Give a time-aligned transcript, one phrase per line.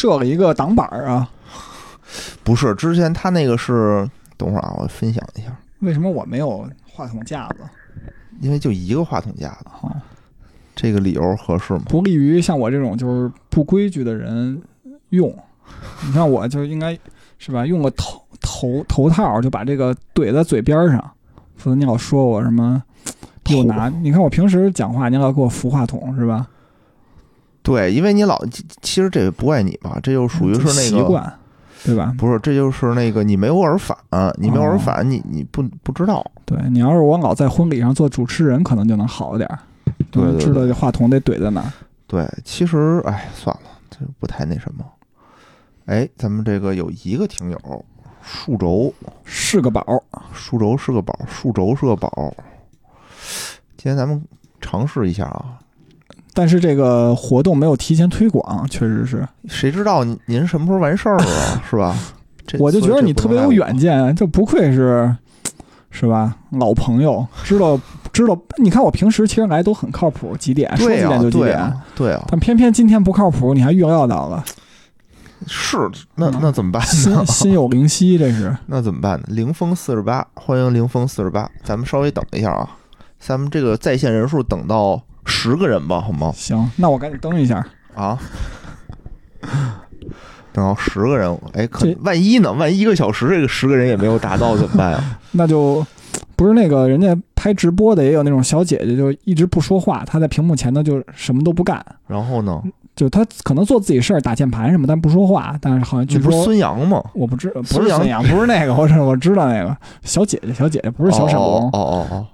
[0.00, 1.28] 设了一个挡板儿啊？
[2.42, 7.56] 不是，之前他那个是，等会儿啊，我分享一下，为什么我没有话筒架子？
[8.40, 9.92] 因为就一个话筒架子，哦，
[10.74, 11.82] 这个理由合适吗？
[11.86, 14.62] 不利于像我这种就是不规矩的人
[15.10, 15.28] 用。
[16.06, 16.98] 你看，我就应该
[17.36, 21.10] 是吧，用个头头头套就把这个怼在嘴边儿上，
[21.56, 22.82] 否则你老说我什么
[23.48, 23.90] 又拿。
[23.90, 26.48] 你看我平时讲话，你老给我扶话筒是吧？
[27.62, 31.32] 对，因为你老，其其实这个不怪你吧，这就属于是那个习惯，
[31.84, 32.14] 对吧？
[32.18, 33.96] 不是，这就是那个你没有耳返，
[34.38, 36.24] 你没有耳返，你你不不知道。
[36.44, 39.58] 对你要是我老在婚礼上做主持人，可能就能好一点儿，
[40.10, 41.70] 对对对知道这话筒得怼在哪儿。
[42.06, 44.84] 对，其实哎，算了，这不太那什么。
[45.86, 47.84] 哎，咱们这个有一个听友，
[48.20, 48.92] 数轴
[49.22, 52.34] 是个宝儿，数轴是个宝，数轴是个宝。
[53.76, 54.20] 今天咱们
[54.60, 55.59] 尝试一下啊，
[56.32, 59.26] 但是这个活动没有提前推广，确实是。
[59.48, 61.62] 谁知道您什么时候完事儿啊？
[61.68, 61.96] 是吧？
[62.58, 64.04] 我就觉得你特别有远见。
[64.04, 65.14] 见，这不愧是，
[65.90, 66.36] 是吧？
[66.50, 67.78] 老朋友，知道
[68.12, 68.36] 知道。
[68.56, 74.44] 你看我平时其实来都很靠谱，几点说几点就几点，对啊，对啊，但偏偏今天不靠谱，你还预料到了，
[75.46, 75.76] 是
[76.16, 77.24] 那嗯那怎么办心呢？
[77.26, 78.56] 心有灵犀，这是。
[78.66, 79.26] 那怎么办呢？
[79.28, 82.68] 凌峰四十八，欢迎凌峰四十八，咱们稍微等一下啊，
[83.20, 86.32] 咱们这个在线人数等到十个人吧，好吗？
[86.34, 87.64] 行，那我赶紧登一下。
[87.94, 88.18] 啊，
[90.52, 92.52] 等到十个人，哎，可万一呢？
[92.52, 95.18] 万一一个小时这个十个人也没有达到怎么办啊？
[95.32, 95.84] 那就
[96.36, 102.62] 不是那个人家拍直播的，也有那种小姐姐，就一直不说话，她在屏幕前呢就什么都不干，然后呢？
[102.96, 105.56] 就她可能做自己事儿，打键盘什么，但不说话。
[105.60, 107.02] 但是好像据这不是说孙杨吗？
[107.14, 112.26] 我不知不是孙杨，不是那个，我是我知道那个小姐姐，小姐姐不是小沈龙哦龙哦哦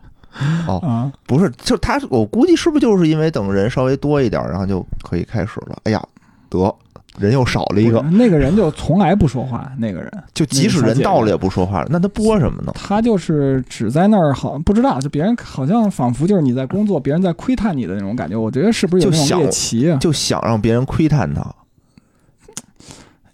[0.66, 1.12] 哦，啊。
[1.26, 5.76] 不是，就他，我估计是不是就是因为等人稍微多一点，然后就可以开始了？
[5.84, 6.02] 哎呀，
[6.48, 6.74] 得
[7.18, 12.72] 人又少了一个那个人就从来不说话，那个人就即使人到了也不说话，那他播什么呢？
[12.74, 18.36] 他就是只在那儿好不知道，就别人好像仿佛就是你在工作，别人在窥探你的那种感觉。
[18.36, 19.96] 我觉得是不是有那种猎奇啊？
[19.98, 21.42] 就想让别人窥探他。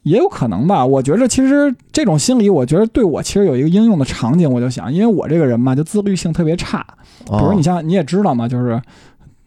[0.05, 0.85] 也有可能吧。
[0.85, 6.85] 我觉着其实这种心理，我觉得对我其实有一个应用的场景，我就想，因为我这个人嘛，就自律性特别差。
[7.25, 7.55] 比如哦。
[7.55, 8.81] 你像你也知道嘛，就是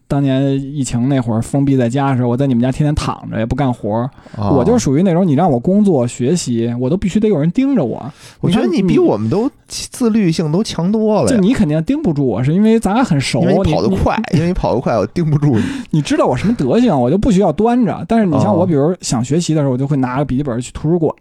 [0.08, 8.00] 当年疫情那会儿封闭在家的时候，我在你们家天天躺着也不干活儿，哦我就属于那种你让我工作学习，我都必须得有人盯着我。
[8.40, 11.28] 我觉得你比我们都自律性都强多了。
[11.28, 15.64] 就你肯定盯不住我，是因为咱俩很熟，因为你跑得快， 因为你跑得快，我盯不住你。
[15.90, 18.04] 你知道我什么德行，我就不需要端着。
[18.06, 21.12] 但是你像哦我，比如想学习的时候，我就会拿个笔记本去图书馆。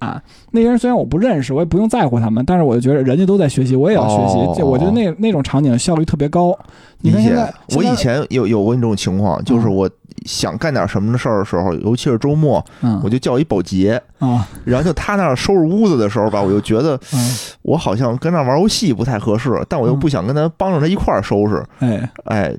[0.51, 4.37] 那些人虽然我不认识，我也不用在乎他们，但是我就觉得人家都在学习，我也要学习。
[4.37, 6.55] 哦这我觉得那那种场景效率特别高。
[7.01, 9.89] 你看现在，，我以前有有过那种情况，就是我
[10.25, 12.99] 想干点什么的事儿的时候，尤其是周末，嗯。
[13.03, 14.47] 我就叫一保洁，啊。
[14.63, 17.35] 然后就他那儿收拾屋子的时候吧，我就觉得嗯。
[17.61, 21.63] 我好像跟那儿玩游戏不太合适，但我又不想跟他帮着他一块儿收拾。
[21.79, 22.09] 哎。
[22.25, 22.55] 哎，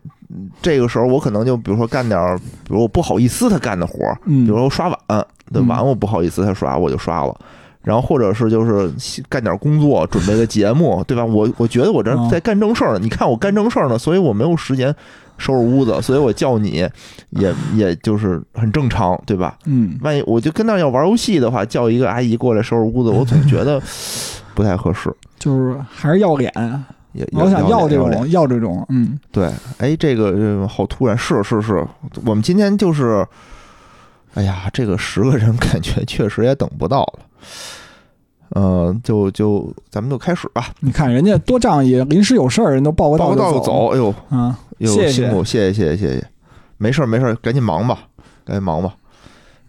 [0.61, 4.99] 这个时候我可能就比如说干点儿，比如我不好意思他干的活儿，嗯，比如说刷碗，
[5.53, 5.67] 对嗯。
[5.67, 7.35] 碗我不好意思他刷，我就刷了。
[7.87, 8.93] 然后或者是就是
[9.29, 11.25] 干点工作，准备个节目，对吧？
[11.25, 14.93] 我我觉得我这哦在干正事儿呢，你看我干正事儿呢，所以我没有时间
[15.39, 16.85] 收拾屋子，所以我叫你
[17.31, 19.57] 也也就是很正常，对吧？
[19.67, 23.81] 嗯万一我就跟那儿要玩游戏的话，叫一个阿姨过来收拾屋子，我总觉得
[24.53, 25.09] 不太合适。
[25.39, 26.53] 就是还是要脸，
[27.13, 29.49] 也老想要这脸种要这种，嗯对，
[29.79, 31.87] 哎，这个呃好突然，是是是，
[32.25, 33.25] 我们今天就是，
[34.37, 37.19] 哎呀，这个十个人 感觉确实也等不到了，
[38.51, 46.27] 嗯、就就咱们就开始吧，你看人家多仗义，临时有事儿人都报个报个道就就走，哎呦，啊，哎呦谢谢辛苦，谢谢谢谢谢谢，
[46.77, 48.01] 没事儿没事儿，赶紧忙吧，
[48.45, 48.95] 赶紧忙吧。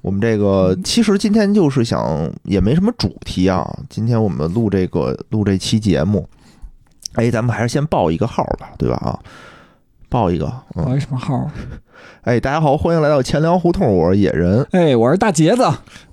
[0.01, 3.67] 我们这个嗯其实今天就是想，也没什么主题啊。
[3.89, 6.27] 今天我们录这个录这期节目，
[7.13, 8.97] 哎，咱们还是先报一个号吧，对吧？
[8.97, 9.19] 啊，
[10.09, 10.45] 报一个，
[10.75, 11.49] 嗯，报一什么号？
[12.23, 14.65] 哎，大家好，欢迎来到钱粮胡同，我是野人。
[14.71, 15.63] 哎，我是大杰子，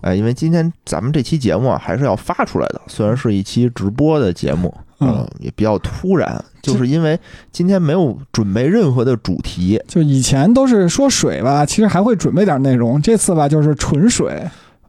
[0.01, 7.19] 哎，因为今天咱们这期节目啊，还是要发出来的，虽然是一期直播的节目，嗯嗯，也比较突然，就是因为
[7.53, 14.43] 今天没有准备任何的主题，就以前都是说水吧，其实还会准备点内容，这次吧就是纯水。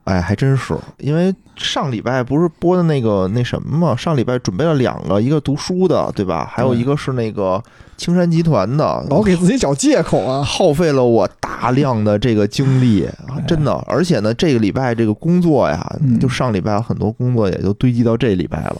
[0.05, 6.47] 哎，还真是，因为上礼拜不是播的那个那什么嘛，上礼拜准备了两个，一个读书的，对吧？
[6.49, 7.61] 还有一个是那个
[7.97, 10.43] 青山集团的，老给自己找借口啊！
[10.43, 13.71] 耗费了我大量的这个精力，啊真的。
[13.87, 18.77] 而且呢，这个礼拜这个工作呀嗯，就上礼拜很多工作也就堆积到这礼拜了。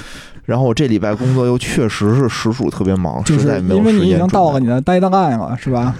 [0.44, 5.94] 然后我这礼拜工作又确实是实属特别忙，就是实在没有因为你已经到了你的 deadline 了，是吧？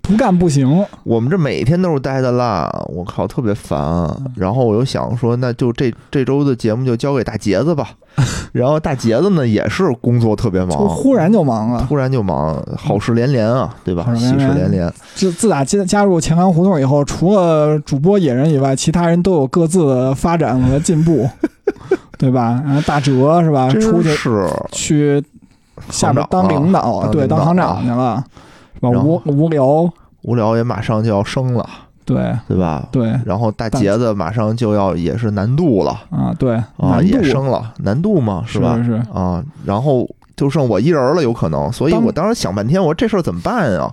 [0.00, 0.82] 不干不行。
[1.04, 4.08] 我们这每天都是待的烂，我靠，特别烦。
[4.34, 7.90] 然后我又想说，那就这这周的节目就交给大杰子吧。
[8.52, 11.84] 然后大杰子呢也是工作特别忙，忽然就忙了。
[11.88, 14.92] 突然就忙，好事连连啊，对吧喜事连连。
[15.14, 21.28] 自自打加加入钱塘胡同以后，除了主播野人以外，其他人都有各自的发展和进步，
[22.18, 22.62] 对吧？
[22.64, 23.68] 然后大哲是吧？
[23.70, 25.22] 出去是去
[25.90, 28.24] 下边当领导，对，当行长去了，
[28.74, 28.90] 是吧？
[29.02, 29.90] 无无聊，
[30.22, 31.68] 无聊也马上就要升了，
[32.14, 32.88] 对对吧？
[32.90, 38.80] 对然后大大杰子马上就要也是难度了啊，对，啊，也升了难度嘛，是吧？
[38.84, 43.92] 是啊，然后就剩我一人了，有可能，所以我当时想半天，我说这事儿怎么办啊？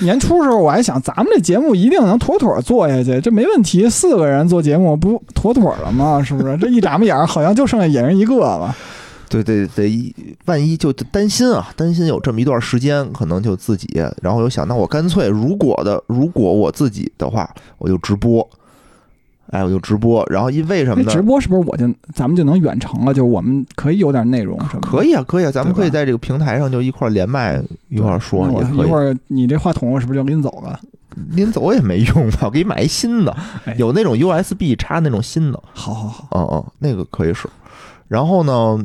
[0.00, 6.22] 年初时候我还想，咱们这节目一定能妥妥做下去，这没问题，四个人做节目不妥妥了吗？
[6.24, 6.56] 是不是？
[6.56, 8.74] 这一眨巴眼儿，好像就剩下野人一个了。
[9.32, 10.14] 对对对，
[10.44, 13.88] 万一就担心啊，担心有这么一段时间，可能就自己，
[14.20, 17.48] 然后又想，那我干脆，如果的，如果我自己的话，
[17.78, 18.46] 我就直播，
[19.50, 21.02] 哎，我就直播，然后因为什么？
[21.10, 23.14] 直播是不是我就咱们就能远程了？
[23.14, 24.80] 就是我们可以有点内容什么？
[24.82, 28.88] 可以啊，可以啊，咱们可以在这个平台上就一块连麦一块说，那我也可以。
[28.88, 30.78] 一会儿你这话筒我是不是就拎走了？
[31.32, 33.36] 拎走也没用吧，我给你买一新的
[33.66, 37.48] 哎，有那种 USB 插那种新的，好好好，嗯嗯，那个可以使。
[38.12, 38.78] 然后呢，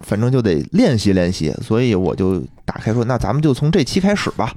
[0.00, 4.50] 反正就得练习练习，所以我就打开说，那咱们就从这期开始吧。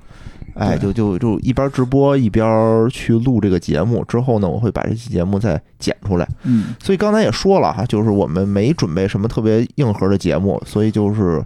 [0.54, 6.26] 哎，就就就一边直播一边去录这个节目，之后呢，我会把这期节目再剪出来。
[6.44, 11.44] 嗯，所以刚才也说了哈，就是我们没准备什么特别硬核的节目，所以就是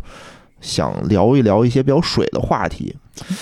[0.61, 2.95] 想聊一聊一些比较水的话题。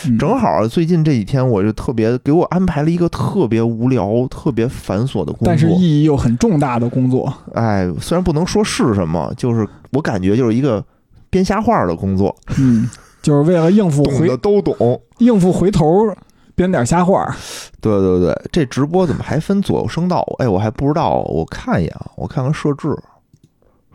[0.08, 5.46] 嗯正好最近这几天，我就特别给我安排了一个特别无聊、特别繁琐的工作。
[5.46, 10.84] 但是意义又很重大的工作，哎，虽然不能说是什么，就是我感觉就是一个
[11.30, 12.90] 编瞎话的工作，嗯，
[13.22, 15.00] 就是为了应付回懂的都懂。
[15.20, 16.12] 应付回头
[16.56, 17.38] 编点瞎话。
[17.80, 20.26] 对对对，这直播怎么还分左右声道？
[20.40, 22.90] 哎，我还不知道，我看一眼啊，我看看设置，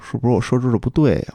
[0.01, 1.35] 是不是我设置的不对呀、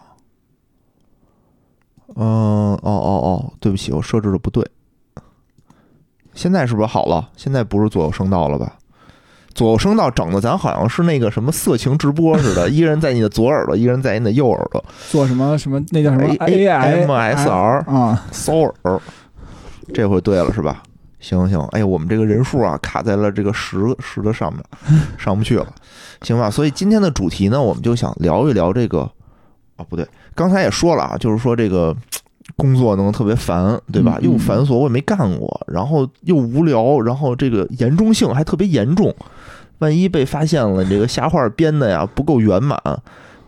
[2.18, 4.66] 嗯，哦哦哦，对不起，我设置的不对。
[6.34, 7.30] 现在是不是好了？
[7.36, 8.74] 现在不是左右声道了吧？
[9.54, 18.28] 左右声道整的咱好像是那个什么色情直播似的，一个人在你的左耳朵，一个人在你的右耳朵做什么什么那叫什么 A A M S R 啊？
[18.32, 18.54] 骚
[18.84, 19.02] 耳，
[19.94, 20.84] 这回对了是吧？
[21.20, 24.64] 行行，哎呀，我们这个人数啊卡在了这个十十的上面，
[25.18, 25.74] 上不去了，
[26.22, 26.52] 行吧？
[26.52, 29.00] 所以今天的主题呢，我们就想聊一聊这个，
[29.78, 31.96] 哦不对，刚才也说了啊，就是说这个
[32.56, 34.20] 工作能特别烦，对吧？
[34.22, 39.14] 又繁琐，我也没干过，然后又无聊，然后这个严重性还特别严重，
[39.80, 42.80] 万一被发现了，你这个瞎话编的呀不够圆满，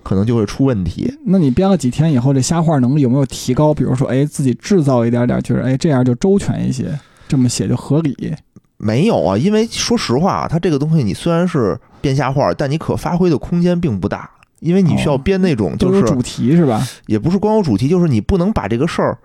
[0.01, 1.13] 可能就会出问题。
[1.25, 3.71] 那你编了几天以后，这瞎话能力有没有提高？
[3.71, 6.97] 比如说，哎，自己制造一点点，就是哎这样就周全一些，
[7.27, 8.35] 这么写就合理。
[8.77, 16.85] 没有啊，因为说实话啊，它这个东西你虽然是编瞎话，但你可发挥的空间并不大，因为你需要编那种就是主题是吧？
[17.07, 19.17] 也不是光有主题，就是你不能把这个事儿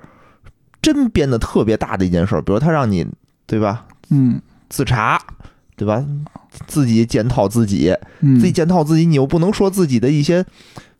[0.81, 3.06] 真编的特别大的一件事儿，比如他让你
[3.46, 5.20] 对吧嗯自查，
[5.76, 6.04] 对吧，
[6.66, 10.44] 自己检讨自己，嗯，自己检讨自己，你又不能说自己的一些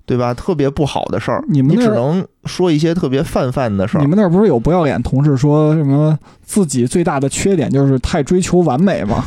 [0.07, 4.01] 对吧特别不好的事儿，你你们只能说一些特别泛泛的事儿。
[4.01, 9.25] 你们那儿不是有不要脸同事说什么自己最大的缺点就是太追求完美吗？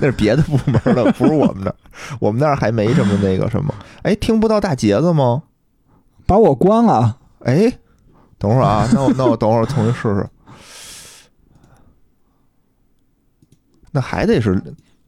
[0.00, 1.76] 那是别的部门的，不是我们这儿，
[2.18, 3.74] 我们那儿还没什么那个什么。
[4.02, 5.42] 哎，听不到大杰子吗？
[6.26, 7.72] 把我关了，哎，
[8.38, 10.28] 等会儿啊，那我那我等会儿重新试试。
[13.92, 14.62] 那还得是，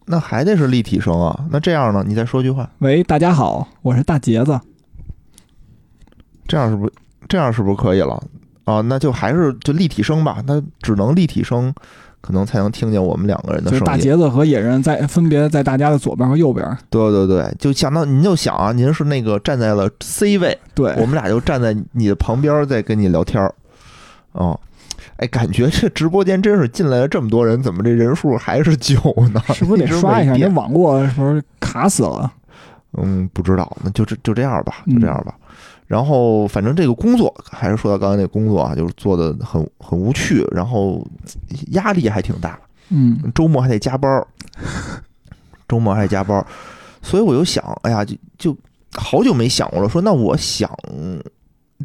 [0.07, 1.47] 那还得是立体声啊。
[1.51, 2.05] 那这样呢？
[2.07, 4.61] 你再说句话，喂，大家好，我是大杰子。
[6.49, 6.93] 这样是不是
[7.29, 8.21] 这样是不是可以了
[8.65, 8.81] 啊？
[8.81, 10.43] 那就还是就立体声吧。
[10.45, 11.73] 那只能立体声，
[12.23, 13.93] 可能才能听见我们两个人的就是声音。
[13.93, 16.65] 大杰子和野人在分别在大家的左边和右边。
[16.89, 23.53] 对对对，就想到您就想啊，您是那个站在了 C 位，对我，们俩就站在你的旁边，在跟你聊天儿。
[24.33, 24.59] 哦，
[25.17, 28.95] 哎，感觉这直播间真是进来了这么多人，怎么这人数还是九
[29.35, 29.43] 呢？
[29.53, 30.33] 是不是得刷一下？
[30.33, 32.33] 没变你网络是不是卡死了？
[32.99, 35.35] 嗯，不知道，那就这就这样吧，嗯就这样吧。
[35.93, 41.07] 然后，反正这个工作还是说到刚才那工作啊，就是做的很很无趣，然后
[41.73, 42.59] 压力还挺大，
[42.89, 44.27] 嗯，周末还得加班儿，
[45.69, 46.47] 周末还得加班儿，
[47.03, 48.57] 所以我就想，哎呀，就就
[48.95, 50.71] 好久没想过了，说那我想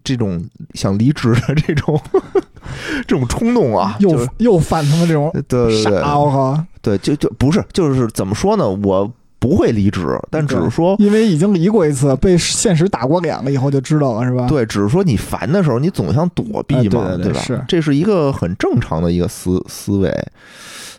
[0.05, 0.41] 这种
[0.73, 1.99] 想离职的这种
[3.05, 6.63] 这种冲动啊， 就又是又犯他们这种对对对傻，我靠！
[6.81, 8.69] 对，就就不是，就是怎么说呢？
[8.69, 9.11] 我
[9.47, 14.45] 不会离职，但只是说，因为已经离过一次，被现实打过脸了，以后就知道了，是吧？
[14.45, 17.39] 对，只是说你烦的时候，你总想躲避嘛，哎对对对吧？
[17.39, 20.13] 是这是一个很正常的一个思思维。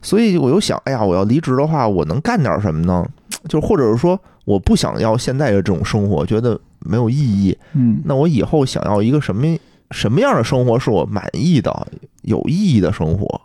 [0.01, 3.05] 所以我又想，哎呀，我要离职的话，我能干点什么呢？
[3.49, 7.55] 就或者是说，我不想要现在的这种生活，觉得没有意义。
[7.75, 9.45] 嗯，那我以后想要一个什么
[9.91, 11.87] 什么样的生活是我满意的、
[12.23, 13.41] 有意义的生活，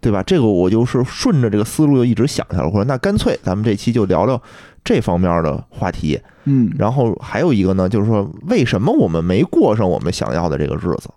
[0.00, 0.22] 对吧？
[0.22, 2.64] 这个我就是顺着这个思路就一直想下来。
[2.64, 4.40] 我说那干脆咱们这期就聊聊
[4.84, 6.20] 这方面的话题。
[6.44, 11.08] 嗯，然后还有一个呢，就是说为什么我们没过上我们想要的这个日子？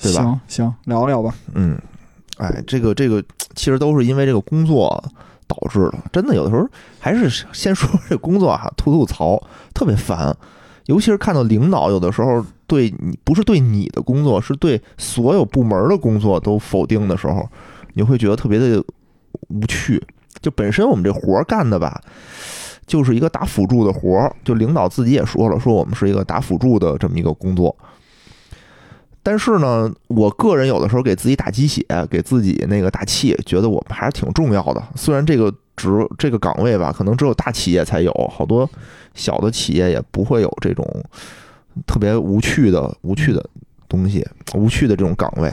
[0.00, 1.34] 对吧行行，聊聊吧。
[1.54, 1.78] 嗯，
[2.38, 3.22] 哎，这个这个
[3.54, 5.02] 其实都是因为这个工作
[5.46, 5.98] 导致的。
[6.12, 6.66] 真的，有的时候
[6.98, 9.40] 还是先说这工作啊，吐吐槽，
[9.74, 10.34] 特别烦。
[10.90, 17.48] 尤其是看到领导有的时候对你不是对你的工作，是对所有部门的工作都否定的时候，
[17.94, 18.82] 你会觉得特别的
[19.48, 20.02] 无趣。
[20.42, 22.02] 就本身我们这活干的吧，
[22.88, 24.34] 就是一个打辅助的活儿。
[24.42, 27.76] 就领导自己也说了，说我们是一个打辅助的这么一个工作。
[29.22, 34.82] 但是呢，我个人有的时候给自己打鸡血，给自己那个打气，觉得我们还是挺重要的。
[34.96, 38.68] 虽然这个职这个岗位吧，可能只有大企业才有，好多
[39.14, 40.84] 小的企业也不会有这种
[41.86, 43.42] 特别无趣的无趣的
[43.88, 45.50] 东西，无趣的这种岗位。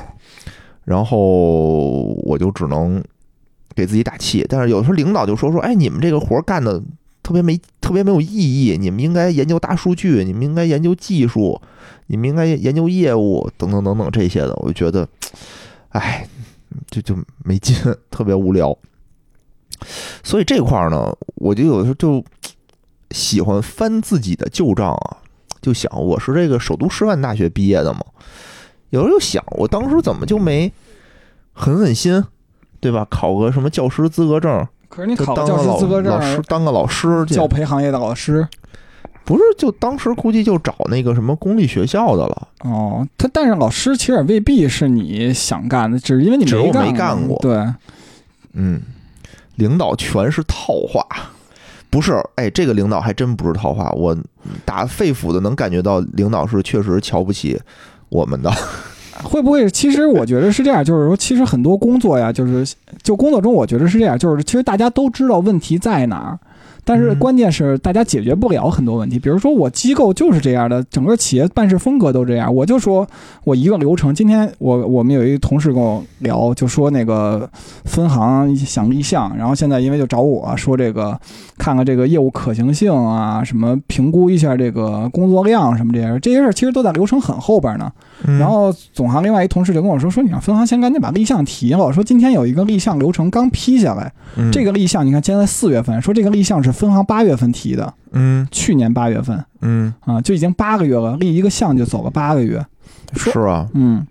[0.84, 1.18] 然后
[2.24, 3.04] 我就只能
[3.76, 4.46] 给自己打气。
[4.50, 6.82] 但是有时候领导就说说，哎，你们这个活干的
[7.24, 8.26] 特别没特别没有意
[8.66, 11.62] 义，你们应该研究大数据，你们应该研究技术，
[12.08, 15.08] 你们应该研究业务等等等等这些的，我就觉得，
[15.90, 16.28] 哎，
[16.90, 17.76] 就就没劲，
[18.10, 18.78] 特别无聊。
[20.24, 22.24] 所以这块儿呢，我就有的时候就
[23.12, 25.18] 喜欢翻自己的旧账啊，
[25.62, 28.02] 就想我是这个首都师范大学毕业的嘛，
[28.90, 30.72] 有时候就想我当时怎么就没
[31.54, 32.24] 狠狠心，
[32.80, 33.06] 对吧？
[33.10, 38.48] 考个什么教师资格证，可是你考教师资格证老师，当个老师，教培行业的老师。
[39.26, 42.48] 不是就当时估计就找那个什么公立学校的了。
[42.64, 47.38] 哦，他但是老师其实也未必是你想干的，只是因为你没干过。
[47.42, 47.62] 对，
[48.54, 48.82] 嗯，
[49.58, 51.06] 领导全是套话，
[51.92, 52.14] 不是？
[52.36, 54.18] 哎，这个领导还真不是套话，我
[54.66, 57.60] 打肺腑的能感觉到领导是确实瞧不起
[58.10, 58.52] 我们的。
[59.24, 59.68] 会不会？
[59.72, 66.40] 其实我觉得是这样，就是说，其实很多工作呀，就是就工作中，我觉得是这样，就是其实大家都知道问题在哪儿，
[66.88, 67.20] 但是嗯。
[67.20, 69.20] 关键是大家解决不了很多问题。
[69.20, 72.54] 比如说，我机构就是这样的，整个企业办事风格都这样。
[72.56, 73.06] 我就说
[73.44, 77.50] 我一个流程，今天我我们有一个同事跟我聊，就说那个
[77.84, 81.20] 分行想立项，然后现在因为就找我说这个
[81.58, 87.92] 看看这个业务可行性啊，什么评估一下这个工作量什么这些这些事儿，其实都在流程很后边呢。
[88.26, 91.92] 嗯然后总行另外一同事就跟我说说，你让分行先赶紧把立项提了。
[91.92, 102.66] 说今天有一个立项流程刚批下来，嗯这个立项你看现在四月份，说这个立项是分行八月份提的，嗯去年八月份嗯啊就已经八个月了，立一个项就走了八个月。
[103.14, 104.06] 是啊，嗯，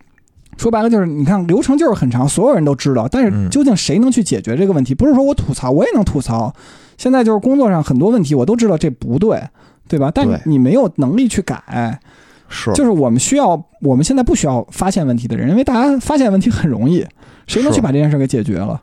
[0.56, 4.94] 说白了就是你看流程就是很长，所有人都知道，但是嗯究竟谁能去解决这个问题？
[4.94, 6.54] 不是说我吐槽，我也能吐槽。
[6.96, 9.42] 现在就是工作上很多问题我都知道这不对，
[9.86, 10.10] 对吧？
[10.14, 12.00] 但你没有能力去改。
[12.48, 12.72] 是。
[12.72, 17.06] 就是我们需要，我们现在不需要发现问题的人，因为大家发现问题很容易，
[17.46, 18.80] 谁能去把这件事给解决了？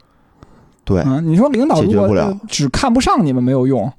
[0.86, 2.26] 对，啊，你说领导如果解决不了。
[2.26, 3.90] 呃只看不上你们没有用，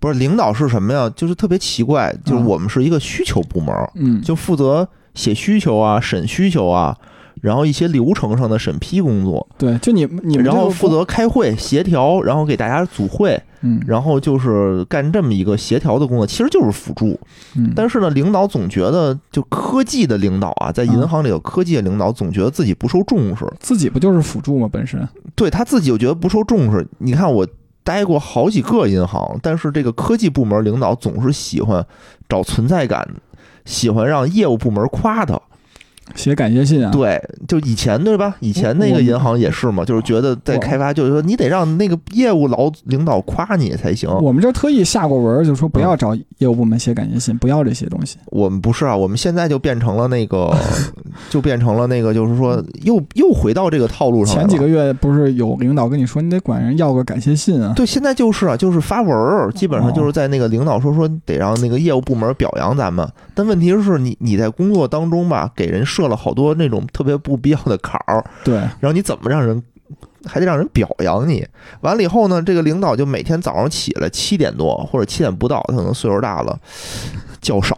[0.00, 1.12] 不是领导是什么呀？
[1.14, 6.96] 就是特别奇怪，就是嗯我们是一个需求部门，嗯，就负责写需求啊、审需求啊，
[7.42, 17.20] 然后一些流程上的审批工作，对，就你你们然后负责开会协调，然后给大家组会，嗯然后就是干这么一个协调的工作，其实就是辅助。
[17.56, 24.66] 嗯，但是呢，领导总觉得，就科技的领导啊，在银行里有科技的领导，总觉得自己不受重视，自己不就是辅助吗？
[24.72, 26.86] 本身，对他自己又觉得不受重视。
[26.98, 27.46] 你看我。
[27.84, 31.84] 待过好几个银行，但是这个科技部门领导总是喜欢
[32.28, 33.04] 找存在感，
[33.64, 35.34] 喜欢让业务部门夸他。
[36.14, 38.36] 写感谢信啊，对，就以前对吧？
[38.40, 44.10] 以前那个银行也是嘛，就是觉得在开发，就是说你得让那个业务老领导夸你才行。
[44.20, 48.18] 我们这特意下过文，就说不要找业务部门写感谢信，不要这些东西。
[48.26, 50.54] 我们不是啊，我们现在就变成了那个，
[51.30, 54.42] 就变成了那个，就是说又又回到这个套路上了。
[54.42, 57.72] 前几个月不是有领导跟你说，你得管人要个感谢信啊？
[57.74, 69.62] 对，现在就是啊，就是发文，基本上就是在那个领导说说得让那个业务部门表扬咱们，但问题是你你在工作当中吧，给人设了好多那种特别不必要的坎儿，对，然后你怎么让人
[70.24, 71.46] 还得让人表扬你？
[71.82, 76.58] 完了以后呢，这个领导就每天早上起来七点多或者七点不到，他可能岁数大了，
[77.40, 77.76] 较少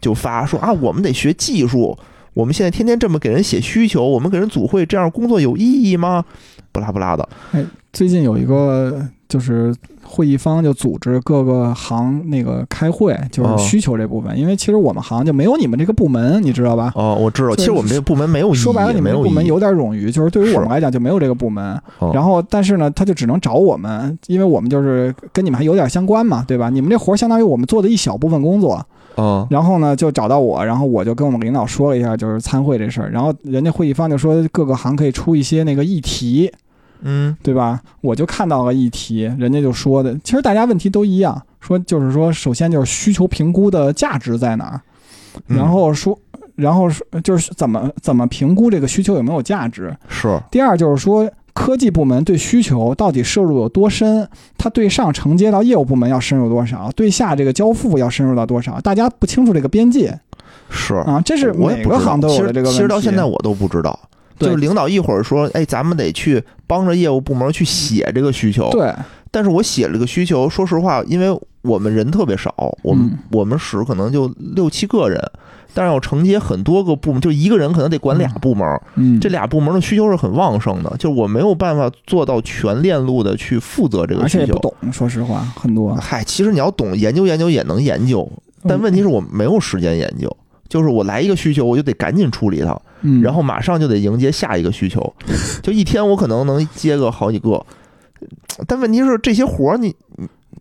[0.00, 1.98] 就发说啊，我们得学技术，
[2.34, 6.24] 我们现在天天这么给人写需求，我们给人组会，这样工作有意义吗？
[6.72, 9.72] 不拉不拉的，哎最近有一个就是
[10.02, 16.92] 会议方就组织各个行那个开会，就是哦需求这部分，因为其实我们行就没有你们这个部门，你知道吧？
[16.96, 21.80] 哦，我知道，其实我们这个部门没有意义，说白了，你们部门有点冗余，就是对于我们来讲就没有这个部门。
[22.00, 26.68] 哦然后，但是呢，他就只能找我们，因为我们就是跟你们还有点相关嘛，对吧？
[26.68, 28.84] 你们这活儿相当于我们做的一小部分工作。
[29.16, 33.10] 哦然后呢，就找到我，然后我就跟我们领导说了一下，就是参会这事儿。
[33.10, 36.52] 然后人家会议方就说各个行可以出一些那个议题，
[37.02, 37.80] 嗯对吧？
[38.00, 44.80] 我就看到了议题，人家就说的，其实大家问题都一样，说就是说，首先就是需求评估的价值在哪儿，
[45.48, 46.18] 嗯然后说，
[46.56, 49.94] 然后说就是怎么怎么评估这个需求有没有价值。
[50.08, 60.18] 是第二就是说，科技部门对需求到底摄入有多深，它对上承接到业务部门要深入多少，对下这个交付要深入到多少，大家不清楚这个边界。
[60.68, 60.94] 是。
[60.96, 61.98] 啊，这是我也不知道。
[61.98, 62.76] 每个行都其实有的这个问题。
[62.76, 63.96] 其实到现在我都不知道，
[64.38, 68.92] 就是领导一会儿说，哎，咱们得去帮着业务部门去写这个需求，对。
[69.30, 73.18] 但是我写了这个需求，说实话，因为我们人特别少，我们、嗯。
[73.30, 75.20] 我们室可能就六七个人，
[75.74, 84.42] 但是要承接很多个部门，就一个人可能得管俩部门，嗯，这俩部门的需求是很旺盛的，就我没有办法做到全链路的去负责这个需求。
[84.42, 85.94] 而且也不懂，说实话，很多。
[85.96, 88.26] 嗨，其实你要懂研究研究也能研究，
[88.68, 90.34] 但问题是我没有时间研究。
[90.66, 95.14] 就是我来一个需求，我就得赶紧处理它，嗯，然后马上就得迎接下一个需求，
[95.62, 97.64] 就一天我可能能接个好几个，
[98.66, 99.94] 但问题是这些活儿你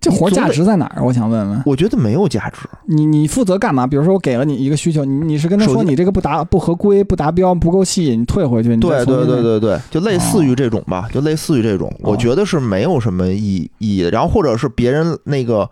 [0.04, 1.04] 这活儿价值在哪儿？
[1.04, 2.60] 我想问问我觉得没有价值。
[2.88, 3.88] 你，你负责干嘛？
[3.88, 8.70] 比如说我给了你一个需求，你你是跟他说你这个不达不合规、不达标、不够细，你退回去。
[8.76, 14.12] 你对对对对对，就类似于这种吧，就类似于这种，我觉得是没有什么意意义的。
[14.12, 15.70] 然后或者是别人那个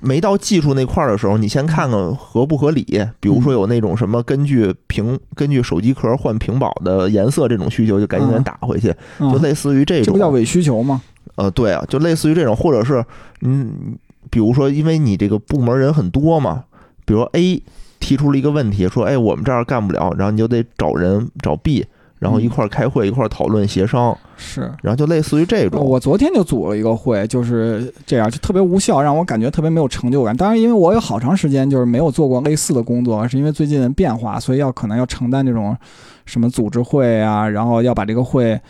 [0.00, 2.84] 没到技术那块儿的时候，你先看看合不合理。
[3.20, 10.04] 比如说有那种什么根据屏根据手机壳换屏保的颜色这种需求，就赶紧给人打回去，嗯就类似于这种。
[10.04, 11.00] 这不叫伪需求吗？
[11.36, 13.04] 呃，对啊，就类似于这种，或者是
[13.42, 13.96] 嗯，
[14.30, 16.64] 比如说因为你这个部门人很多嘛，
[17.04, 17.62] 比如 A
[18.00, 21.86] 提出了一个问题，说哎我们这儿干不了，然后你就得找人找 B，
[22.18, 24.62] 然后一块儿开会，一块儿讨论协商，是。
[24.82, 25.84] 然后就类似于这种。
[25.84, 30.36] 我昨天就组了一个会，就是这样，就特别无效，让我感觉特别没有成就感。
[30.36, 35.76] 当然，因为我有好长时间就是没有做过类似的工作，是因为最近的变化，所以要可能要承担这种
[36.28, 38.60] 什么组织会啊，然后要把这个会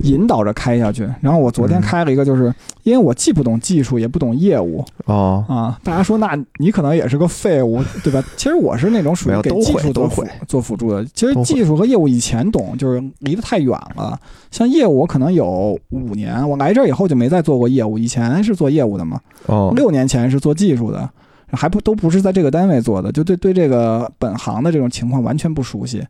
[0.00, 1.08] 引导着开下去。
[1.22, 5.80] 然后我昨天嗯开了一个，就是因为我既不懂技术，也不懂业务哦，啊。
[5.82, 8.22] 大家说，那你可能也是个废物，对吧？
[8.36, 11.02] 其实我是那种属于给技术做辅会都会做辅助的。
[11.14, 14.20] 其实技术和业务以前懂，就是离得太远了。
[14.50, 17.98] 像业务，我可能有五年，我来这儿以后就没再做过业务。
[17.98, 21.08] 以前是做业务的嘛，哦，六年前是做技术的，
[21.54, 26.06] 还不都不是在这个单位做的，就对对这个本行的这种情况完全不熟悉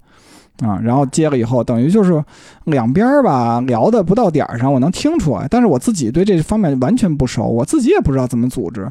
[0.61, 0.79] 啊。
[0.83, 2.23] 然后接了以后，等于就是
[2.65, 8.91] 两边儿吧聊的不到点儿上，我能听出来，但是我自己对这方面完全不熟，我自己也不知道怎么组织。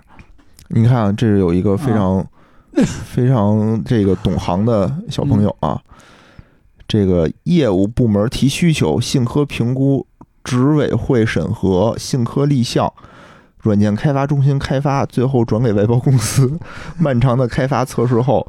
[0.70, 2.18] 你看，这是有一个非常、
[2.76, 5.80] 啊非常这个懂行的小朋友啊，
[6.88, 10.08] 这个业务部门提需求，信科评估，
[10.44, 12.92] 执委会审核，信科立项。
[13.64, 16.58] 软件开发中心开发，最后转给外包公司。
[16.98, 18.46] 漫长的开发测试后，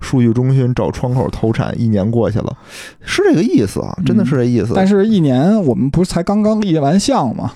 [0.00, 2.56] 数据中心找窗口投产，一年过去了，
[3.00, 4.72] 是这个意思啊，真的是这意思。
[4.74, 7.52] 但是，一年我们不是才刚刚立完项吗？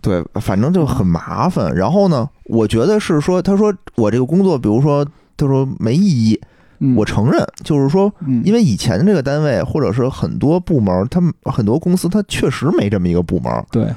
[0.00, 1.74] 对，反正就很麻烦。
[1.74, 5.04] 然后呢，我觉得是说，他说我这个工作，比如说，
[5.36, 6.40] 他说没意义，
[6.78, 13.52] 嗯，我承认，就是说，嗯，因为以前这个单位或者是很多部门，他们很多公司，它确实没这么一个部门。
[13.70, 13.92] 对，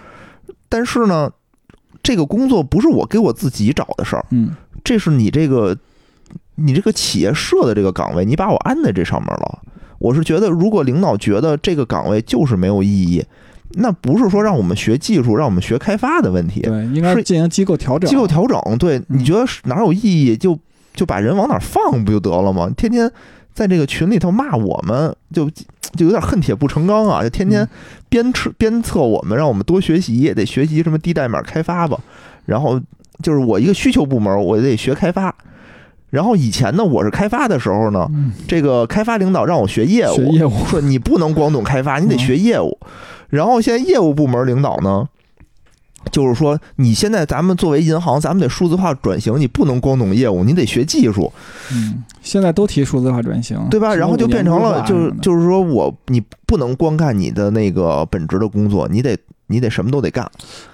[0.68, 1.32] 但是呢，
[2.04, 4.52] 这个工作不是我给我自己找的事儿，嗯
[4.84, 5.76] 这是你这个
[6.56, 9.60] 你这个企业设的这个岗位，你把我安在这上面了。
[10.00, 13.24] 我是觉得，如果领导觉得这个岗位就是没有意义，
[13.76, 18.10] 那不是说让我们学技术、让我们学开发的问题，对，应该是进行机构调整。
[18.10, 18.60] 机构调整。
[18.78, 20.60] 对，你觉得是哪有意义，就
[20.94, 22.70] 就把人往哪儿放不就得了吗？
[22.76, 23.10] 天天
[23.54, 25.50] 在这个群里头骂我们，就
[25.96, 27.22] 就有点恨铁不成钢啊！
[27.22, 27.70] 就天天嗯
[28.10, 31.98] 鞭策鞭策我们，让我们多学习，也得学习什么低代码开发吧。
[32.46, 32.80] 然后
[33.22, 35.34] 就是我一个需求部门，我得学开发。
[36.10, 42.78] 然后以前呢，我是开发的时候呢，嗯，这个开发领导让我学业务，学业务说你不能光懂开发，你得学业务。
[43.30, 45.08] 然后现在业务部门领导呢，
[46.12, 51.32] 就是说你现在咱们作为银行，咱们得数字化转型，你不能光懂业务，你得学技术，
[51.72, 53.96] 嗯，现在都提数字化转型，对吧？
[53.96, 60.30] 然后就变成了，就是就是说我你不能光干你的那个本职的工作，你得你得什么都得干。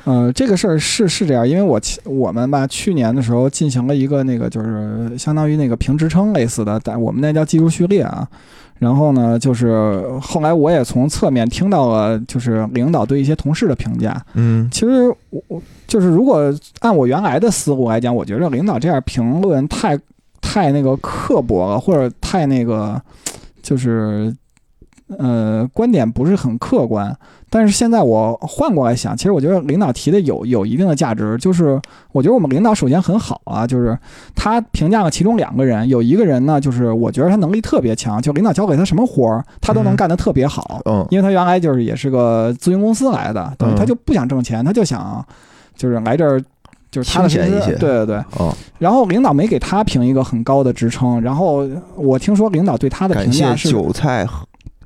[0.06, 8.28] 呃，这个事儿是是这样，因为我去我们吧，去年的时候进行了一个那个就是相当于那个评职称类似的，但我们那叫技术序列啊。
[8.78, 14.26] 然后呢，就是后来我也从侧面听到了，就是领导对一些同事的评价。
[14.36, 20.00] 嗯其实我我就是如果按我原来的思路来讲，我觉得领导这样评论太
[20.40, 23.02] 太那个刻薄了，或者太那个
[23.62, 24.34] 就是
[25.18, 27.16] 呃观点不是很客观。
[27.52, 33.98] 但是现在我换过来想，其实我觉得领导提的有有一定的价值，就是我觉得我们领导首先很好啊，就是
[34.36, 40.80] 他评价了其中两个人，有一个人呢，就是我觉得他能力特别强，就领导交给他什么活儿，他都能嗯干得特别好。
[40.86, 45.26] 嗯因为他原来就是也是个咨询公司来的，等于嗯他就不想挣钱，他就想
[45.76, 46.40] 就是来这儿
[46.92, 48.18] 就是踏踏实实清闲一些对对对。
[48.38, 54.24] 哦，然后领导没给他评一个很高的职称，然后我听说领导对他的评价是，韭菜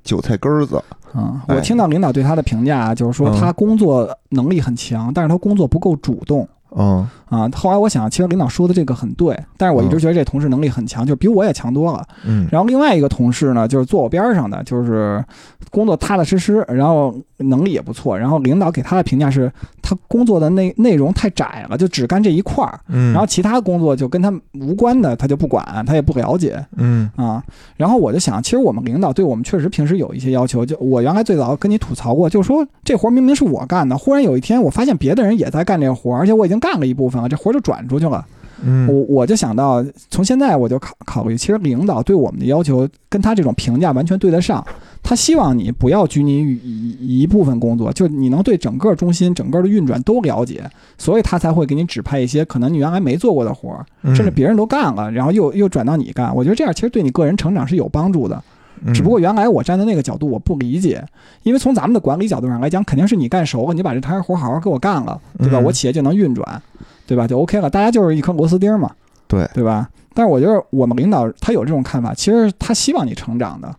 [0.03, 0.81] 韭菜根儿子。
[1.15, 6.47] 嗯，哎我听到领导对他的评价就是说嗯他工作能力很强，但是他工作不够主动。
[6.77, 12.05] 嗯啊，后来我想，其实领导说的这个很对，但是我一直觉得这同事能力很强，就比我也强多了。
[12.25, 15.23] 嗯然后另外一个同事呢，就是坐我边儿上的，就是
[15.71, 18.17] 工作踏踏实实，然后能力也不错。
[18.17, 27.43] 然后领导给他的评价是，他工作的内内容太窄了，就只干这一块儿，嗯，然后其他工作就跟他无关的，他就不管，他也不了解嗯啊。
[27.77, 30.63] 然后我就想，其实我们领导对我们确实平时有一些要求。
[30.63, 38.25] 就我原来最早跟你吐槽过，就说这活明明是我干的，忽然有一天我发现别的人也在干这个活，而且我已经干了一部分了，这活儿就转出去了。
[38.65, 44.65] 嗯我我就想到，从现在我就考考虑，其实领导对我们的要求跟他这种评价完全对得上。
[45.05, 50.63] 他希望你不要拘泥于一一部分工作，就你能对整个中心、整个的运转都了解，
[50.97, 56.33] 所以他才会给你指派一些可能你原来没做过的活儿，嗯甚至别人都干了，然后又又转到你干。
[56.33, 58.41] 我觉得这样其实对你个人成长是有帮助的。
[58.85, 61.03] 嗯只不过原来我站在那个角度我不理解，
[61.43, 65.59] 因为从咱们的管理角度上来讲，肯定是你干熟了，你把这摊活好好给我干了，对吧？
[65.59, 66.61] 嗯我企业就能运转，
[67.07, 67.25] 对吧？
[67.27, 68.91] 就 OK 了，大家就是一颗螺丝钉嘛。
[69.27, 69.89] 对对吧？
[70.13, 73.73] 但是我觉得我们领导他有这种看法，其实他希望你成长的。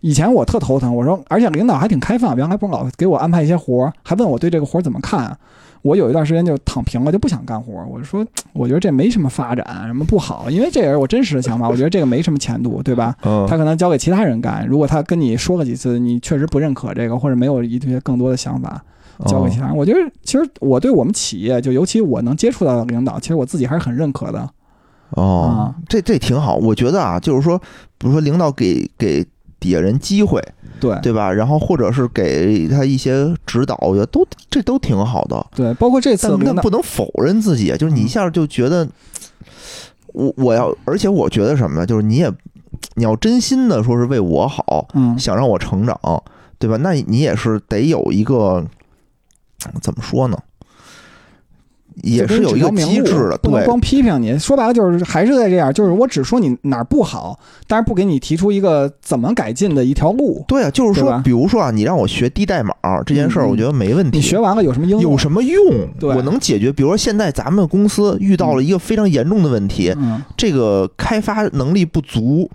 [0.00, 5.36] 以前我特头疼，我说，而且领导还挺开放，原来不老给我安排一些活儿，还问我对这个活儿怎么看。
[5.82, 7.86] 我有一段时间就躺平了，就不想干活儿。
[7.86, 11.68] 我就说， 我觉得这没什么发展，什么不好，因为这也是我真实的想法。
[11.68, 13.14] 我觉得这个没什么前途，对吧？
[13.22, 14.66] 嗯他可能交给其他人干。
[14.66, 18.82] 如果他跟你说了几次，你确实不认可这个，或者没有一些更多的想法，
[19.26, 19.76] 交给其他人。
[19.76, 24.48] 我觉得，其实我对我们企业，就尤其我能接触到的领导，其实我自己还是很认可的。
[25.10, 27.58] 哦啊，这这挺好，我觉得啊，就是说，
[27.98, 29.26] 比如说领导给给
[29.60, 30.42] 底下人机会，
[30.80, 31.30] 对对吧？
[31.30, 35.46] 然后或者是给他一些指导，我觉得都这都挺好的。
[35.54, 38.88] 对，包括这次但不能否认自己，就是你一下就觉得，
[40.14, 41.86] 我我要，而且我觉得什么呢？
[41.86, 42.32] 就是你也
[42.94, 45.98] 你要真心的说是为我好，嗯想让我成长，
[46.58, 46.76] 对吧？
[46.78, 48.66] 那你也是得有一个
[49.82, 50.38] 怎么说呢？
[52.02, 54.38] 也是有一个机制的，对不能光批评你。
[54.38, 60.44] 说白了就是还是在这样，就是我只说你哪儿不好，但是不给你提出一个怎么改进的一条路。
[60.48, 62.74] 对啊，就是说，比如说啊，你让我学低代码
[63.04, 64.18] 这件事儿，我觉得没问题。
[64.18, 65.02] 你学完了有什么应用？
[65.02, 65.88] 有什么用？
[65.98, 66.72] 对我能解决。
[66.72, 72.50] 比如说，现在咱们公司遇到了一个非常严重的问题，嗯这个开发能力不足，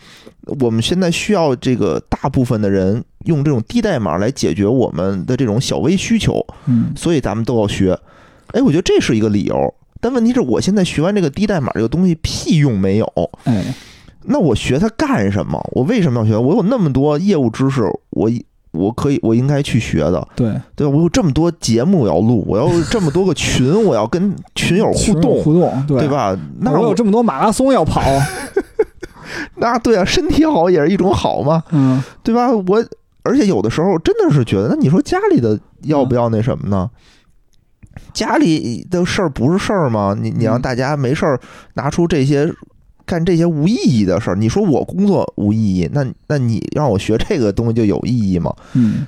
[0.59, 7.97] 我们现在需要这个大部分的人用这种低代码来解决我们的这种小微需求，嗯所以咱们都要学。
[8.55, 9.73] 哎，我觉得这是一个理由。
[9.99, 13.63] 但问题是我现在学完这个低代码这个东西屁用没有，哎，
[14.23, 15.59] 那我学它干什么？
[15.73, 16.37] 我为什么要学？
[16.37, 18.29] 我有那么多业务知识，我
[18.71, 20.85] 我可以我应该去学的，对，对？
[20.85, 26.07] 我有这么多节目要录，我要有这么多个群，我要跟群友互动，互动，对对？
[26.07, 26.37] 吧？
[26.59, 28.01] 那我有这么多马拉松要跑，
[29.57, 32.51] 那对啊，身体好也是一种好嘛，嗯对吧？
[32.51, 32.85] 我
[33.23, 36.89] 而且有的时候真的是觉得，那你说家里的要不要那什么呢？
[38.13, 40.15] 家里的事儿不是事儿吗？
[40.19, 41.39] 你你让嗯大家没事儿
[41.73, 42.51] 拿出这些
[43.05, 48.55] 干这些无意义的事儿，你说我工作无意义，那那你让我学这个东西就有意义吗？
[48.73, 49.05] 嗯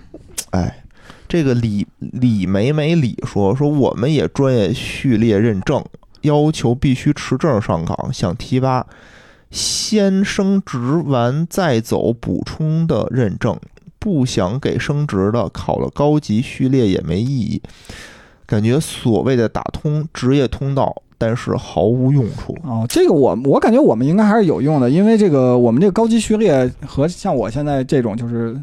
[0.52, 0.84] 哎，
[1.28, 5.84] 这个李李梅梅李说说我们也专业序列认证，
[6.22, 8.86] 要求必须持证上岗，想提拔
[9.50, 13.60] 先升职完再走补充的认证，
[13.98, 17.62] 不想给升职的考了高级序列也没意义，
[18.48, 22.58] 感觉所谓的打通职业通道，但是毫无用处。
[22.64, 28.60] 哦，这个我我感觉我们应该还是有用的，因为这个我们这个高级序列和像我现在这种就是。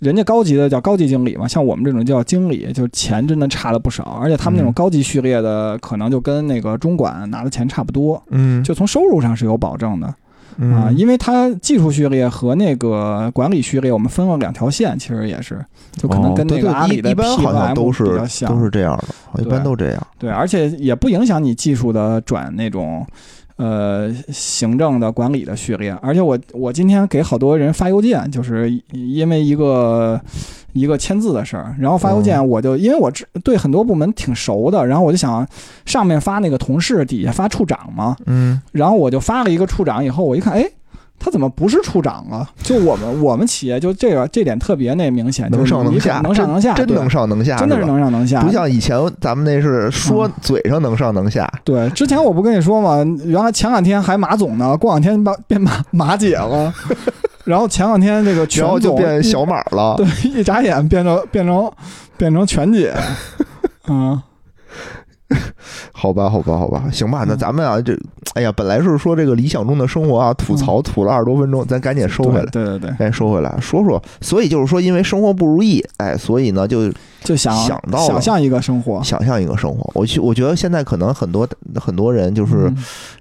[0.00, 10.06] 人家高级的叫高级经理嘛，像我们这种叫经理，就钱真的差了不少，而且他们那种嗯高级序列的，可能就跟那个中管拿的钱差不多，嗯就从收入上是有保证的。
[10.06, 10.14] 啊，
[10.56, 20.06] 嗯，因为它技术序列和那个管理序列我们分了两条线，其实也是，就可能跟那个阿里的一一般好像都比较是像，都是这样的，一般都这样。
[20.18, 23.06] 对，而且也不影响你技术的转那种。
[23.58, 30.20] 呃，行政的管理的序列，而且我我今天给好多人发邮件，就是因为一个
[30.72, 35.44] 一个签字的事儿，然后发邮件我就、因为我知对很多部门挺熟的，然后我就想
[35.84, 40.64] 上面发那个同事，底下发处长嘛，嗯，然后我就发了一个处长，以后我一看，哎，
[41.18, 42.48] 他怎么不是处长啊？
[42.62, 50.32] 就我们 我们企业就这个这点特别那明显，能上能下，能上能下，真真能上能下，真的是能上能下，不像以前咱们那是说嗯。
[50.40, 53.04] 嘴上能上能下，对，之前我不跟你说吗？
[53.24, 56.72] 原来前两天还马总呢，过两天把变马马姐了，
[57.44, 59.96] 然后前两天这个全总就变小马了。
[59.96, 61.70] 对，一眨眼变成变成
[62.16, 62.94] 变成全姐，
[63.88, 64.20] 嗯，
[65.92, 67.94] 好吧，好吧，好吧，行吧，那嗯咱们啊，这，
[68.34, 72.46] 哎呀，本来是说这个理想中的生活啊，吐槽吐了二十多分钟，咱赶紧收回来。
[72.46, 76.90] 对对对，赶紧，收回来，说说，所以就是说，因为生活不如意，哎，所以呢，就
[77.22, 79.90] 就想想到了想象一个生活，想象一个生活。
[79.94, 82.76] 我去，我觉得现在可能很多很多人就是嗯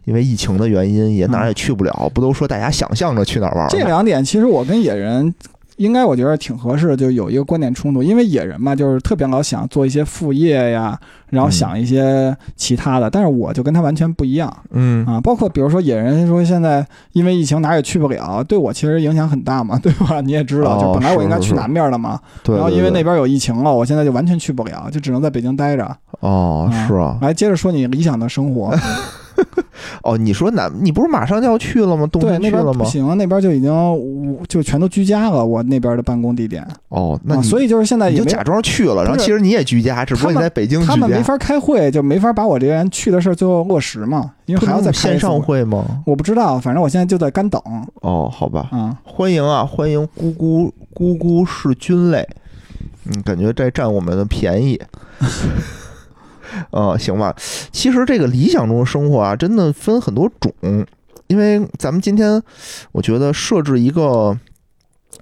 [0.06, 3.70] 因为疫情的原因，也哪儿也去不了，不都说大家想象着去哪儿玩吗？
[3.70, 5.34] 这两点其实我跟野人
[5.78, 15.22] 应该我觉得挺合适的，就有一个观点冲突，因为野人嘛，就是特别老想做一些副业呀，然后嗯想一些其他的，但是我就跟他完全不一样嗯啊。
[15.22, 20.20] 包括比如说野人说现在因为疫情哪儿也去不了，对我其实影响很大嘛，对吧？
[20.22, 25.96] 你也知道，哦就本来我应该去南边的嘛，对，然后因为那边有疫情了，我现在就完全去不了，就只能在北京待着。
[26.22, 28.76] 哦，是啊，来接着说你理想的生活，
[30.04, 32.08] 哦，你说南，你不是马上就要去了吗？
[32.08, 32.80] 冬天去了吗？
[32.80, 36.67] 不行，那边就已经就全都居家了，我那边的办公地点。
[36.89, 40.93] 哦，那啊，所以就是现在也没你就假装去了，然后其实你也居家，只不过你在北京居家。
[40.93, 45.63] 他们没法开会，就没法把我这人去的事儿最后落实嘛，因为还要能线上会。
[45.63, 46.02] 吗？
[46.06, 47.62] 我不知道，反正我现在就在干等
[48.02, 48.95] 哦，好吧，嗯。
[49.04, 52.28] 欢迎啊，欢迎咕咕咕咕是菌类，
[53.06, 54.80] 嗯，感觉在占我们的便宜。
[56.72, 57.36] 呃，行吧。
[57.72, 60.54] 其实这个理想中的生活啊，真的分很多种，
[61.28, 62.42] 因为咱们今天
[62.92, 64.38] 我觉得设置一个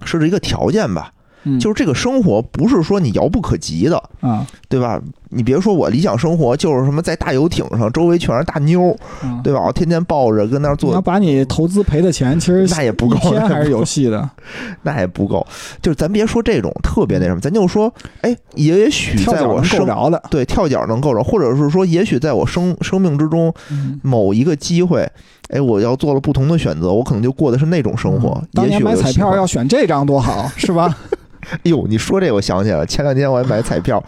[0.04, 1.12] 设置一个条件吧，
[1.46, 5.00] 嗯，就是这个生活不是说你遥不可及的，啊对吧？
[5.28, 9.60] 你别说我理想生活就是什么在大游艇上，周围全是大妞儿，啊，对吧？
[9.66, 14.28] 我天天抱着跟那儿坐要，把你投资赔的钱，其实那也不够一天还是有戏的。
[14.82, 15.44] 那也不够。
[15.82, 25.08] 就是咱别说这种特别那什么，咱就说，哎，也许在我生着的，对跳脚能够着，或者是说，也许在我生生命之中嗯某一个机会，
[25.48, 28.30] 哎，我要做了不同的选择，我可能就过的是那种生活。
[28.42, 30.96] 嗯当也许买彩票要选这张多好，是吧？
[31.62, 34.02] 哎呦，你说这我想起来了，前两天我还买彩票，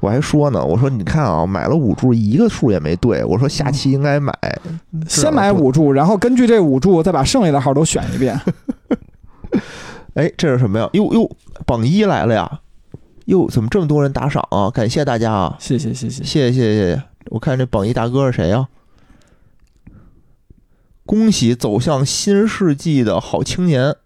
[0.00, 4.32] 我还说呢，我说你看啊，买了五注，一个数也没对，我说下期应该买，
[5.08, 8.40] 先买五注，然后根据这五注再把剩下的号都选一遍。
[10.14, 10.88] 哎，这是什么呀？
[10.92, 11.30] 哟哟，
[11.66, 12.60] 榜一来了呀！
[13.24, 14.70] 哟，怎么这么多人打赏啊？
[14.70, 15.56] 感谢大家啊！
[15.58, 16.22] 谢谢谢谢。
[16.22, 17.02] 谢谢谢谢谢谢！
[17.30, 18.68] 我看这榜一大哥是谁呀、
[21.04, 23.96] 恭喜走向新世纪的好青年！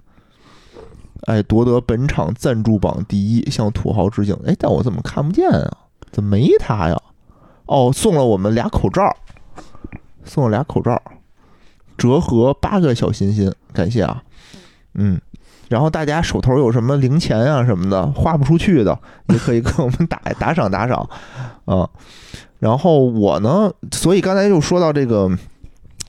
[1.29, 4.35] 哎，夺得本场赞助榜第一，向土豪致敬！
[4.47, 5.77] 哎，但我怎么看不见啊？
[6.11, 6.99] 怎么没他呀？
[7.67, 9.15] 哦，送了我们俩口罩，
[10.25, 10.99] 送了俩口罩，
[11.99, 14.23] 折合八个小心心，感谢啊！
[14.95, 15.21] 嗯，
[15.69, 21.07] 然后大家手头有什么零钱啊什么的花不出去的，也可以给我们打打赏打赏
[21.67, 21.87] 啊。
[22.59, 25.31] 然后我呢，所以刚才就说到这个，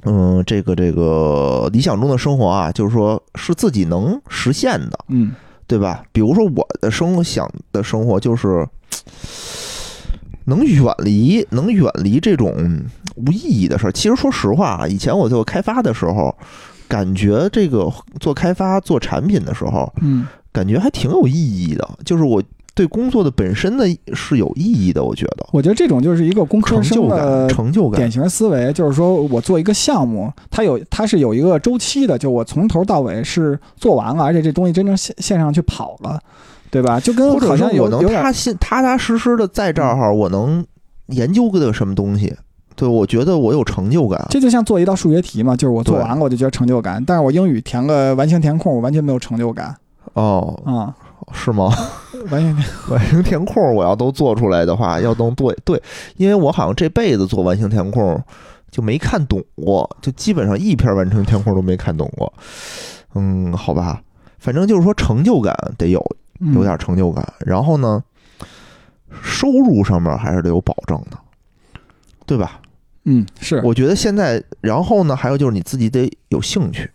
[0.04, 5.32] 嗯，这个这个理想中的生活啊，就是说是自己能实现的，嗯
[5.68, 6.04] 对吧？
[6.12, 8.68] 比如说我的生想的生活就是。
[10.46, 12.52] 能远离，能远离这种
[13.16, 13.92] 无意义的事儿。
[13.92, 16.36] 其实说实话啊，以前我做开发的时候，
[16.88, 17.88] 感觉这个
[18.20, 21.88] 做开发、做产品的时候，嗯感觉还挺有意义的。
[22.04, 22.42] 就是我
[22.80, 28.10] 对工作的本身的是有意义的，我觉得我觉得这种就是一个工科生的感，成就感典。
[28.10, 36.18] 型思维，就是说我做一个项目，它有它是有一个周期的，就我从头到尾是做完了，而且这东西真正线线上去跑了，
[36.72, 37.02] 对吧？
[37.02, 40.66] 就跟好像我能踏心踏踏实实的在这儿，我能
[41.08, 42.34] 研究个什么东西，
[42.78, 44.26] 对我觉得我有成就感。
[44.30, 49.76] 这就像做一道数学题嘛，就是我做完了我就觉得成就感，但是我英语填个完形填空，我完全没有成就感
[50.14, 50.96] 哦，啊、
[51.34, 51.72] 是吗？
[52.30, 55.82] 完形填完形填空我要都做出来的话， 要能对对，
[56.18, 58.22] 因为我好像这辈子做完形填空
[58.72, 62.32] 就没看懂过，就基本上一篇完形填空都没看懂过。
[63.16, 64.02] 嗯，好吧，
[64.38, 66.04] 反正就是说成就感得有，
[66.40, 67.26] 嗯有点成就感。
[67.40, 68.04] 然后呢，
[69.22, 71.18] 收入上面还是得有保证的，
[72.26, 72.60] 对吧？
[73.06, 76.92] 嗯是我觉得现在，然后呢，还有就是你自己得有兴趣，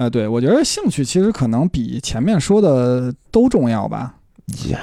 [0.00, 4.14] 呃，对，我觉得兴趣其实可能比前面说的都重要吧。
[4.64, 4.74] 也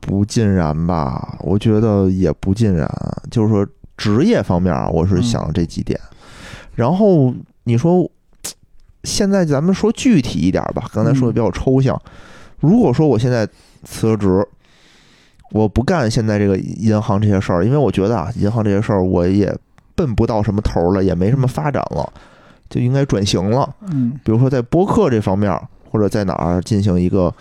[0.00, 2.86] 不尽然吧，我觉得也不尽然。
[3.30, 5.98] 就是说职业方面啊，我是想这几点。
[6.74, 7.34] 然后
[7.64, 8.06] 你说
[9.04, 11.98] 现在咱们说具体一点吧，刚才说的比较抽象。
[12.60, 13.48] 如果说我现在
[13.82, 14.46] 辞了职，
[15.52, 19.56] 我不干现在这个银行这些事儿，因为我觉得啊，银行这些事儿我也
[19.94, 22.12] 奔不到什么头了，也没什么发展了，
[22.70, 23.74] 就应该转型了。
[23.88, 25.52] 嗯比如说在播客这方面，
[25.90, 27.32] 或者在哪儿进行一个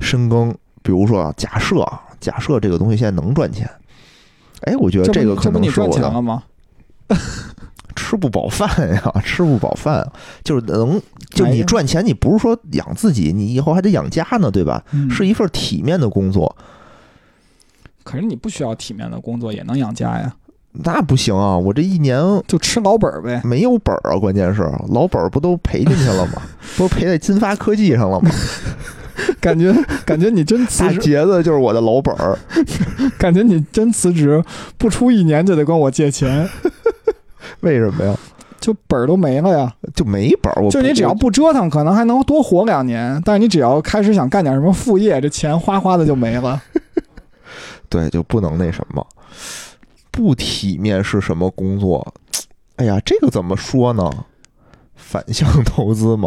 [0.00, 0.54] 深耕。
[0.82, 3.68] 比如说啊，假设啊，假设这个东西现在能赚钱，
[4.60, 6.44] 哎，我觉得这个可能是我的钱了吗？
[7.96, 10.08] 吃不饱饭呀， 吃不饱饭，
[10.44, 11.00] 就是能
[11.30, 14.84] 就你赚钱，你不是说养自己，你以后还得养家呢，对吧？
[14.92, 16.54] 嗯是一份体面的工作，
[18.04, 20.32] 可是你不需要体面的工作也能养家呀，
[20.84, 21.56] 那不行啊！
[21.56, 23.40] 我这一年就吃老本儿呗。
[23.44, 26.42] 没有本儿啊，关键是老本儿不都赔进去了吗？
[26.76, 28.30] 不是赔在金发科技上了吗？
[29.40, 29.72] 感觉
[30.04, 32.38] 感觉你真辞大职，杰子就是我的老本儿，
[33.16, 34.42] 感觉你真辞职，
[34.76, 36.46] 不出一年就得管我借钱，
[37.60, 38.14] 为什么呀？
[38.60, 39.72] 就本儿都没了呀。
[39.94, 46.60] 就没本儿，我不就你只要不折腾，可能还能多活两年，但是你只要开始想干点什么副业，这钱哗哗的就没了。
[47.88, 49.06] 对，就不能那什么，
[50.16, 52.14] 不体面是什么工作？
[52.76, 54.10] 哎呀，这个怎么说呢？
[54.94, 56.26] 反向投资嘛，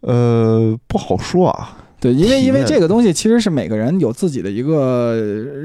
[0.00, 1.76] 呃，不好说啊。
[2.00, 5.16] 对，因为因为这个东西其实是每个人有自己的一个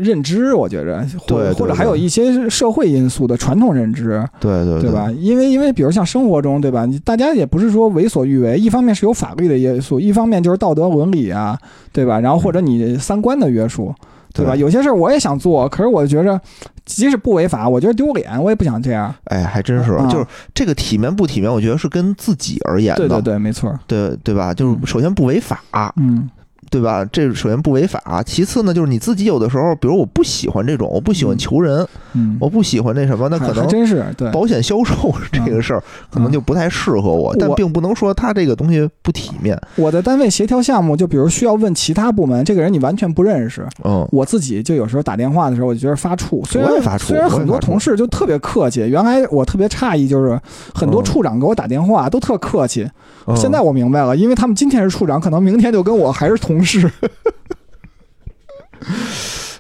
[0.02, 5.12] 认知，我觉着，或对对或者还有一些社会因素的传统认知，对对对吧？？
[5.12, 6.88] 因为因为比如像生活中，对吧？
[6.88, 11.56] 你大家也不是说为所欲为，一方面是有法律的约束，一方面就是道德伦理啊，
[11.92, 12.20] 对吧？
[12.20, 13.94] 然后或者你三观的约束，
[14.34, 14.54] 对吧？
[14.56, 16.42] 对有些事儿我也想做，可是我觉着
[16.86, 19.14] 即使不违法，我觉得丢脸，我也不想这样。
[19.26, 23.78] 哎，还真是，啊就是这个体面不体面，我觉得是跟自己而言的，对对对，没错。
[23.88, 24.54] 对对吧？
[24.54, 25.64] 就是嗯首先不违法，
[25.98, 26.30] 嗯
[26.74, 27.06] 对吧？
[27.12, 34.32] 这首先不违法，其次呢，就是你自己有的时候，比如我不喜欢这种，我不喜欢嗯求人，嗯，我不喜欢那什么，那可能真是对。
[34.32, 39.56] 保险销售这个事儿可能就不太适合我，但并不能说他这个东西不体面。
[39.76, 46.44] 我的单位协调项目，就比如需要问其他部门，这个人你完全不认识，嗯，我自己就有时候打电话的时候，我就觉得发怵。
[46.46, 50.40] 虽然我也发怵虽然很多同事就特别客气，原来我特别诧异，就是
[50.74, 52.84] 很多嗯处长给我打电话都特客气。
[53.28, 56.90] 嗯现在我明白了，因为他们今天是处长，可能明天就跟我还是同事。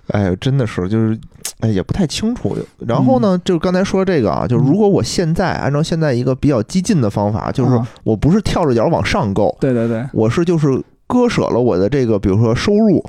[0.08, 1.18] 哎，真的是就是，
[1.62, 2.56] 哎，也不太清楚。
[2.80, 13.04] 然后呢，就是刚才说这个啊，就如果我现在按照现在一个比较激进的方法，就是啊我不是跳着脚往上够，对对对，我是就是割舍了我的这个，比如说收入，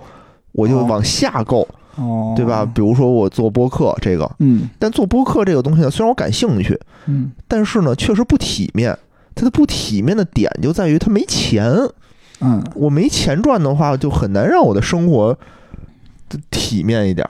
[0.52, 2.64] 我就哦往下够，哦，对吧？？
[2.64, 8.96] 比如说我做播客这个，嗯但做播客这个东西呢，虽然我感兴趣，嗯，但是呢，确实不体面。
[9.37, 11.68] 它的不体面的点就在于它没钱，
[12.44, 15.37] 嗯，我没钱赚的话，就很难让我的生活
[16.50, 17.26] 体面一点。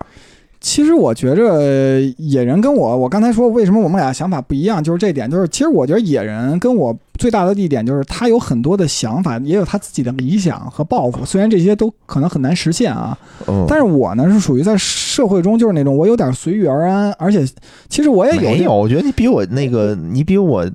[0.60, 13.14] 其实我觉着野人跟我，我刚才说为什么我们俩想法不一样，就是这点，就是其实我觉得野人跟我最大的一点就是他有很多的想法，也有他自己的理想和抱负，虽然这些都可能很难实现啊，
[13.46, 17.46] 嗯，但是我呢是属于在社会中就是那种我有点随遇而安，而且
[17.90, 20.72] 其实我也有没有，我觉得你比我那个，你比我正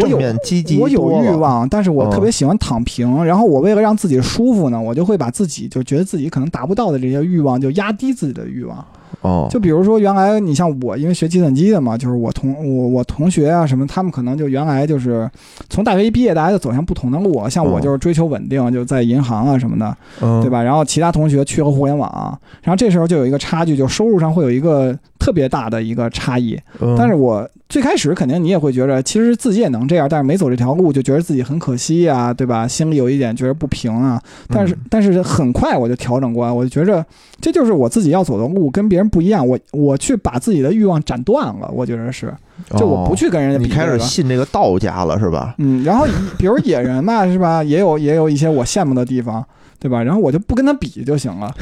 [0.00, 1.06] 我有积极我有。
[1.16, 3.24] 欲望，但是我嗯特别喜欢躺平。
[3.24, 8.84] 然后我为了让自己舒服呢，我就会把自己就觉得自己可能达不到的这些欲望，就压低自己的欲望。
[9.22, 15.28] 哦，就比如说，原来你像我，因为学计算机的嘛，就是我同我我同学啊什么，他们可能就原来就是
[15.70, 17.48] 从大学一毕业，大家就走向不同的路。
[17.48, 20.50] 像我哦就是追求稳定，就在银行啊什么的，嗯对？
[20.50, 20.62] 吧？
[20.62, 26.58] 然后其他同学去了互联网，然后这时候就有一个差距，就收入上会有一个特别大的一个差异。
[26.80, 32.66] 嗯但是我最开始肯定你也会觉得，其实自己也能这样，但是没走这条路，就觉得自己很可惜呀、对吧？
[32.66, 34.22] 心里有一点觉得不平啊。
[34.48, 37.04] 但是、嗯但是很快我就调整过来，我就觉着
[37.40, 39.46] 这就是我自己要走的路，跟别人不一样。
[39.46, 42.32] 我我去把自己的欲望斩断了，我觉得是，
[42.76, 45.54] 就我不哦去跟人家比、你开始信这个道家了是吧？
[45.58, 46.06] 嗯，然后
[46.38, 47.64] 比如野人嘛，是吧？
[47.64, 49.44] 也有也有一些我羡慕的地方，
[49.80, 50.02] 对吧？
[50.04, 51.52] 然后我就不跟他比就行了，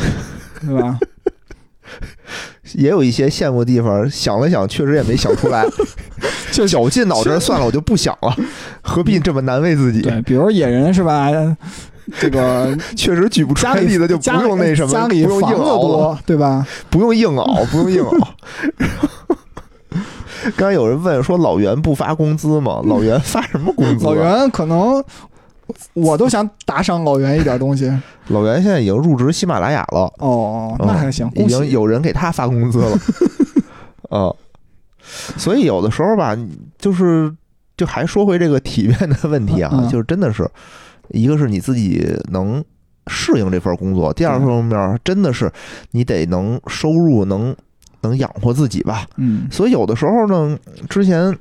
[0.60, 0.98] 对吧？
[2.74, 5.64] 也有一些羡慕的地方，想了想，确实也没想出来，
[6.50, 8.36] 就绞尽脑汁，算了，我就不想了，
[8.82, 10.02] 何必这么难为自己？
[10.02, 11.28] 对，比如野人是吧？
[12.20, 16.66] 这个 确实举不出来例子，就不用那什么，家里不用硬熬对吧？
[16.90, 18.28] 不用硬熬，不用硬熬。
[20.56, 22.82] 刚才有人问说老袁不发工资吗？
[22.84, 24.04] 老袁发什么工资？
[24.06, 25.02] 啊老，袁可能
[25.94, 27.90] 我都想打赏老袁一点东西。
[28.28, 31.70] 老袁现在已经入职喜马拉雅了，哦，那还行，已经。
[31.70, 32.98] 有人给他发工资了。
[34.10, 34.32] 啊，
[35.36, 36.36] 所以有的时候吧，
[36.78, 37.34] 就是
[37.76, 40.48] 就还说回这个体面的问题啊，嗯就是真的是，
[41.08, 42.62] 一个是你自己能
[43.06, 45.50] 适应这份工作，第二方面真的是
[45.90, 47.54] 你得能收入能
[48.02, 49.06] 能养活自己吧。
[49.16, 50.58] 嗯所以有的时候呢，
[50.88, 51.36] 之前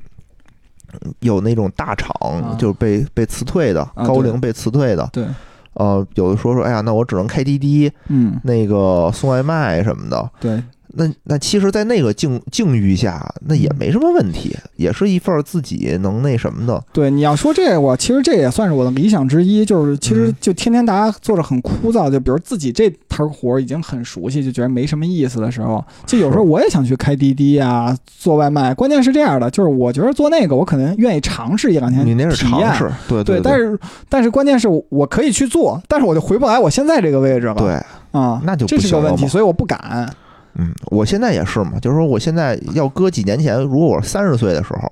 [1.20, 2.56] 有那种大厂啊。
[2.58, 5.26] 就是被被辞退的，啊高龄被辞退的，对，
[5.74, 8.40] 呃，有的说说，哎呀，那我只能开滴滴，嗯。
[8.44, 10.30] 那个送外卖什么的。
[10.40, 10.62] 对，
[10.96, 16.84] 那那其实，在那个境境遇下，那也嗯没什么问题，也是一份自己能那什么的。
[16.94, 28.74] 对，你要说这个，我其实这也算是我的理想之一，就是其实嗯就天天大家做着很枯燥，就比如自己这摊活儿已经很熟悉，就觉得没什么意思的时候，就有时候我也想去开滴滴啊，做外卖。
[28.74, 37.56] 关键是这样的，就是我觉得做那个，我可能愿意尝试一两天，你那是尝试，对对，对，但是但是关键是我可以去做，但是我就回不来我现在这个位置了。
[37.56, 37.74] 对，
[38.12, 40.08] 啊，那就不这是个问题，所以我不敢。
[40.56, 44.92] 嗯，我现在也是嘛，就是说，我现在要搁几年前，如果我三十岁的时候，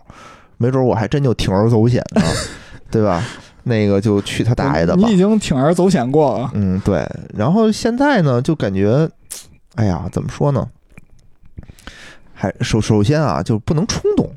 [0.58, 2.22] 没准我还真就铤而走险呢，
[2.90, 3.24] 对吧？
[3.64, 5.14] 那个就去他大爷的吧你。
[5.14, 6.50] 已经铤而走险过了。
[6.56, 7.08] 嗯，对。
[7.36, 9.08] 然后现在呢，就感觉，
[9.76, 10.68] 哎呀，怎么说呢？
[12.34, 14.28] 还首首先啊，就不能冲动，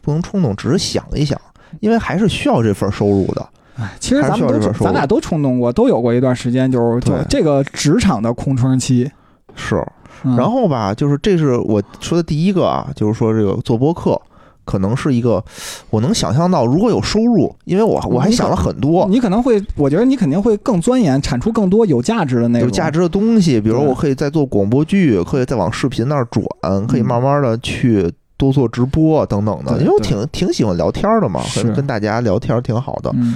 [0.00, 1.38] 不能冲动，只是想一想，
[1.80, 3.46] 因为还是需要这份收入的。
[3.76, 9.10] 哎，其实咱们都咱俩都冲动过，都有过一段时间，就是就对这个职场的空窗期。
[9.54, 9.86] 是，嗯
[10.36, 14.20] 然后吧，就是这是我说的第一个啊，就是说这个做播客
[14.64, 15.44] 可能是一个
[15.90, 19.06] 我能想象到，如果有收入，因为我我还想了很多。
[19.08, 22.68] 你可能会，我觉得你肯定会更钻研，产出更多有价值的内容。
[22.68, 27.06] 有价值的东西，比如我可以再做广播剧，可以再往视频那儿转，可以嗯。
[27.06, 33.10] 慢慢的去多做直播等等的，因为我挺挺喜欢聊天的嘛，跟跟大家聊天挺好的。
[33.14, 33.34] 嗯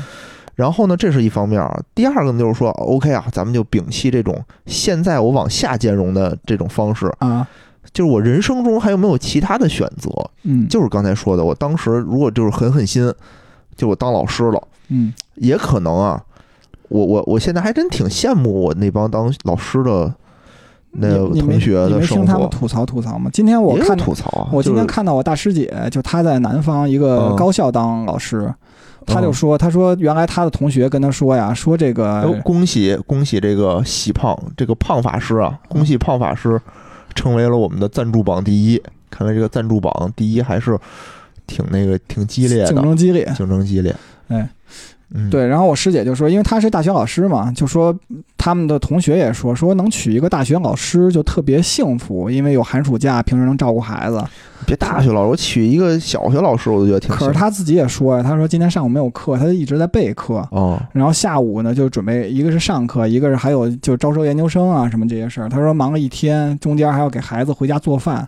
[0.57, 7.47] 然后呢，这是一方面儿，第二个呢就是说，OK 啊，咱们就摒弃这种现在我往下兼容的这种方式，啊
[7.93, 10.11] 就是我人生中还有没有其他的选择？
[10.43, 13.13] 嗯，就是刚才说的，我当时如果就是狠狠心，
[13.77, 16.21] 就我当老师了，嗯也可能啊，
[16.89, 20.13] 我我我现在还真挺羡慕我那帮当老师的
[20.93, 23.31] 那你你没同学的生活没听他们，吐槽吐槽吗？
[23.33, 24.49] 今天我看吐槽啊。
[24.51, 28.53] 我今天看到我大师姐，就她在南方一个嗯高校当老师，
[29.07, 36.61] 她就嗯说，他说原来他的同学跟他说呀，说这个恭喜恭喜这个喜胖这个胖法师啊，恭喜胖法师
[37.15, 38.83] 成为了我们的赞助榜第一。
[39.09, 40.79] 看来这个赞助榜第一还是
[41.47, 43.95] 挺那个挺激烈的，竞争激烈，竞争激烈。
[44.29, 44.47] 哎，
[45.15, 47.97] 嗯，对，然后我师姐就说，因为她是大学老师嘛，就说
[48.37, 54.23] 他们的同学也说，说能娶一个大学老师就特别幸福，因为有寒暑假，平时能照顾孩子。
[54.67, 60.47] 别大学老师，我娶一个小学老师，我都觉得挺可是她自己也说呀，她说今天上午没有课，她就一直在备课。
[60.51, 65.49] 哦，然后下午呢，就准备一个是上课，一个是还有就招收研究生啊什么这些事儿。
[65.49, 68.27] 她说忙了一天，中间还要给孩子回家做饭。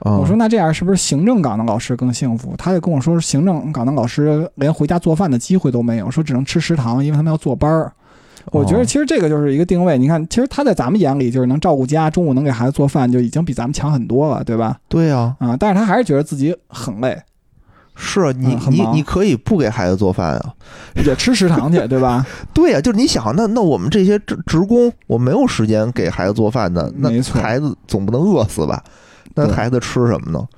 [0.00, 2.54] 哦我说那这样是不是行政岗的老师更幸福？
[2.56, 7.92] 他就跟我说，行政岗的老师连回家做饭的机会都没有，说只能吃食堂，因为他们要坐班儿。
[8.52, 9.98] 我觉得哦其实这个就是一个定位。
[9.98, 14.78] 你看，其实他在咱们眼里就是能照顾家，中午能给孩子做饭，就已经比咱们强很多了，对吧？
[14.88, 17.20] 对啊、啊，但是他还是觉得自己很累，
[17.94, 20.54] 是啊你、嗯你你可以不给孩子做饭啊。
[21.04, 22.26] 也吃食堂去，对吧？
[22.54, 28.82] 对呀、就是你想，那那我们这些职职工，我没有时间给孩子做饭的，那孩子总不能饿死吧？
[29.34, 30.46] 那孩子吃什么呢？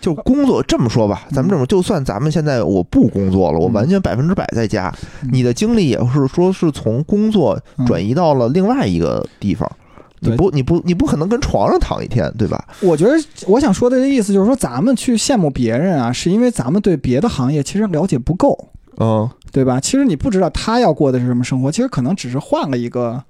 [0.00, 4.92] 就工作这么说吧，咱们这么，就算咱们现在我不工作了，我嗯完全百分之百在家，
[5.22, 9.70] 嗯你的精力也是说是从工作嗯转移到了另外一个地方，
[10.18, 12.64] 你不你不你不可能跟床上躺一天，对吧？
[12.80, 13.12] 我觉得
[13.46, 18.58] 我想说的意思就是说，咱们去羡慕别人啊，是因为咱们对别的行业其实了解不够，
[18.96, 19.78] 嗯，对吧？
[19.78, 23.22] 其实你不知道他要过的是什么生活，其实可能只是换了一个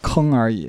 [0.00, 0.68] 坑而已。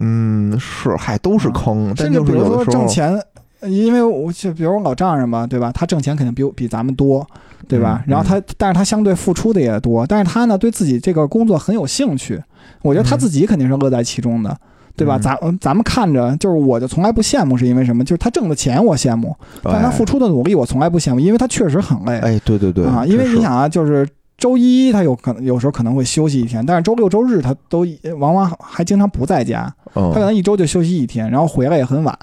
[0.00, 3.20] 嗯，是，还都是坑，但甚至就比如说挣，钱，
[3.60, 5.70] 呃因为我就比如我老丈人吧，对吧？
[5.72, 7.26] 他挣钱肯定比我比咱们多，
[7.66, 8.02] 对吧？
[8.06, 12.42] 嗯然后他，但是他相对付出的也多，但是他呢对自己这个工作很有兴趣，
[12.82, 14.56] 我觉得他嗯自己肯定是乐在其中的。
[14.96, 15.16] 对吧？
[15.16, 18.02] 嗯咱咱们看着就是，我就从来不羡慕，是因为什么？
[18.02, 19.32] 就是他挣的钱我羡慕，
[19.62, 23.06] 但他付出的努力我从来不羡慕，因为他确实很累哎，哎，对对对啊。
[23.06, 24.04] 因为你想啊，就是
[24.38, 27.84] 周一他有可能有时候可能会休息一天，但是周六周日他都
[28.18, 32.16] 往往还经常不在家，嗯他可能一周就休息一天，然后回来也很晚，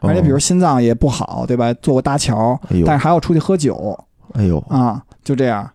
[0.00, 1.72] 而且比如心脏也不好，对吧？
[1.74, 3.96] 做过搭桥，但是还要出去喝酒。
[4.34, 5.70] 哎呦，啊，就这样。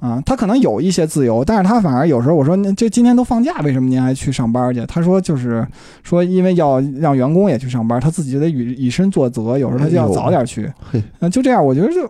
[0.00, 4.84] 啊，他可能有一些自由，但是他反而有时候我说，那这今天都放假，为什么您还去上班去？
[4.86, 5.66] 他说就是
[6.02, 10.72] 说，因为要让员工也去上班，他自己就得以以身作则，有时候他就要早点去。
[10.80, 12.08] 嘿那就这样，我觉得就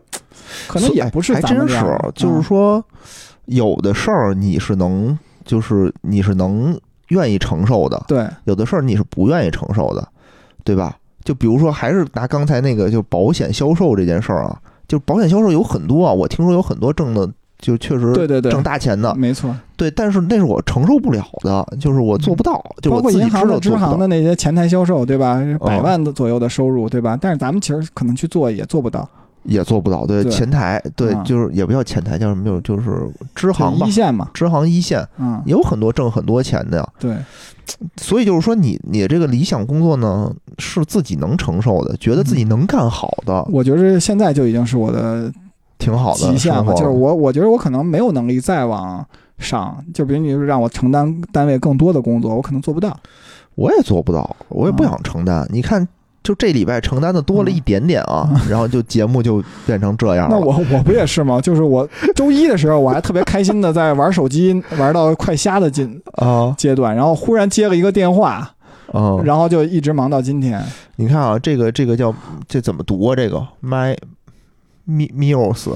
[0.67, 2.85] 可能也不是还咱们真是这样的，就是啊说，
[3.47, 6.79] 有的事儿你是能，就是你是能
[7.09, 10.07] 愿意承受的，对，有的事儿你是不愿意承受的，
[10.63, 10.97] 对吧？
[11.25, 18.51] 就比如说，还是拿刚才那个就保险销售这件事儿啊，就保险销售有很多啊，我听说有很多挣的就确实对对对。
[18.53, 25.43] 挣大钱的，没错，对，但是那是我承受不了的，就是我做不到，就包括银行的支行的那些前台销售，对吧？
[25.61, 27.19] 百哦万的左右的收入，对吧？
[27.21, 29.09] 但是咱们其实可能去做也做不到，
[29.43, 30.31] 也做不到，对对。
[30.31, 32.45] 前台，对，啊就是也不叫前台，叫什么？
[32.45, 36.89] 就就是支行吧一，线嘛，支行一线嗯，也有很多挣很多钱的呀。
[36.99, 37.17] 对，
[37.97, 42.49] 所以就是说你，你这个理想工作呢，是自己能承受的，觉得自己嗯。
[42.51, 45.31] 能干好的，我觉得现在就已经是我的
[45.79, 49.05] 挺好的极限了，就是我，我觉得我可能没有能力再往
[49.39, 52.97] 上，就比如你让我承担单位更多的工作，我可能做不到。
[53.55, 55.45] 我也做不到，我也不想承担。
[55.51, 55.87] 你看，
[56.23, 60.37] 就这礼拜承担的多了一点点啊， 然后就节目就变成这样了。
[60.37, 61.41] 那我我不也是吗？
[61.41, 68.49] 就是我 周一的时候，我还特别开心的在玩手机，玩到快瞎的阶 啊，阶段，然后忽然接了一个电话，
[68.93, 70.63] 嗯，然后就一直忙到今天。
[70.95, 72.15] 你看啊，这个这个叫
[72.47, 73.17] 这怎么读啊？
[73.17, 73.97] 这个 my
[74.89, 75.69] mi mios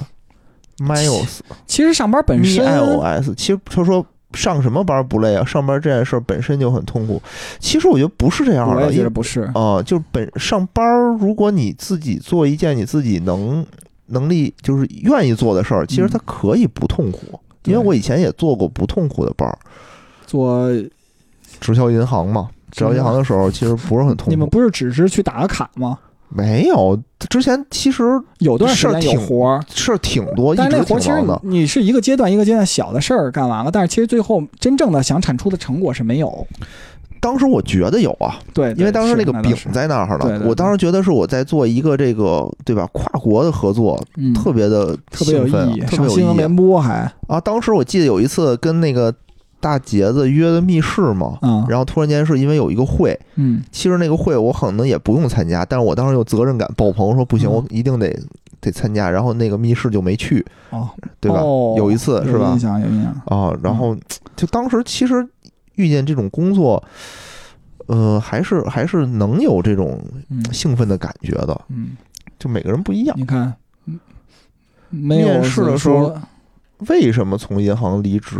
[0.78, 5.44] mios 其实上班本身 i o s，其实他说上什么班不累啊？
[5.44, 7.20] 上班这件事本身就很痛苦。
[7.58, 9.42] 其实我觉得不是这样的，我也因为觉得不是。
[9.54, 10.84] 啊、就本上班，
[11.18, 13.64] 如果你自己做一件你自己能
[14.06, 17.38] 能力就是愿意做的事儿，其实它可以不痛苦。
[17.64, 19.56] 因为我以前也做过不痛苦的班儿，
[20.26, 20.68] 做
[21.60, 24.30] 直销银行嘛，直销银行的时候其实不是很痛苦。
[24.30, 25.98] 你们不是只是去打个卡吗？
[26.34, 28.02] 没有，之前其实
[28.38, 31.22] 有段时间挺活儿，事儿挺多，但是那活儿其实。
[31.42, 36.46] 你你是一个阶段一个阶段小的事儿干完了，但是其实最后真正的想产出的成果是没有。
[37.20, 47.40] 当时我觉得有啊，对，因为当时那个饼在那儿了，我当时觉得是我在做一个这个对吧跨国的合作，嗯特别的特别有意义，特别有意义上新闻联播还啊！
[47.40, 49.14] 当时我记得有一次跟那个
[49.62, 58.12] 大杰子约的密室嘛，啊然后突然间是因为有一个会，嗯其实那个会我可能也不用参加，但是我当时有责任感爆棚，我说不行，嗯我一定得
[58.60, 60.90] 得参加，然后那个密室就没去，哦
[61.20, 61.38] 对吧？
[61.38, 62.58] 哦有一次是吧有印？
[62.58, 63.12] 象有印象。
[63.26, 63.96] 啊，然后
[64.34, 65.24] 就当时其实
[65.76, 66.82] 遇见这种工作，
[67.86, 71.96] 呃，还是还是能有这种嗯兴奋的感觉的，嗯，
[72.38, 73.16] 就每个人不一样。
[73.16, 73.54] 你看，
[73.86, 74.00] 嗯
[74.90, 76.14] 没有面试的时候
[76.88, 78.36] 为什么从银行离职？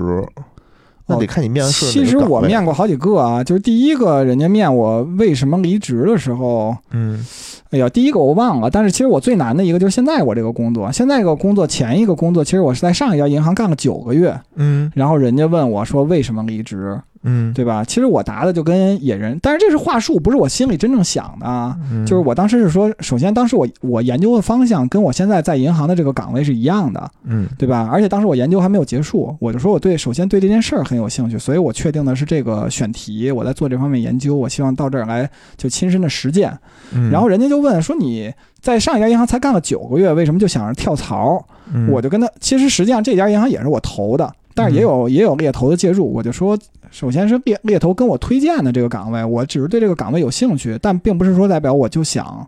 [1.07, 7.25] 那得看你面试哦其实我面过好几个啊，就是第一个人家面我为什么离职的时候，嗯。
[7.71, 14.93] 哎呀，第一个我忘了，但是其实我最难的一个就是现在我这个工作，现在这个工作前一个工作，其实我是在上一家银行干了九个月，嗯。
[14.95, 17.85] 然后人家问我说为什么离职，嗯，对吧？
[17.85, 21.77] 其实我答的就跟野人，但是这是话术，不是我心里真正想的啊。
[21.91, 27.89] 嗯就是我当时是说，首先当时我我研究的方向跟我现在在银行的这个岗位是一样的，嗯对吧？
[27.93, 36.53] 而且当时我研究还没有结束，我就说我对首先对这件事儿很有兴趣，所以我确定的是这个选题，我在做这方面研究，我希望到这儿来就亲身的实践。
[36.93, 41.45] 嗯，然后人家就问说你在上一家银行才干了九个月，为什么就想着跳槽？
[41.75, 46.59] 嗯我就跟他，其实实际上这家银行也是我投的，但是也有也有猎头的介入，我就说。
[46.91, 52.47] 首先是猎猎头跟我推荐的这个岗位，我只是对这个岗位有兴趣，但并不是说代表我就想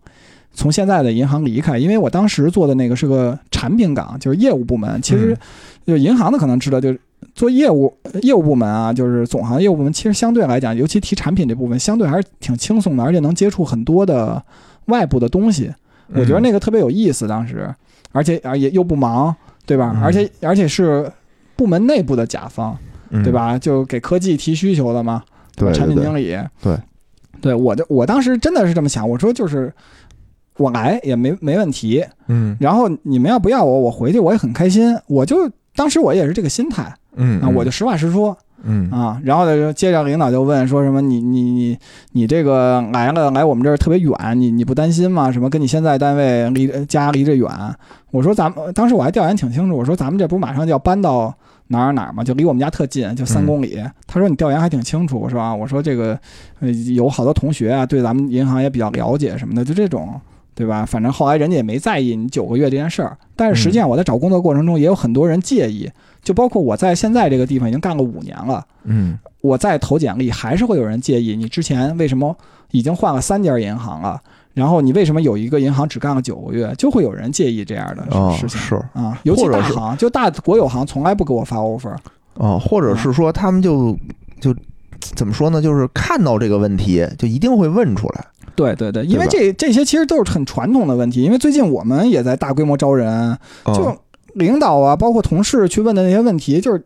[0.53, 5.01] 从现在的银行离开，因为我当时做的那个是个产品岗，就是业务部门。
[5.01, 5.39] 其实嗯
[5.87, 7.01] 就银行的可能知道，就是
[7.35, 7.91] 做业务
[8.21, 14.43] 业务部门啊，就是总行业务部门，其实相对来讲，尤其提产品这部分，相对还是挺轻松的，而且能接触很多的
[14.87, 15.73] 外部的东西。
[16.09, 17.75] 我觉得那个特别有意思，当时，
[18.13, 19.35] 而且而且又不忙，
[19.65, 19.93] 对吧？
[19.97, 21.11] 嗯而且而且是
[21.57, 22.77] 部门内部的甲方，
[23.11, 23.23] 嗯。
[23.23, 23.33] 对？
[23.33, 23.59] 吧？
[23.59, 25.23] 就给科技提需求的嘛，
[25.57, 26.79] 对，对产品经理，对，
[27.41, 29.73] 对我就我当时真的是这么想，我说就是
[30.57, 32.57] 我来也没没问题，嗯。
[32.61, 36.95] 然后你们要不要我，我回去我也很开心，我就当时我也是这个心态。
[37.17, 38.37] 嗯啊，我就实话实说
[38.67, 41.79] 嗯啊，然后呢，接着领导就问说什么你你你
[42.13, 45.31] 你这个来了来我们这儿特别远，你你不担心吗？
[45.31, 47.49] 什么跟你现在单位离家离着远？
[48.11, 51.35] 我说咱们当时我还调研挺清楚，我说咱们这不马上就要搬到
[51.69, 53.79] 哪儿哪儿嘛，就离我们家特近，就三嗯公里。
[54.07, 56.19] 他说你调研还挺清楚，我说啊，我说这个
[56.61, 60.21] 呃有好多同学啊，对咱们银行也比较了解什么的，就这种。
[60.57, 60.87] 对吧？
[60.87, 65.91] 反正后来人家也没在意你九个月这件事儿，但是实际上我在找工作过程中也有很多人介意，
[66.25, 72.35] 就包括我在现在这个地方已经干了五年了，嗯我再投简历还是会有人介意你之前为什么
[72.71, 74.21] 已经换了三家银行了，
[74.55, 78.59] 然后你为什么有一个银行只干了九个月，就会有人介意这样的哦事情。
[78.59, 81.95] 是啊，尤其是大行，就大国有行从来不给我发 offer。
[82.39, 83.97] 啊，或者是说他们就
[84.41, 84.53] 就
[84.99, 85.63] 怎么说呢？
[85.63, 88.25] 就是看到这个问题，就一定会问出来。
[88.57, 91.23] 对对对，因为这这些其实都是很传统的问题。
[91.23, 93.99] 因为最近我们也在大规模招人，就嗯
[94.35, 96.83] 领导啊，包括同事去问的那些问题，就是。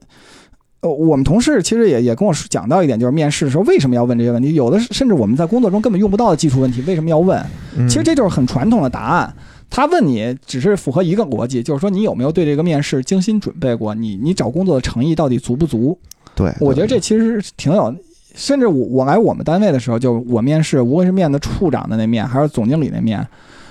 [0.80, 4.54] 呃，我们同事其实也也跟我讲到一点，就是面试的时候为什么要问这些问题？
[4.54, 7.36] 有的甚至我们在工作中根本用不到的技术问题，为什么要问？
[7.76, 9.34] 嗯其实这就是很传统的答案。
[9.68, 15.98] 他问你只是符合一个逻辑，就是说你有没有对这个面试精心准备过，你你找工作的诚意到底足不足？
[16.36, 17.92] 对，我觉得这其实挺有，
[18.36, 23.26] 甚至我我来我们单位的时候，就我面试，无论是面的处长的那面，还是总经理那面，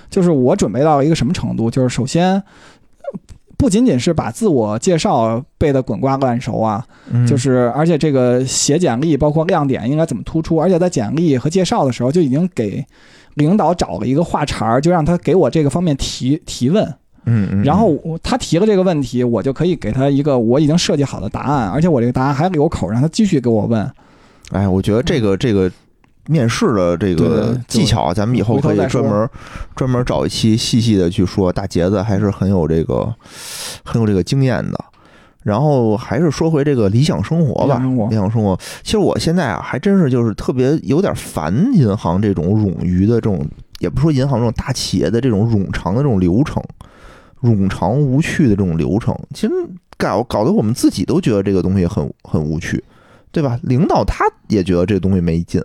[0.10, 2.44] 就是我准备到了一个什么程度，就是首先。
[3.58, 7.26] 不仅仅是把自我介绍背得滚瓜烂熟啊，嗯。
[7.26, 12.86] 就是而且这个写简历，包括亮点应该怎么突出，而且在简历和介绍的时候就已经给
[13.34, 16.86] 领导找了一个话茬儿，就让他给我这个方面提提问，
[17.26, 23.92] 嗯嗯，然后我他提了这个问题，我就可以给他一个我已经设计好的答案，而且我这个答案还留口，让他继续给我问。
[24.52, 25.70] 哎，我觉得这个这个
[26.28, 29.30] 面试的这个技巧，咱们以后可以专门
[29.76, 31.52] 专门找一期细细的去说。
[31.52, 33.14] 大杰子还是很有这个
[33.84, 34.78] 很有这个经验的。
[35.44, 38.60] 然后还是说回这个理想生活吧，理想生活理想生活。
[38.84, 43.48] 其实我现在啊，还真是就是特别有点烦银行这种冗余的这种，
[43.80, 46.62] 也不说银行这种大企业的这种冗长的这种流程，
[47.42, 49.54] 冗长无趣的这种流程，其实
[49.98, 52.84] 搞搞得我们自己都觉得这个东西很很无趣。
[53.30, 53.60] 对吧？
[53.62, 55.62] 领导他也觉得这东西没劲、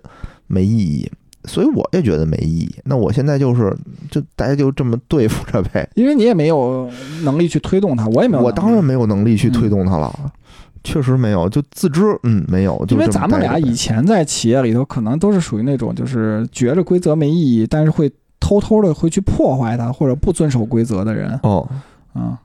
[0.46, 1.10] 没意义，
[1.44, 2.74] 所以我也觉得没意义。
[2.84, 3.76] 那我现在就是，
[4.10, 5.88] 就大家就这么对付着呗。
[5.94, 6.90] 因为你也没有
[7.22, 8.42] 能力去推动它，我也没有。
[8.44, 10.32] 我当然没有能力去推嗯动它了，
[10.84, 12.84] 确实没有，就自知，嗯，没有。
[12.86, 21.38] 就因为咱们俩以前在企业里头，可能都是属于那种就是觉着规则没意义，但是会偷偷的会去破坏它，或者不遵守规则的人。
[21.42, 21.68] 哦
[22.14, 22.36] 嗯，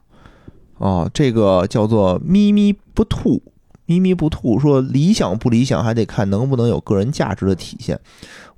[0.77, 3.41] 哦，这个叫做咪咪不吐。
[3.87, 7.99] 咪咪不吐说：“理想不理想，还得看能不能有个人价值的体现。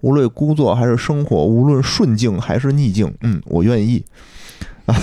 [0.01, 4.03] 无论工作还是生活，无论顺境还是逆境，嗯，我愿意
[4.85, 4.95] 啊，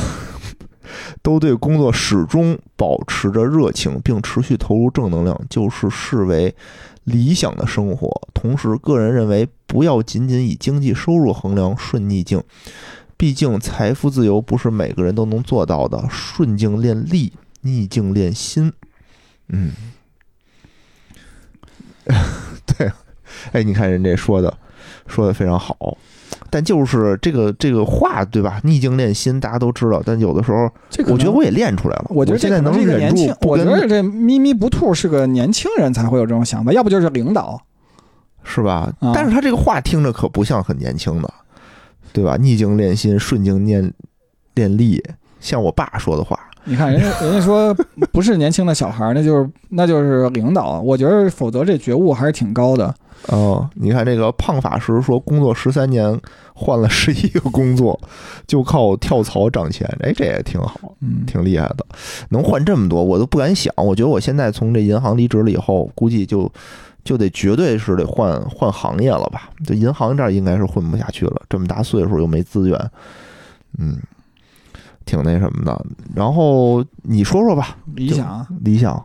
[1.22, 6.55] 都对工作始终保持着热情，并持续投入正能量，就是视为
[7.05, 8.11] 理想的生活。
[8.35, 12.43] 同时，个人认为不要仅仅以经济收入衡量顺逆境，
[13.16, 16.05] 毕竟财富自由不是每个人都能做到的。
[16.11, 18.72] 顺境练力，逆境练心。
[19.49, 19.70] 嗯，
[22.66, 22.90] 对，
[23.52, 24.52] 哎，你看人这说的
[25.07, 25.96] 说的非常好，
[26.50, 28.61] 但就是这个这个话，对吧？
[28.64, 32.07] 逆境练心，大家都知道，但有的时候，这我觉得我也练出来了。
[32.11, 37.61] 我觉得现在能忍住我觉得这咪咪不吐是个年轻人才会有这种想法，要不就是领导。
[38.48, 38.92] 是吧？
[39.00, 41.34] 啊但是他这个话听着可不像很年轻的，
[42.12, 42.36] 对吧？
[42.36, 43.92] 逆境练心，顺境练
[44.54, 45.02] 练力，
[45.40, 46.38] 像我爸说的话。
[46.67, 47.73] 你看人家人家说
[48.12, 50.81] 不是年轻的小孩儿，那就是那就是领导。
[50.81, 52.95] 我觉得否则这觉悟还是挺高的。
[53.29, 56.21] 哦，你看这个胖法师说，工作十三年
[56.53, 57.99] 换了十一个工作，
[58.47, 61.87] 就靠跳槽涨钱，哎，这也挺好，嗯，挺厉害的，
[62.29, 63.73] 能换这么多，我都不敢想。
[63.77, 66.51] 我觉得我现在从这银行离职了以后，估计就
[67.05, 69.49] 就得绝对是得换换行业了吧？
[69.64, 72.91] 这银行这儿应该是混不下去了，这么大岁数又没资源，
[73.79, 73.99] 嗯，
[75.07, 75.86] 挺那什么的。
[76.14, 78.46] 然后你说说吧，理想啊。
[78.62, 79.02] 理想，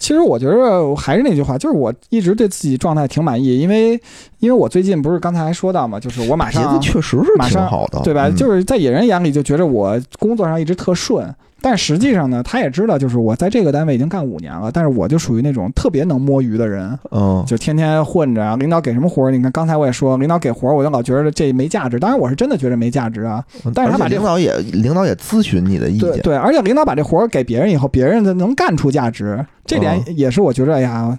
[0.00, 3.92] 其实我觉得还是那句话，就是我一直对自己状态挺满意，因为
[4.38, 8.28] 因为我最近不是刚才还说到嘛，就是我马上确实是挺好的，对吧？
[8.28, 18.56] 嗯就是在野人眼里就觉着我工作上一直特顺，但实际上呢，他也知道，就是我在这个单位已经干五年了，但是我就属于那种特别能摸鱼的人，嗯，就天天混着啊。
[18.56, 21.98] 领导给什么活儿，你看刚才我也说，领导给活儿，我就老觉得这没价值。
[21.98, 23.44] 当然我是真的觉得没价值啊，
[23.74, 31.18] 但是他把领导也领导也咨询你的意见，对对，而且领导把这活儿给别人以后，别人能干出价值，这点嗯也是我觉得，哎呀，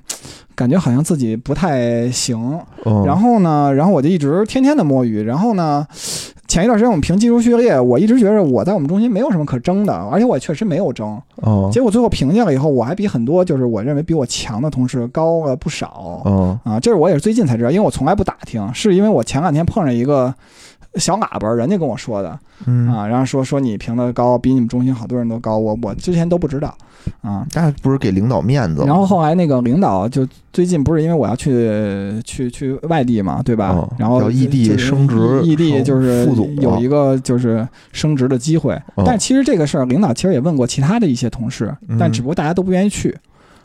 [0.55, 2.57] 感觉好像自己不太行。
[2.85, 5.21] 嗯，然后呢，然后我就一直天天的摸鱼。
[5.21, 5.85] 然后呢，
[6.49, 11.15] 前一段时间我们评技术序列，我一直觉得我在我们中心没有什么可争的，而且我也确实没有争。
[11.35, 16.23] 哦，结果最后评价了以后，我还比很多就是我认为比我强的同事高了不少。
[16.25, 20.33] 嗯啊，这是我也是最近才知道，因为我从来不打听，是因为我前两天碰上一个
[20.95, 26.75] 小喇叭，人家跟我说的嗯，啊，然后说说你评的高，比你们中心好多人都高，我我之前都不知道
[27.21, 27.45] 啊。
[27.53, 28.83] 那不是给领导面子？
[28.85, 33.69] 然后后来那个领导就最近不是因为我要去去去外地嘛，对吧？
[33.69, 36.27] 哦然后要异地升职异地就是
[36.59, 38.73] 有一个就是升职的机会。
[38.95, 43.15] 哦但其实这个事儿，领导其实也问过其他的一些同事，但嗯只不过大家都不愿意去。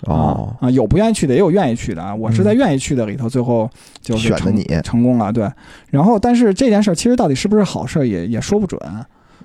[0.06, 2.14] 哦啊啊，有不愿意去的，也有愿意去的啊。
[2.14, 3.68] 我是在愿意去的里头，最后
[4.00, 5.50] 就是成选的你成功了，对。
[5.90, 8.80] 然后，但是这件事儿其实到底是不是好事儿，也也说不准，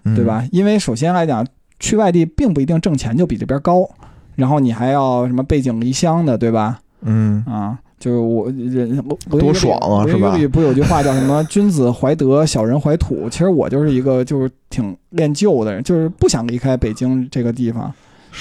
[0.04, 0.46] 嗯对吧？
[0.52, 1.46] 因为首先来讲，
[1.80, 3.90] 去外地并不一定挣钱就比这边高，
[4.36, 6.80] 然后你还要什么背井离乡的，对吧？
[7.02, 13.30] 嗯啊，就是我人我多爽啊是吧语里不有句话叫什么“君子怀德，小人怀土”。
[13.32, 17.90] 其实我就是一个就是挺恋旧的人，就是不想离开北京这个地方。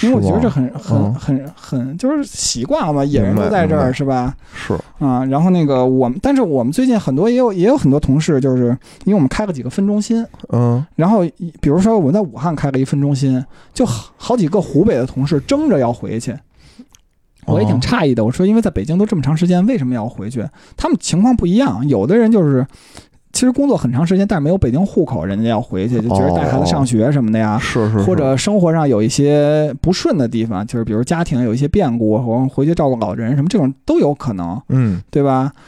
[0.02, 4.34] 因为我觉得这很嗯很很很就是习惯了嘛，野人都在这儿是吧？
[4.54, 8.66] 是啊，然后那个我们，但是我们最近很多也有也有很多同事，就是
[9.04, 11.24] 因为我们开了几个分中心，嗯然后
[11.60, 16.34] 比如说我在武汉开了一分中心，就好好几个湖北的同事争着要回去。
[17.46, 20.46] 我也挺哦诧异的，我说因为在北京都这么长时间，为什么要回去？
[20.76, 22.66] 他们情况不一样，有的人就是
[23.38, 34.60] 其实工作很长时间，但是没有北京户口，人家要回去，就觉得带孩子上学什么的呀，是是，或者生活上有一些不顺的地方，就是比如家庭有一些变故，或者回去照顾老人什么这种都有可能。
[34.70, 35.52] 嗯对吧？
[35.54, 35.62] 嗯，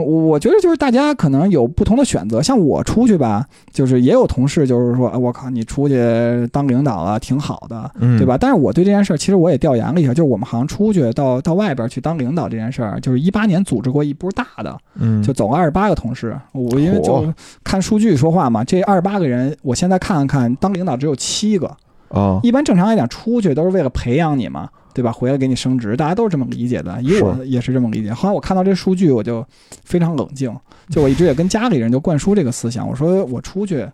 [0.00, 2.42] 我我觉得就是大家可能有不同的选择。
[2.42, 8.38] 像我出去吧，就是也有同事就是说，哎我靠，你出去当领导了，挺好的，嗯对吧？
[8.38, 16.38] 但是我对这件事儿，其实我也调研了一下，就是我们好像出去到到外边去当领导这件事儿，就是一八年组织过一波大的，嗯就走了二十八个同事。
[16.52, 17.34] 我因为就嚯
[17.64, 21.74] 看数据说话嘛，这二十八个人，我现在看了看，当领导只有七个。
[22.08, 25.10] 啊一般正常来讲，出去都是为了培养你嘛，对吧？
[25.12, 27.00] 回来给你升职，大家都是这么理解的。
[27.02, 28.12] 以我也是这么理解。
[28.12, 29.44] 后来我看到这数据，我就
[29.84, 30.54] 非常冷静。
[30.88, 33.86] 就我一直也跟家里人就灌输这个思想，我说我出去，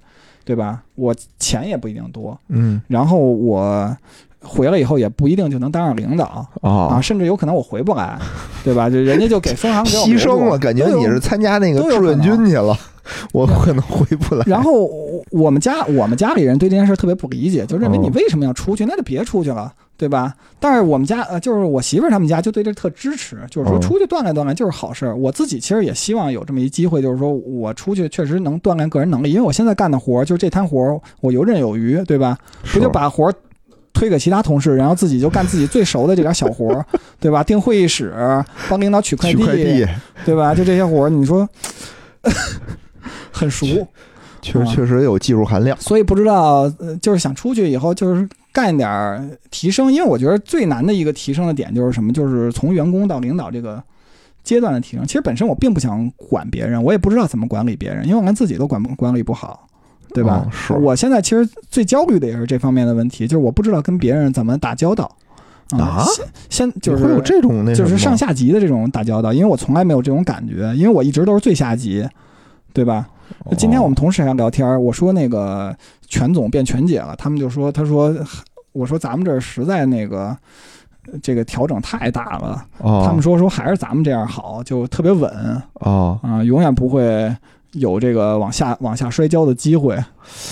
[0.44, 0.82] 对吧？
[0.94, 3.96] 我钱也不一定多，嗯然后我
[4.40, 8.18] 回来以后也不一定就能当上领导啊，啊，甚至有可能我回不来，
[8.64, 8.88] 对吧？
[8.88, 12.76] 就人家就给分行给我牺牲了，感觉你是参加那个志愿军去了，
[13.32, 14.44] 我可能回不来。
[14.46, 14.88] 然后
[15.30, 18.86] 我们家我们家里人对这件事特别不理解，就认为哦你为什么要出去？
[18.86, 20.32] 那就别出去了，对吧？
[20.60, 25.14] 但是我们家呃，就是我媳妇儿他们家就对这特支持，就是说哦出去锻炼锻炼就是好事儿。
[25.14, 32.38] 我自己其实也希望有这么一机会，就是说我出去确实能锻炼个人能力，因为我现在干的活儿就是这摊活儿，我游刃有余，对吧？
[32.72, 33.34] 不就把活儿
[33.92, 36.86] 推给其他同事，然后自己就干自己最熟的这点小活儿，
[37.18, 37.42] 对吧？
[37.42, 38.14] 订会议室，
[38.70, 39.84] 帮领导取快取快递，
[40.24, 40.54] 对吧？
[40.54, 41.48] 就这些活儿，你说
[43.32, 43.66] 很熟。
[44.40, 45.76] 确实确实有技术含量。
[45.80, 53.82] 所以不知道，呃，就是想出去以后就是干点儿提升，因为我觉得最难的一个提升的点就是什么，就是从员工到领导这个
[54.42, 55.06] 阶段的提升。
[55.06, 59.68] 其实本身我并不想管别人，我也不知道怎么管理别人，因为我连自己都管不管理不好，
[60.14, 60.42] 对吧？
[60.46, 65.10] 嗯是我现在其实最焦虑的也是这方面的问题，就是我不知道跟别人怎么打交道。
[65.70, 72.08] 啊先先就是会有这种那就是上下级的这种打交道，因为我从来没有这种感觉，因为我一直都是最下级，
[72.72, 73.06] 对吧？
[73.44, 75.74] 哦今天我们同事还聊天儿，我说那个
[76.06, 78.14] 全总变全姐了，他们就说，他说，
[78.72, 80.36] 我说咱们这儿实在那个
[81.10, 85.30] 呃这个调整太大了，哦，他们说说还是咱们这样好，就特别稳
[85.80, 87.34] 啊、啊，永远不会
[87.72, 89.96] 有这个往下往下摔跤的机会，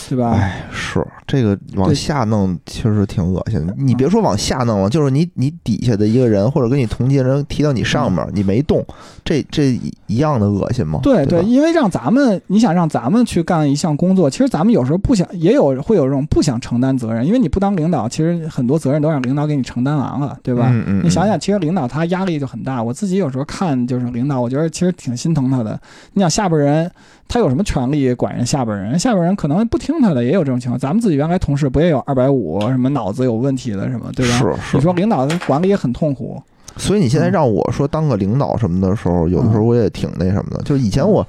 [0.09, 0.33] 对吧？
[0.33, 3.75] 哎，是这个往下弄，确实挺恶心的。
[3.79, 8.85] 你嗯别说往下弄了，就是你你底下的一个人或者跟你同级人提到你上面，你没动，
[9.27, 11.01] 这这一样的恶心吗？
[11.03, 20.69] 对吧，对因为让咱们，你想让咱们去干一项工作，其实咱们有时候不想，也有会有这种不想承担责任，因为你不当领导，其实很多责任都让领导给你承担完了，对吧？
[20.71, 22.81] 嗯嗯，你想想，其实领导他压力就很大。
[22.83, 25.79] 我自己有时候看就是领导，我觉得其实挺心疼他的。
[26.13, 26.91] 你想下边人
[27.27, 28.97] 他有什么权利管人下边人？
[28.97, 30.79] 下边人可能不听他的，也有这种情况。
[30.79, 34.39] 咱们自己原来同事不也有二百五什么脑子有问题的什么，对吧？
[34.39, 34.77] 是是。
[34.77, 36.41] 你说领导管理也很痛苦，
[36.77, 40.63] 所以你现在嗯让我说当个领导什么的时候，有的时候我也挺那什么的。
[40.63, 41.27] 就是以前我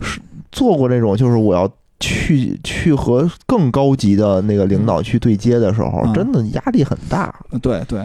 [0.00, 0.20] 是
[0.52, 8.00] 做过那种，就是我要去去和更高级的那个领导去对接的时候，嗯真的压力很大，对对。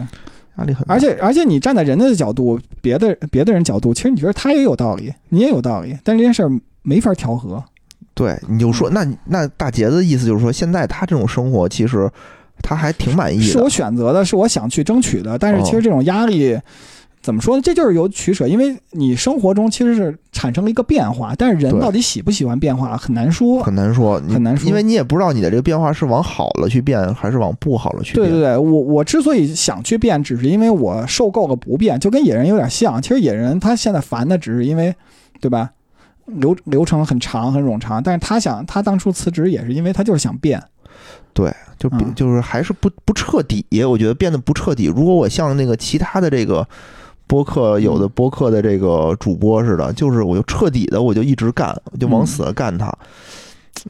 [0.58, 0.82] 压力很。
[0.88, 7.62] 而且而且你站在人家的角度，别的别的人角度，其实你觉得他也有道理，你也有道理，但这件事儿没法调和。
[8.14, 12.10] 对，你就嗯说那那大杰的意思就是说，现在他这种生活其实
[12.62, 13.68] 他还挺满意的是我。
[13.68, 15.38] 选择的，是我想去争取的。
[15.38, 16.58] 但是其实哦这种压力，
[17.20, 17.62] 怎么说呢？
[17.62, 23.62] 这就是有取舍，因为你生活中其实是产生了一个变化，但是人到底喜不喜欢变化很难说。
[23.62, 28.28] 很难说，很难说因为你也不知道你的这个变化是往好了去变，还是往不好了去变。
[28.28, 33.02] 对对对，我我之所以想去变，只是因为我受够了不变，就跟野人有点像。
[33.02, 34.94] 其实野人他现在烦的只是因为，
[35.40, 35.70] 对吧？
[36.26, 40.62] 流流程很长很冗长，但是他想他当初辞职也是因为他就是想变。
[41.78, 44.86] 就变嗯就是还是不不彻底，我觉得变得不彻底。
[44.86, 46.66] 如果我像那个其他的这个
[47.26, 52.90] 播客，有嗯的播客的这个主播似的，就是我就彻底的，我就一直干，就往嗯死了干它，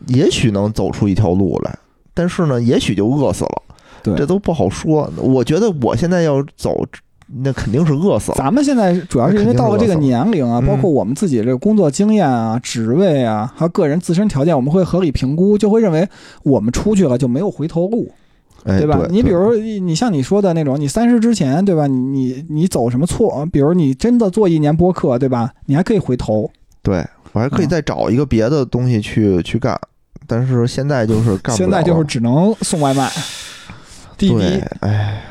[0.08, 1.78] 也许能走出一条路来。
[2.12, 3.62] 但是呢，也许就饿死了，
[4.02, 5.08] 对这都不好说。
[5.16, 6.84] 我觉得我现在要走，
[7.26, 8.36] 那肯定是饿死了。
[8.38, 16.08] 咱们现在主要是因为到了这个年龄啊，嗯包括我们自己这个工作经验啊、职位啊，还有个人自身条件，我们会合理评估，就会认为
[16.44, 18.12] 我们出去了就没有回头路，
[18.64, 18.96] 哎，对吧？
[18.98, 21.86] 对你比如你像你说的那种，你三十之前，对吧？
[21.86, 23.44] 你你你走什么错？
[23.52, 25.52] 比如你真的做一年播客，对吧？
[25.66, 26.48] 你还可以回头，
[26.82, 29.76] 对我还可以嗯再找一个别的东西去去干，
[30.28, 31.56] 但是现在就是干不了了。
[31.56, 33.10] 现在就是只能送外卖，
[34.16, 35.22] 滴对滴，，哎，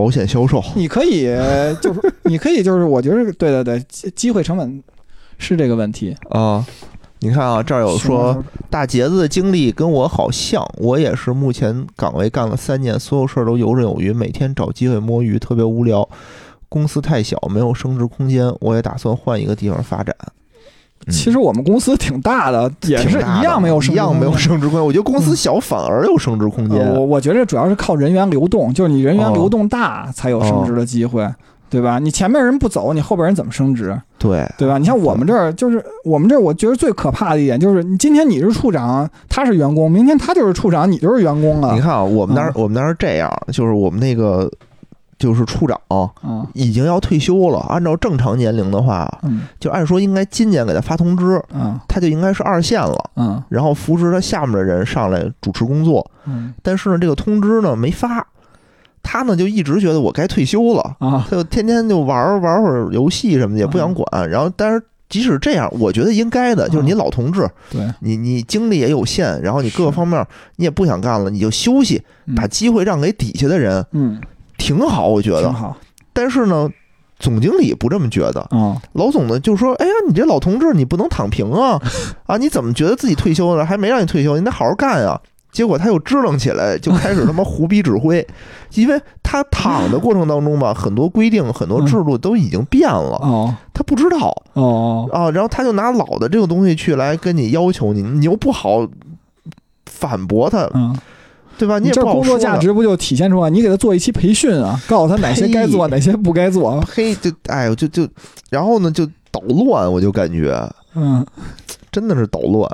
[0.00, 1.24] 保险销售 你可以
[1.82, 4.82] 就是你可以就是我觉得对对对，机机会成本
[5.36, 6.16] 是这个问题。
[6.30, 6.64] 啊。
[7.22, 16.08] 你看啊，这儿有说大杰子的经历跟我好像，我也是目前岗位干了三年，所有事儿都游刃有余，每天找机会摸鱼，特别无聊。
[16.70, 20.16] 公司太小，没有升值空间，我也打算换一个地方发展。
[21.06, 24.84] 嗯其实我们公司挺大的，也是一样没有升一样没有职升职空间。
[24.84, 26.78] 我觉得公司小反而有升职空间。
[26.78, 31.26] 呃我我觉得主要是靠人员流动，就是你人员哦流动大才有升职的机会，
[31.70, 31.98] 对吧？
[31.98, 34.76] 你前面人不走，你后边人怎么升职，对对吧？
[34.76, 41.80] 你像我们这儿，就是我们这儿，我觉得最可怕的一点就是，你今天你是处长，他是员工，明天他就是处长，你就是员工了你。
[41.80, 44.50] 看啊，我们那儿嗯我们那儿是这样，就是我们那个
[45.20, 45.78] 就是处长
[46.24, 46.44] 嗯。
[46.54, 49.42] 已经要退休了，按照正常年龄的话，嗯。
[49.60, 51.78] 就按说应该今年给他发通知，嗯。
[51.86, 53.40] 他就应该是二线了，嗯。
[53.50, 56.10] 然后扶持他下面的人上来主持工作。
[56.24, 56.52] 嗯。
[56.62, 58.26] 但是呢，这个通知呢没发，
[59.02, 61.24] 他呢就一直觉得我该退休了，啊。
[61.28, 64.28] 他就天天就玩玩会儿游戏什么的，也不想管。
[64.28, 70.24] 然后，但是即使这样，我觉得应该的，就是你老同志，对，你你精力也有限，然后你各个方面
[70.56, 72.34] 你也不想干了，你就休息，嗯。
[72.36, 74.20] 把机会让给底下的人，嗯
[74.60, 75.40] 挺好，我觉得。
[75.42, 75.76] 挺好
[76.12, 76.68] 但是呢，
[77.18, 81.80] 总经理不这么觉得，啊老总呢就说：“哎呀，你这老同志，你不能躺平啊！
[82.26, 83.64] 啊，你怎么觉得自己退休了？
[83.64, 85.20] 还没让你退休，你得好好干啊！”
[85.52, 88.24] 结果他又支棱起来，就开始他妈胡逼指挥，
[88.74, 98.86] 因为他躺的过程当中吧，很多规定、很多制度都已经变了，哦他不知道哦啊，然后他就拿老的这个东西去来跟你要求你，你又不好
[99.86, 100.96] 反驳他，嗯，
[101.60, 101.78] 对吧？
[101.78, 102.56] 你你这工作价。
[102.56, 103.50] 值不就体现出来？
[103.50, 106.80] 你给他做一期培训啊，告诉他哪些该做，哪些不该做。
[106.90, 108.08] 嘿，就哎呦，就就，
[108.48, 110.58] 然后呢，就捣乱，我就感觉
[110.94, 111.24] 嗯
[111.92, 112.70] 真的是捣乱，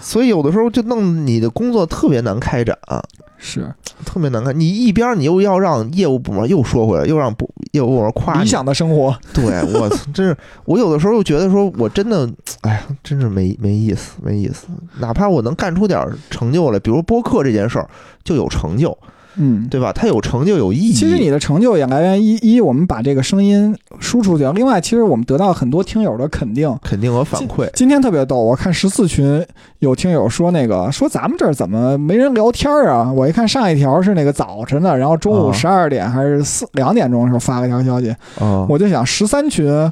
[0.00, 3.02] 所以有的时候就弄你的工作特别难开展，啊
[3.40, 3.72] 是
[4.04, 4.52] 特别难开。
[4.52, 9.16] 你一边你又要让业务部门又说回来，又让部业务部门夸你，理想的生活。
[9.32, 9.44] 对
[9.74, 12.28] 我操真是我有的时候又觉得说我真的，
[12.62, 14.66] 哎呀，真是没没意思，没意思。
[14.98, 17.88] 哪怕我能干出点成就来，比如播客这件事儿
[18.24, 18.96] 就有成就，
[19.38, 19.92] 嗯，对吧？
[19.92, 20.92] 它有成就有意义。
[20.92, 26.76] 其实你的成就也来源一一，我们把这个声音输出去；另外，其实我们得到很多听友的肯定。
[26.82, 29.44] 肯定和反馈，今天特别逗，我看十四群
[29.78, 33.12] 有听友说那个说咱们这儿怎么没人聊天啊？
[33.12, 39.90] 我一看上一条是那个早晨的，然后中午啊十二点还是四两点钟的时候发了一条消息，哦，我就想十三群，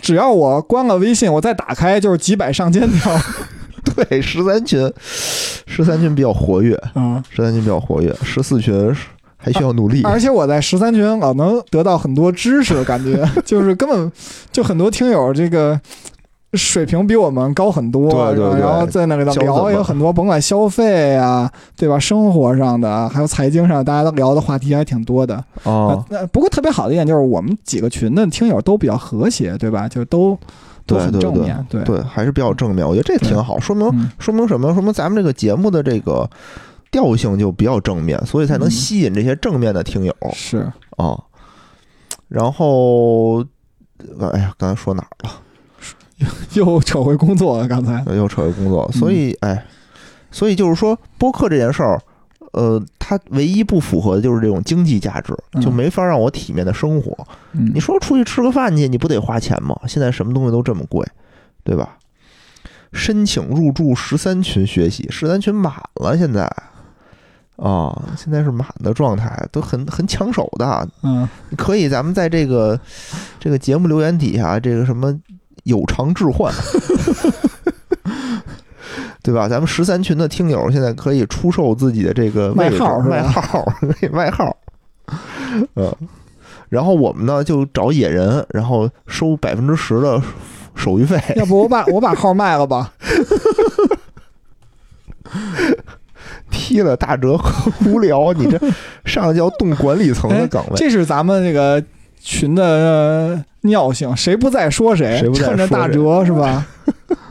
[0.00, 3.12] 只要我关了微信，我再打开就是几百上千条
[3.96, 4.92] 对十三群，
[5.66, 7.22] 十三群比较活跃，嗯。
[7.30, 8.94] 十三群比较活跃，十四群
[9.36, 10.02] 还需要努力。
[10.04, 14.10] 而且我在十三群老能得到很多知识，感觉 就是根本
[14.52, 15.78] 就很多听友这个
[16.54, 21.98] 水平比我们高很多，对对对然后在那里头聊有很多，甭管消费啊，对吧？
[21.98, 25.42] 生活上的，还有财经上，大家都聊的话题还挺多的。
[25.64, 29.86] 哦那、，那不过特别好的一点就是我们几个群的听友都比较和谐，对吧？
[29.86, 30.38] 就都
[30.86, 34.10] 都很对对对正面，对对，还是比较正面，我觉得这挺好，说明嗯。
[34.18, 34.72] 说明什么？
[34.72, 36.28] 说明咱们这个节目的这个
[36.90, 40.14] 调性就比较正面，所以才能嗯吸引这些正面的听友。
[40.32, 40.70] 是。
[40.96, 41.18] 啊。
[42.28, 43.44] 然后，
[44.18, 45.30] 呃哎呀，刚才说哪儿了？
[46.54, 48.02] 又扯回工作了，刚才。
[48.14, 49.64] 又扯回工作，嗯所以哎，
[50.30, 52.00] 所以就是说，播客这件事儿，
[52.56, 57.14] 呃，它唯一不符合的就是这种经济价值，嗯就没法让我体面的生活。
[57.52, 59.78] 嗯你说出去吃个饭去，你不得花钱吗？
[59.86, 61.06] 现在什么东西都这么贵，
[61.62, 61.98] 对吧？
[62.92, 66.50] 申请入驻十三群学习，十三群满了，现在
[67.56, 70.88] 啊，现在是满的状态，都很很抢手的。
[71.02, 71.28] 嗯
[71.58, 72.80] 可以，咱们在这个
[73.38, 75.14] 这个节目留言底下，这个什么
[75.64, 76.50] 有偿置换，
[79.26, 79.48] 对吧？
[79.48, 84.56] 咱们十三群的听友现在可以出售自己的这个卖号卖号，可以卖号，
[85.74, 85.92] 嗯。
[86.68, 90.20] 然后我们呢就找野人，然后收百分之十的
[90.74, 92.92] 手续费，要不我把我把号卖了吧？
[96.50, 98.58] 踢了大哲和无聊，你这
[99.04, 100.72] 上来就要动管理层的哎岗位。
[100.76, 101.82] 这是咱们这个
[102.20, 106.66] 群的呃尿性，谁不在说谁，谁不在趁着大说谁折是吧？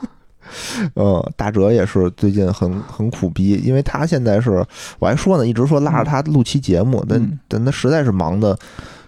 [0.96, 4.66] 嗯，大哲也是最近很很苦逼，因为他现在是
[5.00, 8.58] 我还说呢，一直说拉着他录期节目，但嗯但他实在是忙的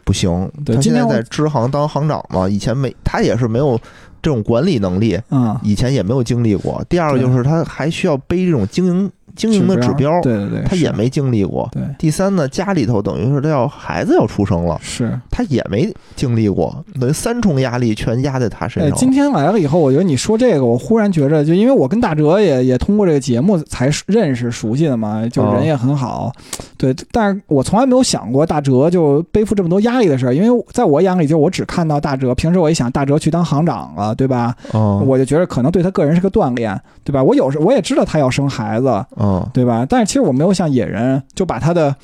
[0.04, 0.50] 不行。
[0.66, 3.80] 他现在在支行当行长嘛，以前没他也是没有
[4.22, 6.84] 这种管理能力，嗯，以前也没有经历过。
[6.90, 11.70] 第二个就是他还需要背这种经营经营的指标，对对对，他也没经历过。
[11.72, 15.18] 对，第三呢，家里头等于是他要孩子要出生了，是。
[15.30, 18.98] 他也没经历过，等于三重压力全压在他身哎，上。
[18.98, 26.32] 今天来了以后，我觉得你说这个，我忽然觉着，就因为我跟大哲也也通过这个节目才认识熟悉的嘛，就哦人也很好，
[26.76, 26.96] 对。
[27.12, 32.34] 但是我从来没有想过大哲就背负这么多压力的事儿，因为在我眼里，就我只看到大哲。
[32.34, 34.56] 平时我一想，大哲去当行长了，对吧？
[34.74, 37.24] 嗯，我就觉得可能对他个人是个锻炼，对吧？
[37.24, 39.86] 我有时我也知道他要生孩子，嗯对吧？
[39.88, 41.96] 但是其实我没有像野人就把他的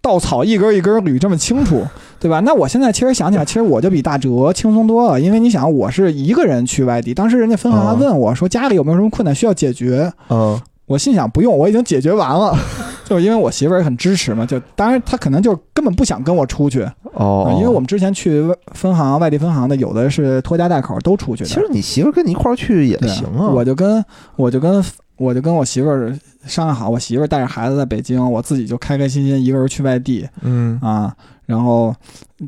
[0.00, 1.82] 稻草一根一根捋这么清楚，
[2.20, 2.40] 对吧？
[2.40, 12.54] 那我现在其实想起来，其实我就比大哲轻松多了，因为你想，我是一个人去外地，当时人家分行还哦问我说家里有没有什么困难需要解决，嗯我心想不用，我已经解决完了，
[13.08, 23.48] 就是因为我媳妇儿也很支持嘛，就当然她可能就根本不想跟我出去，哦啊，因为我们之前去分行、外地分行的，有的是拖家带口都出去的，其实你媳妇儿跟你一块儿去也行啊。
[23.48, 24.04] 我就跟
[24.36, 24.84] 我就跟
[25.16, 26.12] 我就跟我媳妇儿
[26.46, 31.14] 商量好，我媳妇儿带着孩子在北京，我自己就开开心心一个人去外地嗯啊。
[31.46, 31.94] 然后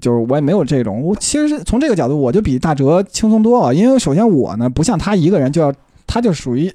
[0.00, 3.74] 就是我也没有这种，我其实是从这个角度，我就比大哲轻松多了。
[3.74, 5.72] 因为首先我呢，不像他一个人就要，
[6.06, 6.72] 他就属于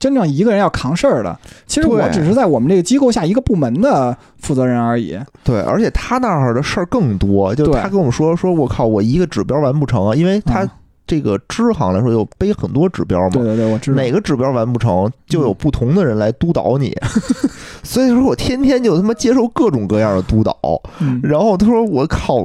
[0.00, 1.38] 真正一个人要扛事儿的。
[1.66, 5.16] 其实我只是在我们这个机构下一个部门的负责人而已。
[5.44, 10.72] 对，而且他那儿的事儿更多，就他跟我们说说，我靠，我一个指标完不成啊，因为他啊
[11.08, 13.96] 这个支行来说有背很多指标嘛，对对对，我知道。
[13.96, 16.94] 哪个指标完不成，就有嗯不同的人来督导你，
[17.82, 20.54] 所以说我天天就他妈接受各种各样的督导，
[21.00, 22.36] 嗯，然后他说我靠，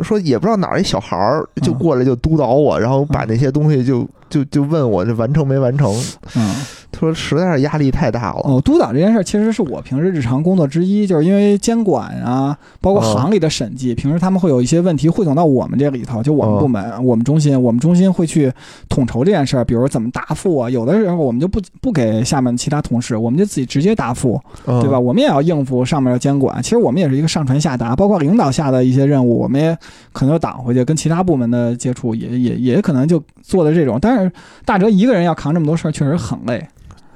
[0.00, 1.78] 说也不知道哪儿一小孩儿就嗯。
[1.78, 3.26] 过来就督导我，然后把嗯。
[3.28, 5.88] 那些东西就就就问我这完成没完成，
[6.36, 6.54] 嗯。
[6.92, 18.52] 他说实在是压力太大了，哦，督导这件事儿其实是我平时日常工作之一，就是因为监管啊，包括哦行里的审计，平时他们会有一些问题汇总到我们这里头，就我们哦部门、我们中心，我们中心会去
[18.88, 24.98] 统筹这件事儿，比如怎么答复啊，有的时候我们就不不给下面其他同事，我们就自己直接答复，嗯对吧？？
[24.98, 29.76] 我们也要应付上面的监管，其实我们也是一个上传下达，包括领导下的一些任务，我们也
[30.12, 34.30] 可能就挡回去，跟其他部门的接触也也也可能就做的这种，但是
[34.64, 36.66] 大哲一个人要扛这么多事儿，确实很累，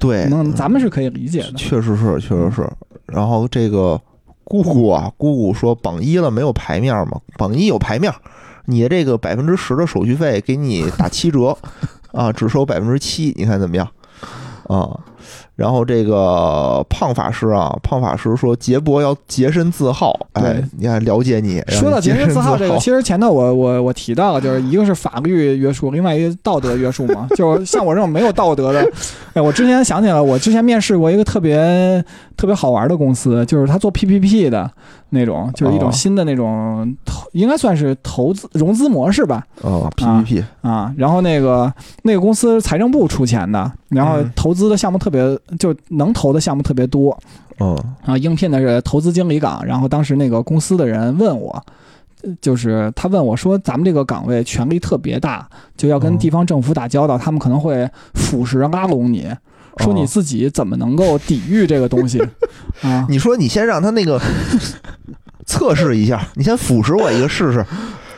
[0.07, 1.53] 对，能咱们是可以理解的。
[1.53, 2.71] 确实是，确实是。
[3.07, 4.01] 然后这个
[4.45, 7.21] 姑姑啊，姑姑说榜一了没有牌面嘛？
[7.39, 8.13] 榜一有牌面，
[8.67, 11.57] 你的这个百分之十的手续费给你打七折
[12.13, 13.89] 啊，只收百分之七，你看怎么样？
[14.69, 15.01] 啊。
[15.57, 21.63] 然后这个胖法师啊，胖法师说杰博要洁身自好，哎，你看了解你。
[21.69, 27.29] 说到洁身自好这个，其实前头我我我提到了，就是一个是法律约束，另外一个道德约束嘛。
[27.37, 28.85] 就是像我这种没有道德的，
[29.35, 32.05] 哎，我之前想起来，我之前面试过一个特别
[32.37, 34.69] 特别好玩的公司，就是他做 PPP 的
[35.11, 39.47] 那种，就是一种哦新的那种投，应该算是投资融资模式吧。
[39.63, 44.31] 哦，PPP 啊，然后那个那个公司财政部出钱的，然后嗯。
[44.35, 47.17] 投资的项目特别，就能投的项目特别多。
[47.61, 51.51] 嗯啊，应聘的是投资经理岗，然后当时那个公司的人问我，
[52.23, 56.17] 呃就是他问我说，咱们这个岗位权力特别大，就要跟哦。
[56.19, 59.29] 地方政府打交道，他们可能会腐蚀拉拢你，
[59.83, 62.22] 说你哦自己怎么能够抵御这个东西
[62.83, 63.07] 啊？
[63.09, 64.20] 你说你先让他那个
[65.47, 67.64] 测试一下，你先腐蚀我一个试试。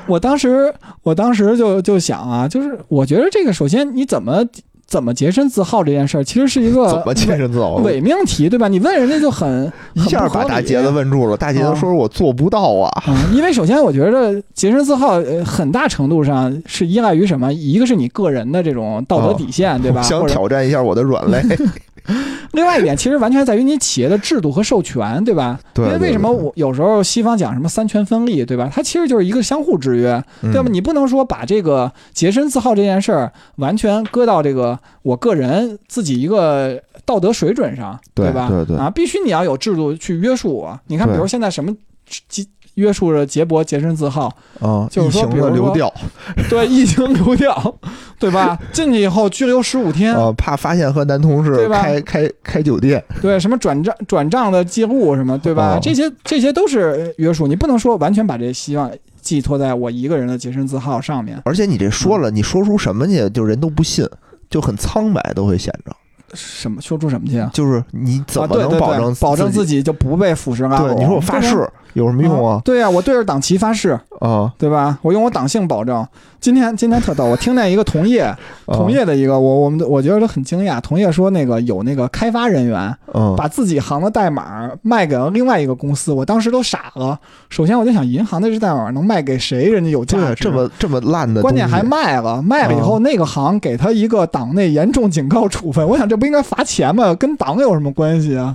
[0.07, 4.45] 我当时我当时就就想啊，就是我觉得这个首先你怎么
[4.87, 7.75] 怎么洁身自好这件事儿，其实是一个怎么洁身自好？
[7.77, 8.69] 伪命题，对吧？
[8.69, 13.03] 你问人家就很一下把大杰子问住了，大杰子说：“我做不到啊。
[13.09, 17.53] 嗯，因为首先我觉得洁身自好，呃，很大程度上是依赖于什么？
[17.53, 20.03] 一个是你个人的这种道德底线，对吧？
[20.03, 21.43] 想挑战一下我的软肋。
[22.53, 25.59] 另外一点，其实完全在于你企业的制度和授权，对吧？
[25.75, 28.71] 对因为为什么我有时候西方讲什么三权分立，对吧？
[28.73, 30.63] 它其实就是一个相互制约，对吧？
[30.65, 38.49] 嗯你不能说把这个洁身自好这件事儿完全搁到这个我个人自己一个道德水准上，对吧？
[38.49, 40.79] 对对啊，必须你要有制度去约束我。
[40.87, 44.27] 你看，比如现在什么约约束着杰博洁身自好，
[44.61, 45.93] 啊，就是说疫情比如说的流调
[46.51, 47.75] 对，疫情流调，
[48.21, 48.59] 对吧？
[48.71, 55.77] 进去以后拘留十五天，啊，怕发现和男同事对吧开开开酒店，对，什么转账转账的记录什么，对吧？
[55.77, 58.91] 哦这些这些都是约束，你不能说完全把这希望
[59.23, 61.41] 寄托在我一个人的洁身自好上面。
[61.47, 64.07] 而且你这嗯说了，你说出什么去，就人都不信，
[64.49, 65.95] 就很苍白，都会显着。
[66.35, 67.49] 什么说出什么去啊？
[67.55, 70.83] 就是你怎啊，么能保证保证自自己就不被腐蚀啊？
[70.83, 72.61] 对，你说我发誓有什么用啊？
[72.63, 74.99] 对呀、我对着党旗发誓，啊，对吧？
[75.01, 76.07] 我用我党性保证。
[76.39, 80.79] 今天今天特逗，我听见一个同业啊同业的一个，我我们我觉得都很惊讶。
[80.79, 87.19] 同业说那个有那个开发人员嗯，把自己行的代码卖给了另外一个公司，我当时都傻了。
[87.49, 89.71] 首先我就想，银行的这代码能卖给谁？
[89.71, 90.45] 人家有价对，值。
[90.45, 95.89] 这么这么烂的，关键还卖了，卖了以后，啊那个行给他一个党内严重警告处分。
[95.89, 97.15] 我想，这不应该罚钱吗？
[97.15, 98.55] 跟党有什么关系啊？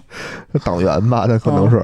[0.63, 1.83] 党员吧，那可能啊是。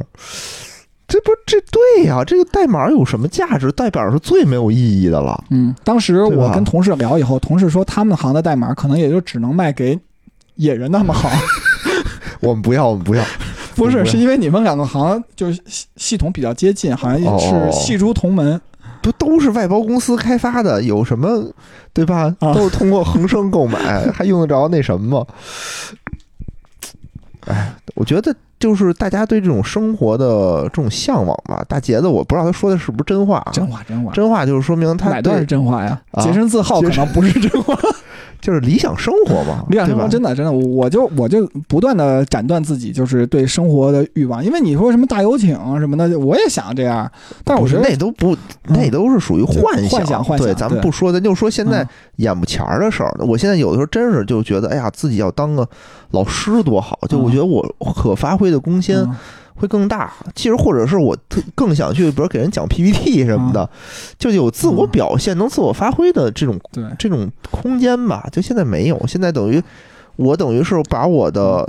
[1.08, 3.72] 这不这对呀、这个代码有什么价值？
[3.72, 5.42] 代码是最没有意义的了。
[5.50, 9.98] 嗯，当时我跟同事聊以后，同事说他们行的代码可能也就只能卖给
[10.56, 11.32] 野人那么行，
[12.42, 13.24] 我们不要，我们不要。
[13.76, 18.60] 不是，是因为你们两个行就是系系统比较接近，好像哦是系出同门。
[19.00, 21.42] 不都是外包公司开发的，有什么
[21.94, 22.24] 对吧？
[22.40, 25.26] 啊都是通过恒生购买， 还用得着那什么吗？
[27.46, 31.64] 哎，我觉得就是大家对这种生活的这种向往吧。
[31.68, 36.00] 大杰子，我不知道他说的是不是真话啊，真话，真话，真话就是说明他对哪段是真话呀？
[36.12, 37.78] 啊洁身自好可能不是真话。
[38.40, 47.12] 就是理想生活嘛，理想生活对吧真的真的，我就我就不断的斩断自己就是对生活的欲望，因为你说什么大游艇啊什么的，我也想这样，
[47.44, 48.38] 但我觉得那都不，
[48.68, 51.88] 那都是属于就幻幻想幻想对，咱们不说，咱就说现在嗯
[52.18, 53.12] 眼不前儿的事儿。
[53.28, 55.68] 我现在有的时候真是就觉得，哎呀，自己要当个
[56.12, 59.16] 老师多好，就我嗯觉得我可发挥的空间嗯。
[59.60, 60.14] 会更大。
[60.36, 63.68] 其实或者是我特更想去，比如给人讲 PPT 什么的，
[64.20, 66.60] 就有自我嗯表现、能自我发挥的这种，
[67.00, 68.28] 这种空间吧。
[68.32, 69.60] 就现在没有，现在等于
[70.16, 71.68] 我等于是把我的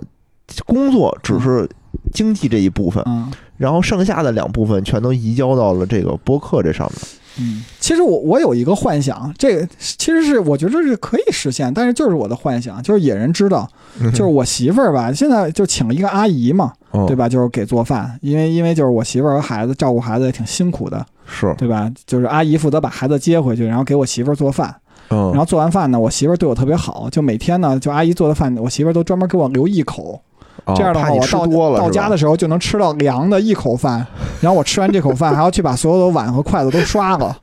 [0.66, 1.66] 工作只是
[2.12, 3.32] 经济这一部分，嗯。
[3.56, 7.00] 然后剩下的两部分全都移交到了这个播客这上面。
[7.40, 13.68] 嗯，其实我我有一个幻想，这个其实是我觉得是可以实现，但是就是我的幻想，就是野人知道，
[14.10, 17.28] 就是我媳妇儿吧，现在就请了一个阿姨嘛，哦对吧？
[17.28, 21.90] 就是给做饭，因为因为就是我媳妇儿和孩子照顾孩子也挺辛苦的，是，对吧？
[22.06, 24.74] 就是阿姨负责把孩子接回去，然后给我媳妇儿做饭。
[25.10, 30.20] 嗯，然后做完饭呢，我媳妇儿对我特别好，就每天呢，就阿姨做的饭，我媳妇儿都专门给我留一口。
[30.64, 34.06] 哦这样的话，我到到家的时候就能吃到凉的一口饭。
[34.40, 37.36] 然后我吃完这口饭，还要去把所有的碗和筷子都刷了。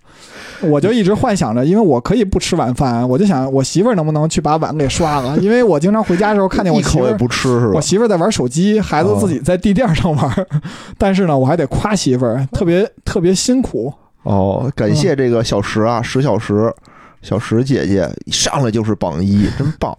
[0.61, 7.18] 我就一直幻想着，因为我可以不吃晚饭，我就想我媳妇儿能不能去把碗给刷了， 因为我经常回家的时候看见我一口也媳妇儿。
[7.18, 7.82] 不吃是吧我？
[7.82, 10.47] 媳妇儿在玩手机，孩子自己在地垫上玩儿，
[10.97, 13.93] 但是呢，我还得夸媳妇儿，特别特别辛苦。
[14.24, 16.74] 哦，感嗯谢这个小石啊，石小石，
[17.22, 19.95] 小石姐姐一上来就是榜一，真棒。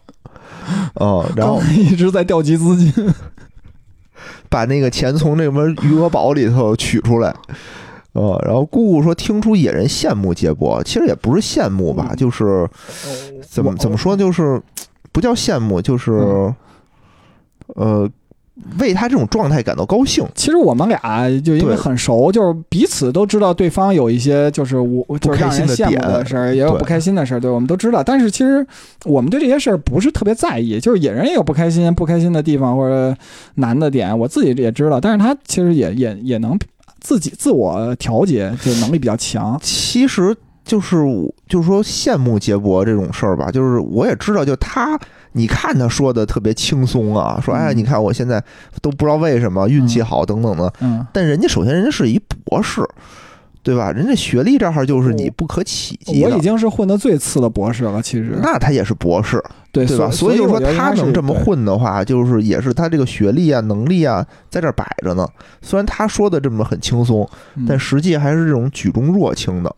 [0.95, 2.93] 哦，然后一直在调集资金，
[4.49, 7.35] 把那个钱从那什么余额宝里头取出来。
[8.13, 12.67] 呃，然后姑姑说听出野人羡慕杰波，其实也不是羡慕吧，嗯就是
[13.47, 14.59] 怎么怎么说，就是
[15.13, 16.55] 不叫羡慕，就是嗯
[17.75, 18.11] 呃，
[18.79, 20.25] 为他这种状态感到高兴。
[20.35, 28.03] 其实我们俩就因为很熟，就是彼此都知道对方有一些就是我就是让人羡慕的事儿，也有不开心的事儿，对，我们都知道。
[28.03, 28.67] 但是其实
[29.05, 33.15] 我们对这些事儿不是特别在意，就是野人也有不开心、不开心的地方或者
[33.57, 35.01] 难的点，我自己也知道。
[35.01, 36.59] 但是他其实也也也能
[37.01, 39.59] 自己自我调节，就能力比较强。
[39.63, 40.35] 其实
[40.67, 44.99] 就是我就是说羡慕杰博这种事儿吧，就是我也知道，就他，
[45.31, 48.43] 你看他说的特别轻松啊，说哎，嗯你看我现在
[48.83, 52.83] 都不知道为什么运气好等等的，嗯，但人家首先人家是一博士，
[53.63, 53.93] 对吧？
[53.93, 56.41] 人家学历这儿就是你不可企及的我已。
[56.41, 59.41] 经是混的最次的博士了，其实那他也是博士，
[59.71, 60.11] 对对吧？
[60.11, 65.29] 所以就说他能这么混的话，就是也是他这个学历啊、能力啊在这儿摆着呢。
[65.63, 69.73] 虽然他说的这么很轻松，嗯但实际还是这种举重若轻的。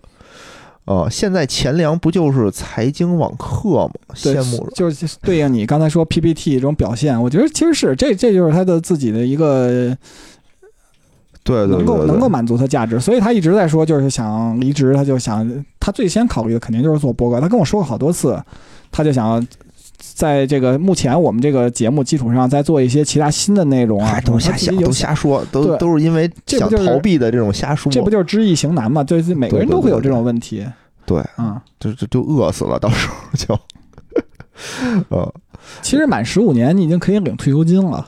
[0.89, 3.91] 呃，现在钱粮不就是财经网课吗？
[4.23, 9.95] 对羡慕就是对应你刚才说 PPT 这种表现，我觉得其实是这这就是他的自己的一个
[11.45, 15.47] 对对对能够能够满足他价值，所以他一直在说就是想离职，他就想
[15.79, 17.39] 他最先考虑的肯定就是做播客。
[17.39, 18.43] 他跟我说过好多次，
[18.91, 19.47] 他就想
[19.99, 29.03] 在这个目前我们这个节目基础上再做一些其他新的内容啊哎，，都瞎想，都瞎说，都都是因为想逃避的这种瞎说，这不就是知易行难嘛？
[29.03, 30.65] 就是每个人都会有这种问题。
[31.05, 33.59] 对，嗯，就就就饿死了，到时候就，
[35.09, 35.35] 呃，
[35.83, 38.07] 其实满十五年你已经可以领退休金了。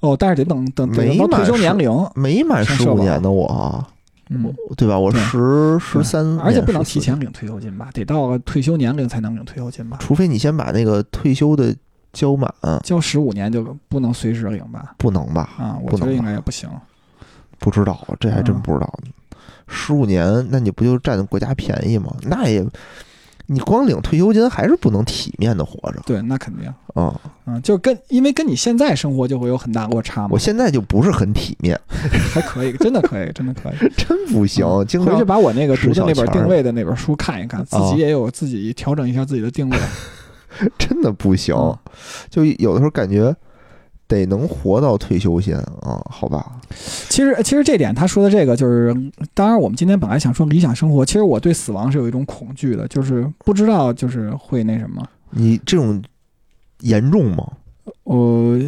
[0.00, 3.46] 哦，但是得等等等到退休年龄，没满十五年的我。
[3.46, 3.86] 啊，
[4.32, 4.96] 嗯，对吧？
[4.96, 7.90] 我十十三，而且不能提前，领退休金吧？
[7.92, 9.98] 得到了退休年龄才能领退休金吧？
[10.00, 11.74] 除非你先把那个退休的
[12.12, 12.52] 交满，
[12.84, 14.94] 交十五年就不能随时领吧？
[14.96, 15.50] 不能吧？
[15.58, 16.70] 啊，我不能觉得应吧该也不行。
[17.58, 18.98] 不知道，这还真嗯不知道。
[19.66, 22.14] 十五年，那你不就占国家便宜吗？
[22.22, 22.64] 那也
[23.52, 27.12] 你光领退休金还是不能体面的活着对，那肯定，嗯、
[27.46, 31.76] 嗯，就跟因为跟你现在生活就会有很大落差嘛我，现在就不是很体面，
[32.32, 33.74] 还可以，真的可以，真的可以。
[33.98, 39.76] 真不行，经常回去把我那个读的那本定位的那本书看一看，自啊己也有自己调整一下自己的定位。
[40.78, 41.76] 真的不行，嗯
[42.28, 43.34] 就有的时候感觉
[44.10, 46.60] 得能活到退休先啊，好吧？
[47.08, 48.94] 其实，其实这点他说的这个就是，
[49.32, 55.02] 当然我们今天本来想说理想生活，其实我对死亡是有一种恐惧的，就是不知道就是会那什么。
[55.30, 56.02] 你这种
[56.80, 57.46] 严重吗？
[58.02, 58.60] 呃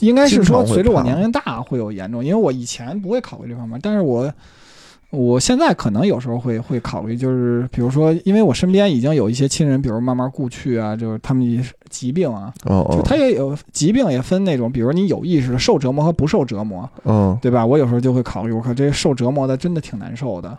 [0.00, 4.32] 应该是说随着我年龄大会有严重，因为我以前不会考虑这方面，但是我
[5.12, 17.64] 我现在可能有时候会会考虑，就是比如说，因为我身边已经有一些亲人，比如慢慢故去啊，就是他们一疾病啊，哦哦，就他也有疾病也分那种，比如你有意识的受折磨和不受折磨，嗯，对吧？
[17.66, 20.56] 我有时候就会考虑，我靠，这受折磨的真的挺难受的。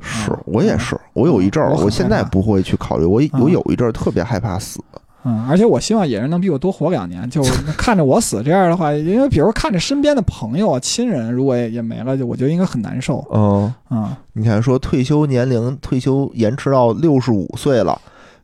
[0.00, 5.00] 是嗯我也是，我有一阵儿，我现在不会去考虑，我我嗯有一阵儿特别害怕死，嗯，
[5.48, 7.42] 而且我希望野人能比我多活两年，就
[7.78, 13.24] 看着我死这样的话，因为比如看着身边的朋友啊、亲人如果也也没了，就我觉得应该很难受。
[13.32, 18.00] 嗯，嗯，你看说退休年龄退休延迟到六十五岁了，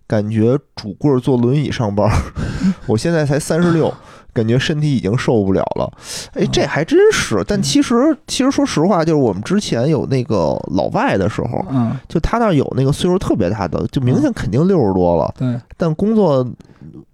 [0.07, 2.17] 感觉拄棍儿坐轮椅上班儿，
[2.87, 3.93] 我现在才三十六。
[4.33, 5.93] 感觉身体已经受不了了，
[6.35, 7.43] 哎，这还真是。
[7.49, 16.49] 但其实，其实说实话，就是我们之前有那个老外的时候，嗯，就他那儿有那个岁数特别大的，就明显肯定六十多了，对，但工作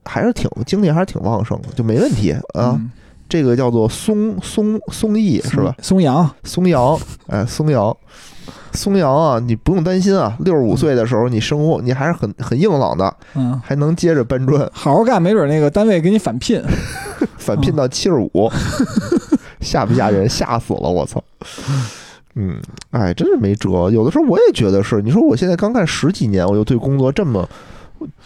[0.04, 2.40] 还是挺精力还是挺旺盛的，就没问题啊。
[2.78, 2.90] 嗯，
[3.28, 5.74] 这个叫做松松松毅是吧？
[5.82, 7.96] 松阳，松阳，哎，松阳，
[8.72, 10.36] 松阳啊，你不用担心啊。
[10.40, 16.62] 六十五岁的时候，你生活你还是很很硬朗的，嗯，还能接着搬砖，好好干，没准那个单位给你返聘。
[17.38, 18.50] 返聘到七十五，
[19.60, 20.28] 吓不吓人？
[20.28, 21.22] 吓死了，我操！
[22.34, 22.60] 嗯，
[22.90, 23.90] 哎，真是没辙。
[23.90, 27.48] 有的时候我也觉得是，你说我现在刚干十几年，我就对工作这么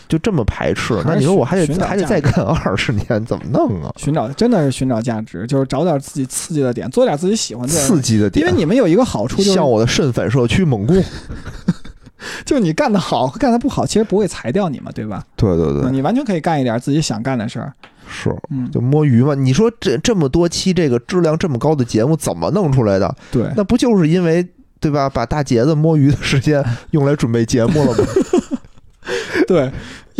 [0.09, 3.92] 就这么排斥，那你说我还得还得再干 二十年，怎么弄啊？
[3.97, 7.72] 寻找真的是寻找价值，就是找点自己刺激的点，做点自己喜欢的。
[7.72, 11.02] 刺激的点，因为你们有一个好处就是，像我的肾反射区猛攻。
[12.44, 15.24] 就是你干得好和干得不好，其实不会裁掉你嘛，对吧？
[15.36, 17.72] 对对对，嗯你完全可以干一点自己想干的事儿。
[18.06, 18.30] 是。
[18.51, 19.34] 嗯，就摸鱼嘛？
[19.34, 23.16] 你说这这么多期这个质量这么高的节目怎么弄出来的？
[23.30, 24.47] 对，那不就是因为
[24.78, 25.09] 对吧？
[25.09, 28.05] 把大杰子摸鱼的时间用来准备节目了吗？
[29.51, 29.68] 对，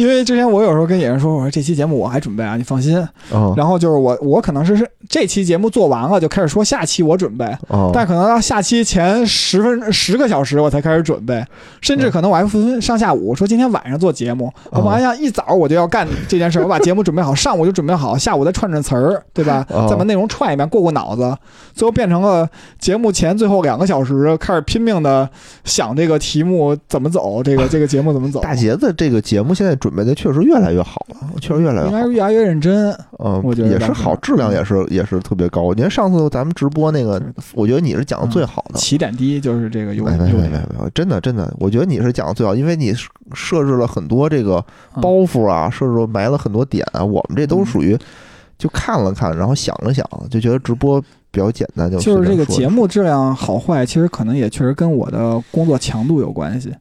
[0.01, 2.99] 因为之前我有时候跟野人说，我说这期节目我还准备啊，你放心。
[2.99, 7.91] 啊然后就是我我可能是是这期节目做完了就开始说下期我准备，啊！
[7.93, 11.45] 但可能到下期前十分十个小时我才开始准备，
[11.81, 19.67] 甚至可能我还分上下午说今天晚上做节目，我本来想一早我就要干这件事儿，我把节目准备好，上午就准备好，下午再串串词儿，对吧？
[19.69, 21.37] 哦再把内容串一遍，过过脑子，
[21.75, 22.49] 最后变成了
[22.79, 25.29] 节目前最后两个小时开始拼命的
[25.65, 28.41] 想这个题目怎么走，这个这个节目怎么走。
[28.41, 31.87] 大杰子这个节目现在准备的确实越来越好了，确实越来越好。
[31.89, 35.63] 应该是越来越认真，嗯，我觉得也是好，质量也是也是特别高。
[35.63, 37.21] 我觉得上次咱们直播那个，
[37.55, 38.79] 我觉得你是讲的最好的。
[38.79, 40.53] 起点低就是这个优没没没没优点。
[40.53, 42.95] 没，真的真的，我觉得你是讲的最好，因为你
[43.35, 44.65] 设置了很多这个
[44.95, 47.05] 嗯包袱啊，设置了埋了很多点啊。
[47.05, 47.99] 我们这都属于
[48.59, 56.75] 就看了看，然后想了想，就觉得直播比较简单，就就是这个节目目质量好坏，其实可能也确实跟我的工作强度有关系。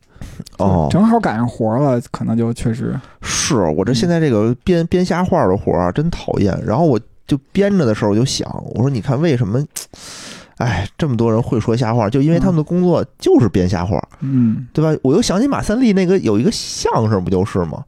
[0.58, 6.58] 哦，正好赶上活儿了，可能就确实是我这现嗯在这个编编瞎话的活真讨厌。
[6.66, 9.64] 然后我就编着的时候，我就想，我说你看为什么，
[10.58, 15.00] 哎，这么多人会说瞎话，就因为他们的工作就是编瞎话，嗯，对吧？
[15.04, 17.84] 我又想起马三立那个有一个相声，不就是吗？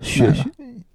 [0.00, 0.50] 学哪个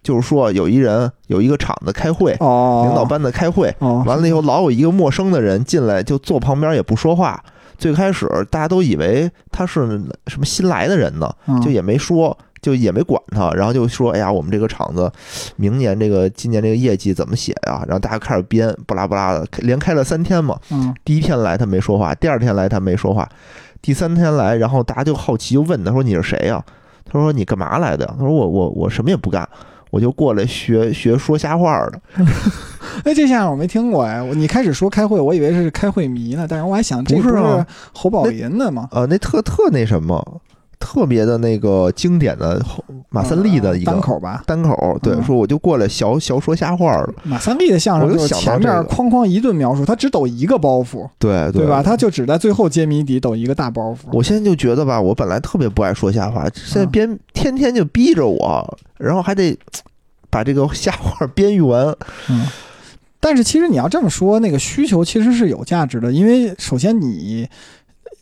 [0.07, 7.43] 就是说有一人有一个厂子开会，哦，领导班子开会，哦，完了以后老有一个陌生的人进来，就坐旁边也不说话。
[7.77, 15.11] 最开始大家都以为他是什么新来的人呢，嗯就也没说，就也没管他，然后就说：“哎呀，我们这个厂子
[15.57, 20.57] 明年这个今年这个业绩怎么写呀？”然后大家开始编，巴拉巴拉的，连开了三天嘛。
[20.71, 23.27] 嗯第一天来他没说话，第二天来他没说话，
[23.81, 26.63] 第三天来，然后大家就好奇就问他说：“你是谁呀？”
[27.09, 29.47] 他说：“你干嘛来的呀？”他说：“我我我什么也不干，
[29.89, 32.01] 我就过来学学说瞎话的。
[33.05, 38.88] 哎，这相声我没听过哎，你开始说开会，我以为是开会迷呢，但是我还想这不是侯宝林的吗？
[38.91, 40.41] 呃，那特特那什么，
[40.79, 42.63] 特别的那个经典的
[43.09, 44.43] 马三立的一个单口吧。
[44.45, 47.13] 单口，对，嗯说我就过来小小说瞎话了。
[47.23, 51.81] 马三立的相声我就就是前面哐哐一顿描述，他只抖一个包袱，对对吧？
[51.81, 54.09] 他就只在最后揭谜底抖一个大包袱。
[54.13, 59.57] 我现在就觉得吧，我本来特别不爱说瞎话，现在嗯编天天就逼着我，然后还得
[60.29, 61.95] 把这个瞎话编译完。
[62.29, 62.45] 嗯，
[63.19, 67.49] 但是其实你要这么说，那个需求其实是有价值的，因为首先你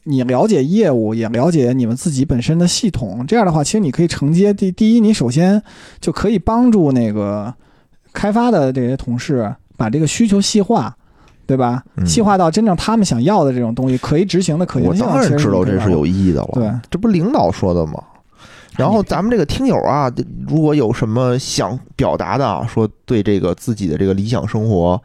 [0.05, 5.61] 你了解业务，也了解你们自己本身的系统，这样的话，其实你可以承接第第一，你首先
[5.99, 7.53] 就可以帮助那个
[8.13, 10.95] 开发的这些同事把这个需求细化。
[11.47, 11.83] 对吧？
[11.97, 15.05] 嗯细化到真正他们想要的这种东西，可以执行的可行性。
[15.05, 18.01] 我当然知道这是有意义的了，对，这不领导说的吗？
[18.75, 20.11] 然后咱们这个听友啊，
[20.47, 24.99] 如果有什么想表达的啊，说对这个自己的这个理想生活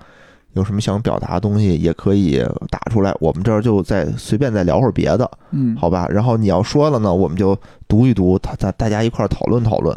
[0.55, 3.15] 有什么想表达的东西，也可以打出来。
[3.21, 6.07] 我们这儿就再随便再聊会儿别的，嗯，好吧？
[6.09, 7.57] 然后你要说了呢，我们就
[7.87, 9.97] 读一读，大大大家一块儿讨论讨论。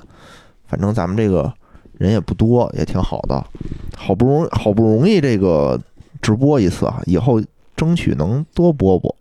[0.67, 1.51] 反正咱们这个
[1.97, 3.43] 人也不多，也挺好的。
[3.95, 5.79] 好不容易好不容易这个
[6.21, 7.41] 直播一次啊，以后
[7.75, 9.15] 争取能多播播。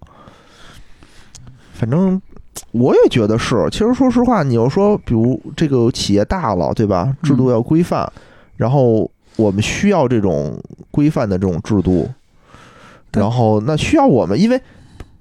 [1.73, 2.21] 反正
[2.73, 3.69] 我也觉得是。
[3.71, 7.15] 其实说实话，你要说，比如这个企业大了，对吧？
[7.23, 8.11] 制度要规范，
[8.57, 10.59] 然后我们需要这种
[10.91, 12.09] 规范的这种制度，
[13.13, 14.61] 然后那需要我们，因为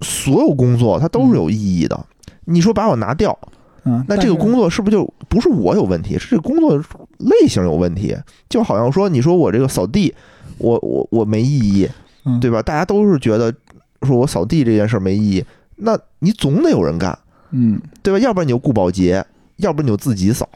[0.01, 2.05] 所有工作它都是有意义的。
[2.45, 3.37] 你说把我拿掉，
[3.83, 6.75] 嗯，那这个工作，是不是就不是我有问题，是这个工作
[7.19, 8.15] 类型有问题？
[8.49, 10.13] 就好像说，你说我这个扫地，
[10.57, 11.89] 我我我没意义，
[12.25, 12.61] 嗯，对吧？
[12.61, 13.53] 大家都是觉得
[14.01, 15.45] 说我扫地这件事儿没意义，
[15.77, 17.17] 那你总得有人干，
[17.51, 18.19] 嗯，对吧？
[18.19, 19.23] 要不然你就雇保洁，
[19.57, 20.49] 要不然你就自己扫，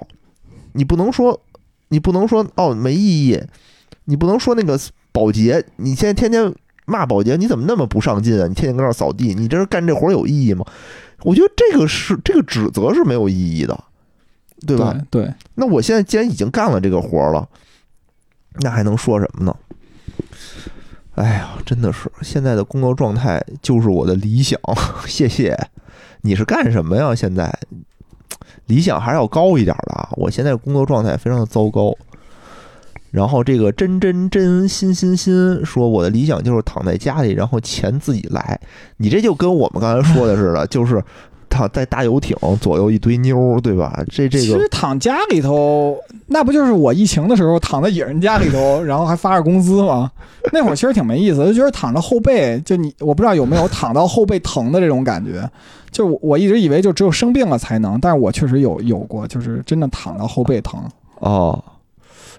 [0.73, 1.39] 你不能说
[1.95, 3.41] 你不能说哦没意义，
[4.03, 4.77] 你不能说那个
[5.13, 6.53] 保洁，你现在天天
[6.85, 8.45] 骂保洁，你怎么那么不上进啊？
[8.47, 10.65] 你天天搁那儿扫地，你这是干这活儿有意义吗？
[11.23, 13.81] 我觉得这个是这个指责是没有意义的，
[14.67, 14.93] 对吧？
[15.09, 17.47] 对对，那我现在既然已经干了这个活儿了，
[18.59, 19.55] 那还能说什么呢？
[21.15, 24.59] 哎呀，真的是现在的工作状态就是我的理想。
[25.07, 25.57] 谢谢，
[26.23, 27.15] 你是干什么呀？
[27.15, 27.57] 现在
[28.67, 30.09] 理想还是要高一点的啊！
[30.13, 31.95] 我现在工作状态非常的糟糕。
[33.11, 38.59] 然后这个真真真心心心说，我的理想就是躺在家里，然后钱自己来。
[38.97, 41.01] 你这就跟我们刚才说的似的，就是
[41.47, 44.03] 躺在大游艇，左右一堆妞，对吧？
[44.09, 45.97] 这这个其实躺家里头，
[46.27, 50.11] 那不就是我疫情的时候躺在野人家里头，然后还发着工资吗？
[50.51, 55.49] 那会儿其实挺没意思，就觉得躺着后背，就你我不知道有没有躺到后背疼的这种感觉。
[55.95, 60.77] 就我我一直以为就只有生病了才能，但是我确实有有过，就是真的躺到后背疼。
[61.19, 61.63] 哦，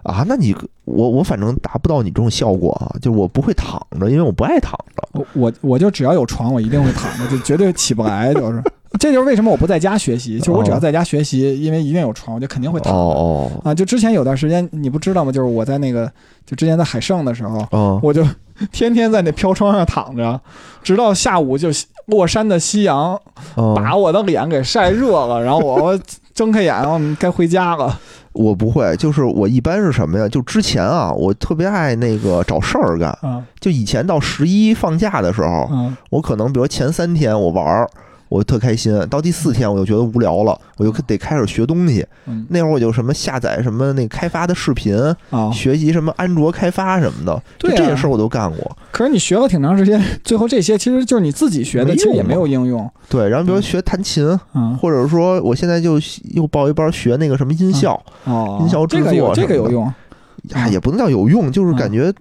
[0.03, 0.55] 啊，那你
[0.85, 5.09] 我我反正达不到你这种效果啊，就是我不会躺着，因为我不爱躺着。
[5.15, 8.35] 我我我就只要有床，我一定会躺着，就绝对起不来。
[8.35, 8.63] 就是，
[8.99, 10.39] 这就是为什么我不在家学习。
[10.41, 13.51] 就我只要在家学习，因为一定有床，我就肯定会躺哦。
[13.55, 15.33] 哦啊，就之前有段时间你不知道吗？
[15.33, 16.11] 就是我在那个，
[16.45, 18.27] 就之前在海盛的时候，哦我就
[18.73, 20.41] 天天在那飘窗上躺着，
[20.83, 21.69] 直到下午就
[22.07, 23.21] 落山的夕阳
[23.55, 25.99] 哦，把我的脸给晒热了，然后我
[26.35, 27.99] 睁开眼，嗯该回家了。
[28.37, 30.29] 我不会，就是我一般是什么呀？
[30.29, 33.17] 就之前啊，我特别爱那个找事儿干。
[33.23, 37.89] 嗯就以前到十一放假的时候，嗯我可能比如前三天我玩儿，
[38.29, 42.05] 我特开心，到第四天我就觉得无聊了，我就得开始学东西。
[42.27, 44.97] 嗯那会儿我就什么下载什么那个开发的视频，
[45.31, 48.77] 啊，学习什么安卓开发什么的，对啊这些事儿我都干过。
[48.91, 52.91] 可是你学了挺长时间，最后这些其实就是你自己学的，没其实也没有应用。
[53.09, 56.01] 对，然后比如嗯学弹琴，嗯或者说我现在就
[56.35, 59.93] 又报一班学那个什么音效，哦，音效制这个有作这个有用，
[60.53, 62.13] 哎，也不能叫有用，就是感觉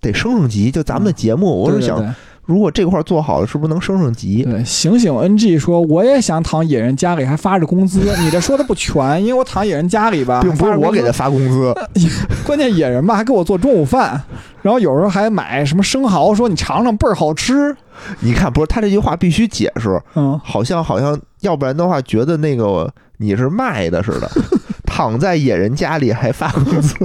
[0.00, 0.70] 得升升级。
[0.70, 2.14] 就咱们的节目，我是想，对对对
[2.44, 4.42] 如果这块儿做好了，是不是能升升级？
[4.44, 11.74] 对，醒醒 NG 说我也想躺野人家里还发着工资，你这说的不全，因为我躺野人家里吧，并不是我给他发工资，
[12.44, 14.20] 关键野人吧还给我做中午饭，
[14.62, 17.74] 然后有时候还买什么生蚝，说你尝尝倍儿好吃。
[18.20, 24.28] 你看，不是他这句话必须解释，嗯，好像好像，要不然的话，觉得那个你是卖的似的，
[24.84, 26.96] 躺在野人家里还发工资。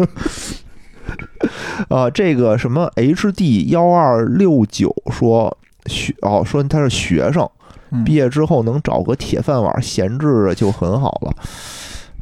[1.89, 5.55] 啊， 这个什么 HD 幺二六九说
[5.85, 7.49] 学哦，说他是学生，
[7.91, 11.33] 嗯毕业之后能找个铁饭碗闲置着就很好了。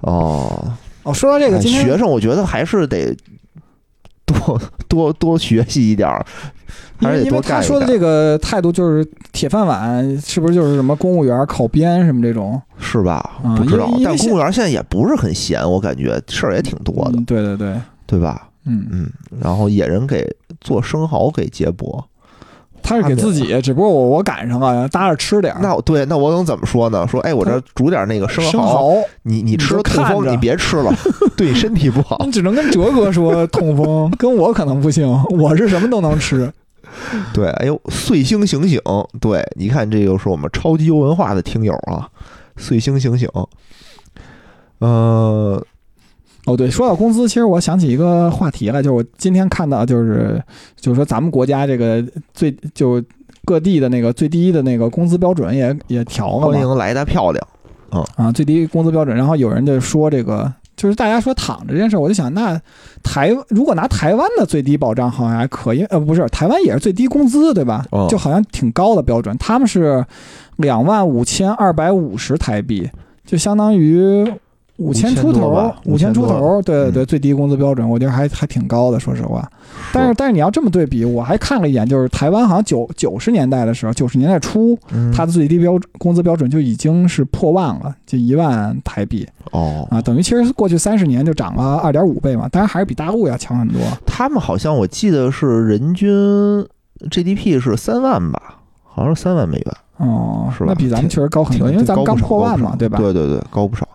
[0.02, 0.74] 哦，
[1.04, 3.16] 哦，说到这个，哎学生我觉得还是得
[4.26, 6.26] 多多多学习一点儿，
[7.00, 12.62] 因为还是得多因为他说的这个态度就是铁饭碗，是不是就是什么公务员、考编什么这种？
[12.78, 13.16] 是吧？
[13.44, 18.47] 啊不知道但公务员现在也不是很闲，我感觉事儿也挺多的，嗯对对对，对吧？
[18.68, 19.12] 嗯，嗯，
[19.42, 20.28] 然后野人给
[20.62, 22.04] 做生蚝给杰博，
[22.84, 25.60] 他是给自己，只不过我我赶上了，搭着吃点儿。
[25.62, 27.08] 那我对，那我能怎么说呢？
[27.08, 30.94] 说，哎，我这煮点那个生生蚝，你你吃了痛风，你别吃了，
[31.36, 32.22] 对身体不好。
[32.26, 36.52] 你只能跟哲哥说 痛风，跟我可能不行，我是什么都能吃。
[37.34, 38.80] 对，哎呦，碎星醒醒，
[39.20, 42.08] 对，你看这就是我们超级优文化的听友啊，
[42.56, 43.30] 碎星醒醒，
[44.80, 45.64] 呃，
[46.48, 50.42] 哦，对，说到工资，其实我想起一个话题来，就是我今天看到，就是
[50.78, 52.02] 就是说咱们国家这个
[52.34, 53.04] 最就
[53.44, 57.48] 各地的那个最低的那个工资标准也也调了，欢迎来的漂亮。
[58.16, 59.16] 啊，最低工资标准。
[59.16, 62.58] 然后有人就说这个，就是大家说躺着这件事儿，我就想，那
[63.04, 67.86] 台如果拿台湾的最低保障好像还可以，呃，不是，台湾也是最低工资，对吧？
[67.92, 70.06] 哦就好像挺高的标准，他们是
[70.56, 72.90] 两万五千二百五十台币，
[73.26, 74.26] 就相当于。
[74.78, 79.50] 五千出头吧，五千出头，对对对，嗯最低工资标准，我觉得还还挺高的，说实话。
[79.92, 93.82] 但是但是你要这么对比，我还看了一眼，就是台湾好像九九十年代的时候，九十年代初，嗯它的最低标工资标准就已经是破万了，就一万台币哦啊，等于其实过去三十年就涨了二点五倍嘛，当然还是比大陆要强很多。
[94.06, 96.08] 他们好像我记得是人均
[97.10, 102.98] GDP 是三万吧，好像是三万美元，哦，是吧那比咱们确实高很多，因为咱们刚破万嘛，对吧？
[103.00, 103.88] 对对对，高不少。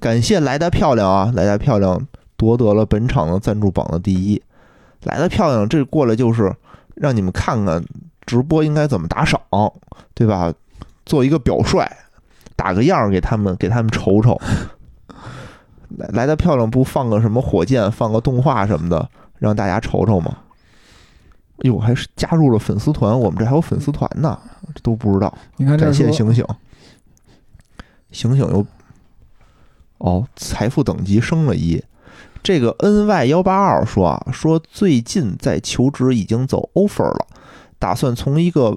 [0.00, 2.06] 感谢来的漂亮啊，来的漂亮
[2.36, 4.40] 夺得了本场的赞助榜的第一。
[5.04, 6.54] 来的漂亮，这过来就是
[6.94, 7.84] 让你们看看
[8.26, 9.40] 直播应该怎么打赏，
[10.14, 10.52] 对吧？
[11.06, 11.88] 做一个表率，
[12.56, 14.40] 打个样儿给他们给他们瞅瞅。
[15.96, 19.08] 来来的漂亮，不放个什么火箭，放个动画什么的，
[19.38, 20.36] 让大家瞅瞅吗？
[21.62, 24.38] 哟，还是加入了粉丝团，我们这还有粉丝团呢，
[24.74, 25.32] 这都不知道。
[25.56, 26.44] 你看这感谢醒醒，
[28.10, 28.64] 醒醒又
[29.98, 31.82] 哦，财富等级升了一。
[32.42, 37.26] 这个 NY 幺八二说啊，说最近在求职已经走 offer 了，
[37.78, 38.76] 打算从一个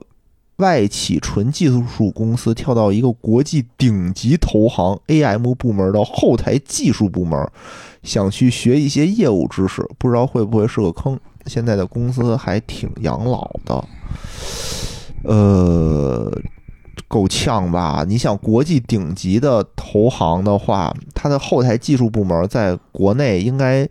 [0.58, 7.50] 外企纯技术公司跳到一个国际顶级投行 AM 部门的后台技术部门，
[8.04, 11.18] 想去学一些业务知识，不知道会不会是个坑。
[11.46, 13.84] 现在的公司还挺养老的，
[15.24, 16.32] 呃，
[17.12, 18.06] 够呛吧？
[18.08, 23.86] 你想国际顶级的投行的话，它的后台技术部门在国内应该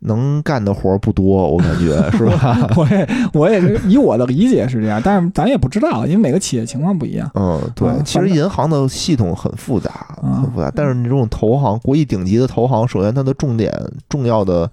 [0.00, 2.66] 能干的活儿不多，我感觉 是吧？
[2.74, 7.30] 我也我也是以我的理解是这样，但是咱也不知道，因为每个企业情况不一样。
[7.34, 10.72] 嗯，对嗯，其实银行的系统很复杂，嗯很复杂。
[10.74, 13.70] 但是你这种投行，国际顶级的投行，首先它的重点、
[14.08, 14.70] 重要的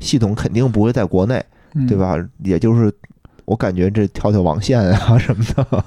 [0.00, 1.40] 系统肯定不会在国内，
[1.74, 1.96] 嗯对？
[1.96, 2.16] 吧？
[2.42, 2.92] 也就是
[3.44, 5.84] 我感觉这跳跳网线啊什么的，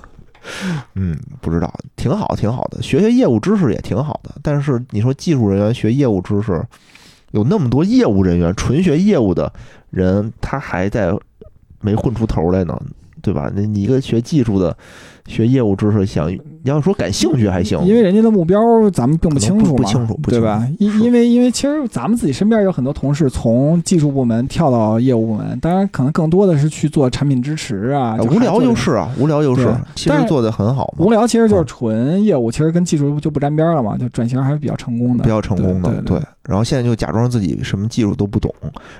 [0.95, 4.35] 嗯，不知道，挺好，挺好的，学学业务知识也挺好的。
[4.41, 6.63] 但是你说技术人员学业务知识，
[7.31, 9.51] 有那么多业务人员，纯学业务的
[9.89, 11.11] 人，他还在
[11.81, 12.79] 没混出头来呢，
[13.25, 13.51] 对吧？
[13.55, 14.75] 那你一个学技术的，
[15.25, 18.59] 学业务知识想，你要说感兴趣还行，因为人家的目标
[18.91, 20.59] 咱们并不清楚嘛，不不清楚不对吧？
[20.77, 38.53] 清楚是因因为因为其实咱们自己身边有很多同事从技术部门跳到业务部门，当然可能更多的是去做产品支持啊，呃无聊就是啊，无聊就是，但是其实做的很好嘛无，聊，其实就是纯业务，其实跟技术就不沾边了嘛，就转型还是比较成功的，比较成功的，对对然后现在就假装自己什么技术都不懂，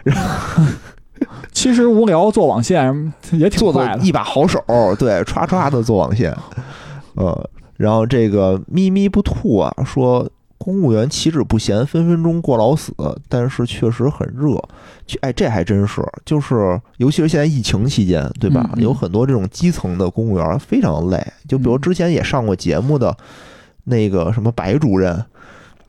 [1.51, 4.63] 其实无聊做网线 也挺做快的，的一把好手，
[4.97, 6.35] 对，歘歘的做网线，
[7.15, 10.29] 呃，然后这个咪咪不吐啊说。
[10.57, 12.91] 公务员岂止不闲，分分钟过劳死，
[13.29, 14.57] 但是确实很热。
[15.05, 18.67] 去哎，这还真是，就是尤其是现在疫情期间，对吧？
[18.73, 21.23] 嗯嗯有很多这种基层的公务员非常累。
[21.47, 23.15] 就比如嗯之前也上过节目的
[23.83, 25.23] 那个什么白主任，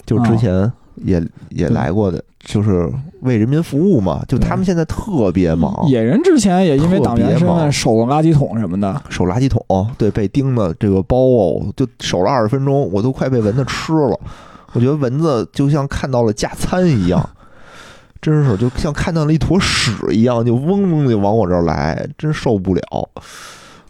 [0.05, 2.91] 就之哦前也、也来过的，就是
[3.21, 4.25] 为人民服务嘛。
[4.27, 9.61] 就他们现在特别忙，野人之前也因为特党员身份守过垃圾桶什么的，守垃圾桶，
[9.99, 14.19] 对，被叮的这个包哦，就守了二十分钟，我都快被蚊子吃了。
[14.73, 17.29] 我觉得蚊子就像看到了加餐一样，
[18.23, 22.83] 真是就像看到了一坨屎一样，就嗡嗡的往我这儿来，真受不了。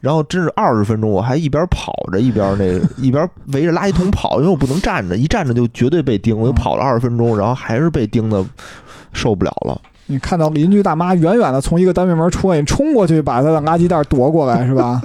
[0.00, 6.38] 然后真是二十分钟，我还一边跑着一边那个 一边围着垃圾桶跑，因为我不能站着，一站着就绝对被叮。
[6.38, 8.44] 我就跑了二十分钟，然后还是被叮的
[9.12, 9.80] 受不了了。
[10.06, 15.02] 你看到邻居大妈远远的从一个单元门出来，你冲过去把她的垃圾袋夺过来， 是吧？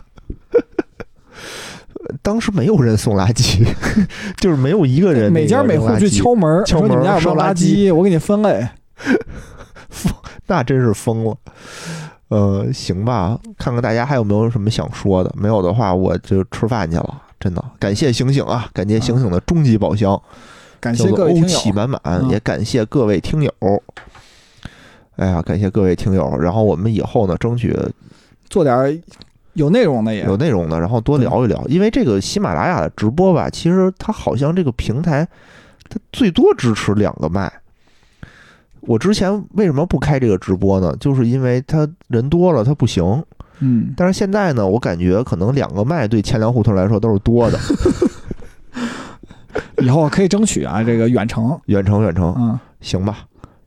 [2.22, 3.66] 当时没有人送垃圾，
[4.38, 8.68] 就是没有一个人每家每户去敲门，敲门说你们家有没有垃圾，我给你分类。
[9.90, 10.14] 疯
[10.48, 11.36] 那真是疯了。
[12.32, 17.22] 呃，行吧，看看大家还有没有什么想说的，没有的话我就吃饭去了。
[17.38, 20.18] 真的，感谢醒醒啊，感谢醒醒的终极宝箱，
[20.80, 23.52] 感谢各位听友，气满满，嗯也感谢各位听友。
[25.18, 27.78] 哎呀，感谢各位听友，然后我们以后呢，争取
[28.50, 29.04] 做点
[29.52, 31.62] 有内容的也有内容的，然后多聊一聊。
[31.68, 35.28] 因为这个喜马拉雅的直播吧，其实它好像这个平台，
[35.90, 37.52] 它最多支持两个麦。
[38.82, 40.96] 我之前为什么不开这个直播呢？
[41.00, 43.24] 就是因为他人多了，他不行。
[43.60, 47.60] 嗯，但是现在呢，我感觉可能两个麦对钱粮胡同来说都是多的。
[49.84, 53.20] 以后可以争取啊，这个远程，远程，远程，嗯，行吧。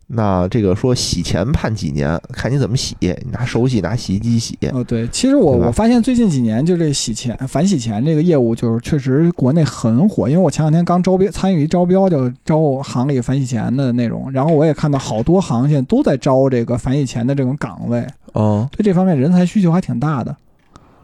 [0.07, 4.59] 那这个说洗钱判几年，看你怎么洗，你拿手洗，拿洗衣机洗。
[4.73, 10.29] 哦，对，其实我我发现最近几年就这洗钱、反洗钱这个业务，就是确实国内很火。
[10.29, 20.37] 因为我前两天刚招标参与一招标，就招行里反洗钱的内容，然后我也看到好多行现在都在招这个反洗钱的这种岗位，嗯，对这方面人才需求还挺大的。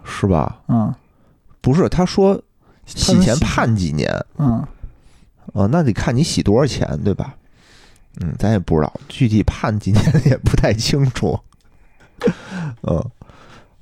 [0.04, 0.60] 是吧？
[0.68, 0.92] 嗯
[1.62, 2.40] 不是，他说
[2.86, 4.64] 洗钱判几年，嗯，
[5.52, 7.34] 呃，那得看你洗多少钱，对吧？
[8.20, 11.38] 嗯，咱也不知道具体判几年 也不太清楚。
[12.82, 13.02] 嗯，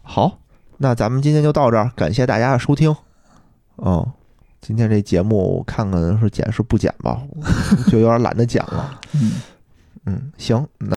[0.03, 0.39] 好，
[0.77, 2.95] 那咱们今天就到这儿，感谢大家的收听。
[3.77, 4.07] 嗯，
[4.61, 7.23] 今天这节目我看看是剪是不剪吧，
[7.89, 9.01] 就有点懒得剪了。
[9.15, 9.33] 嗯。
[10.07, 10.97] 嗯，行，那。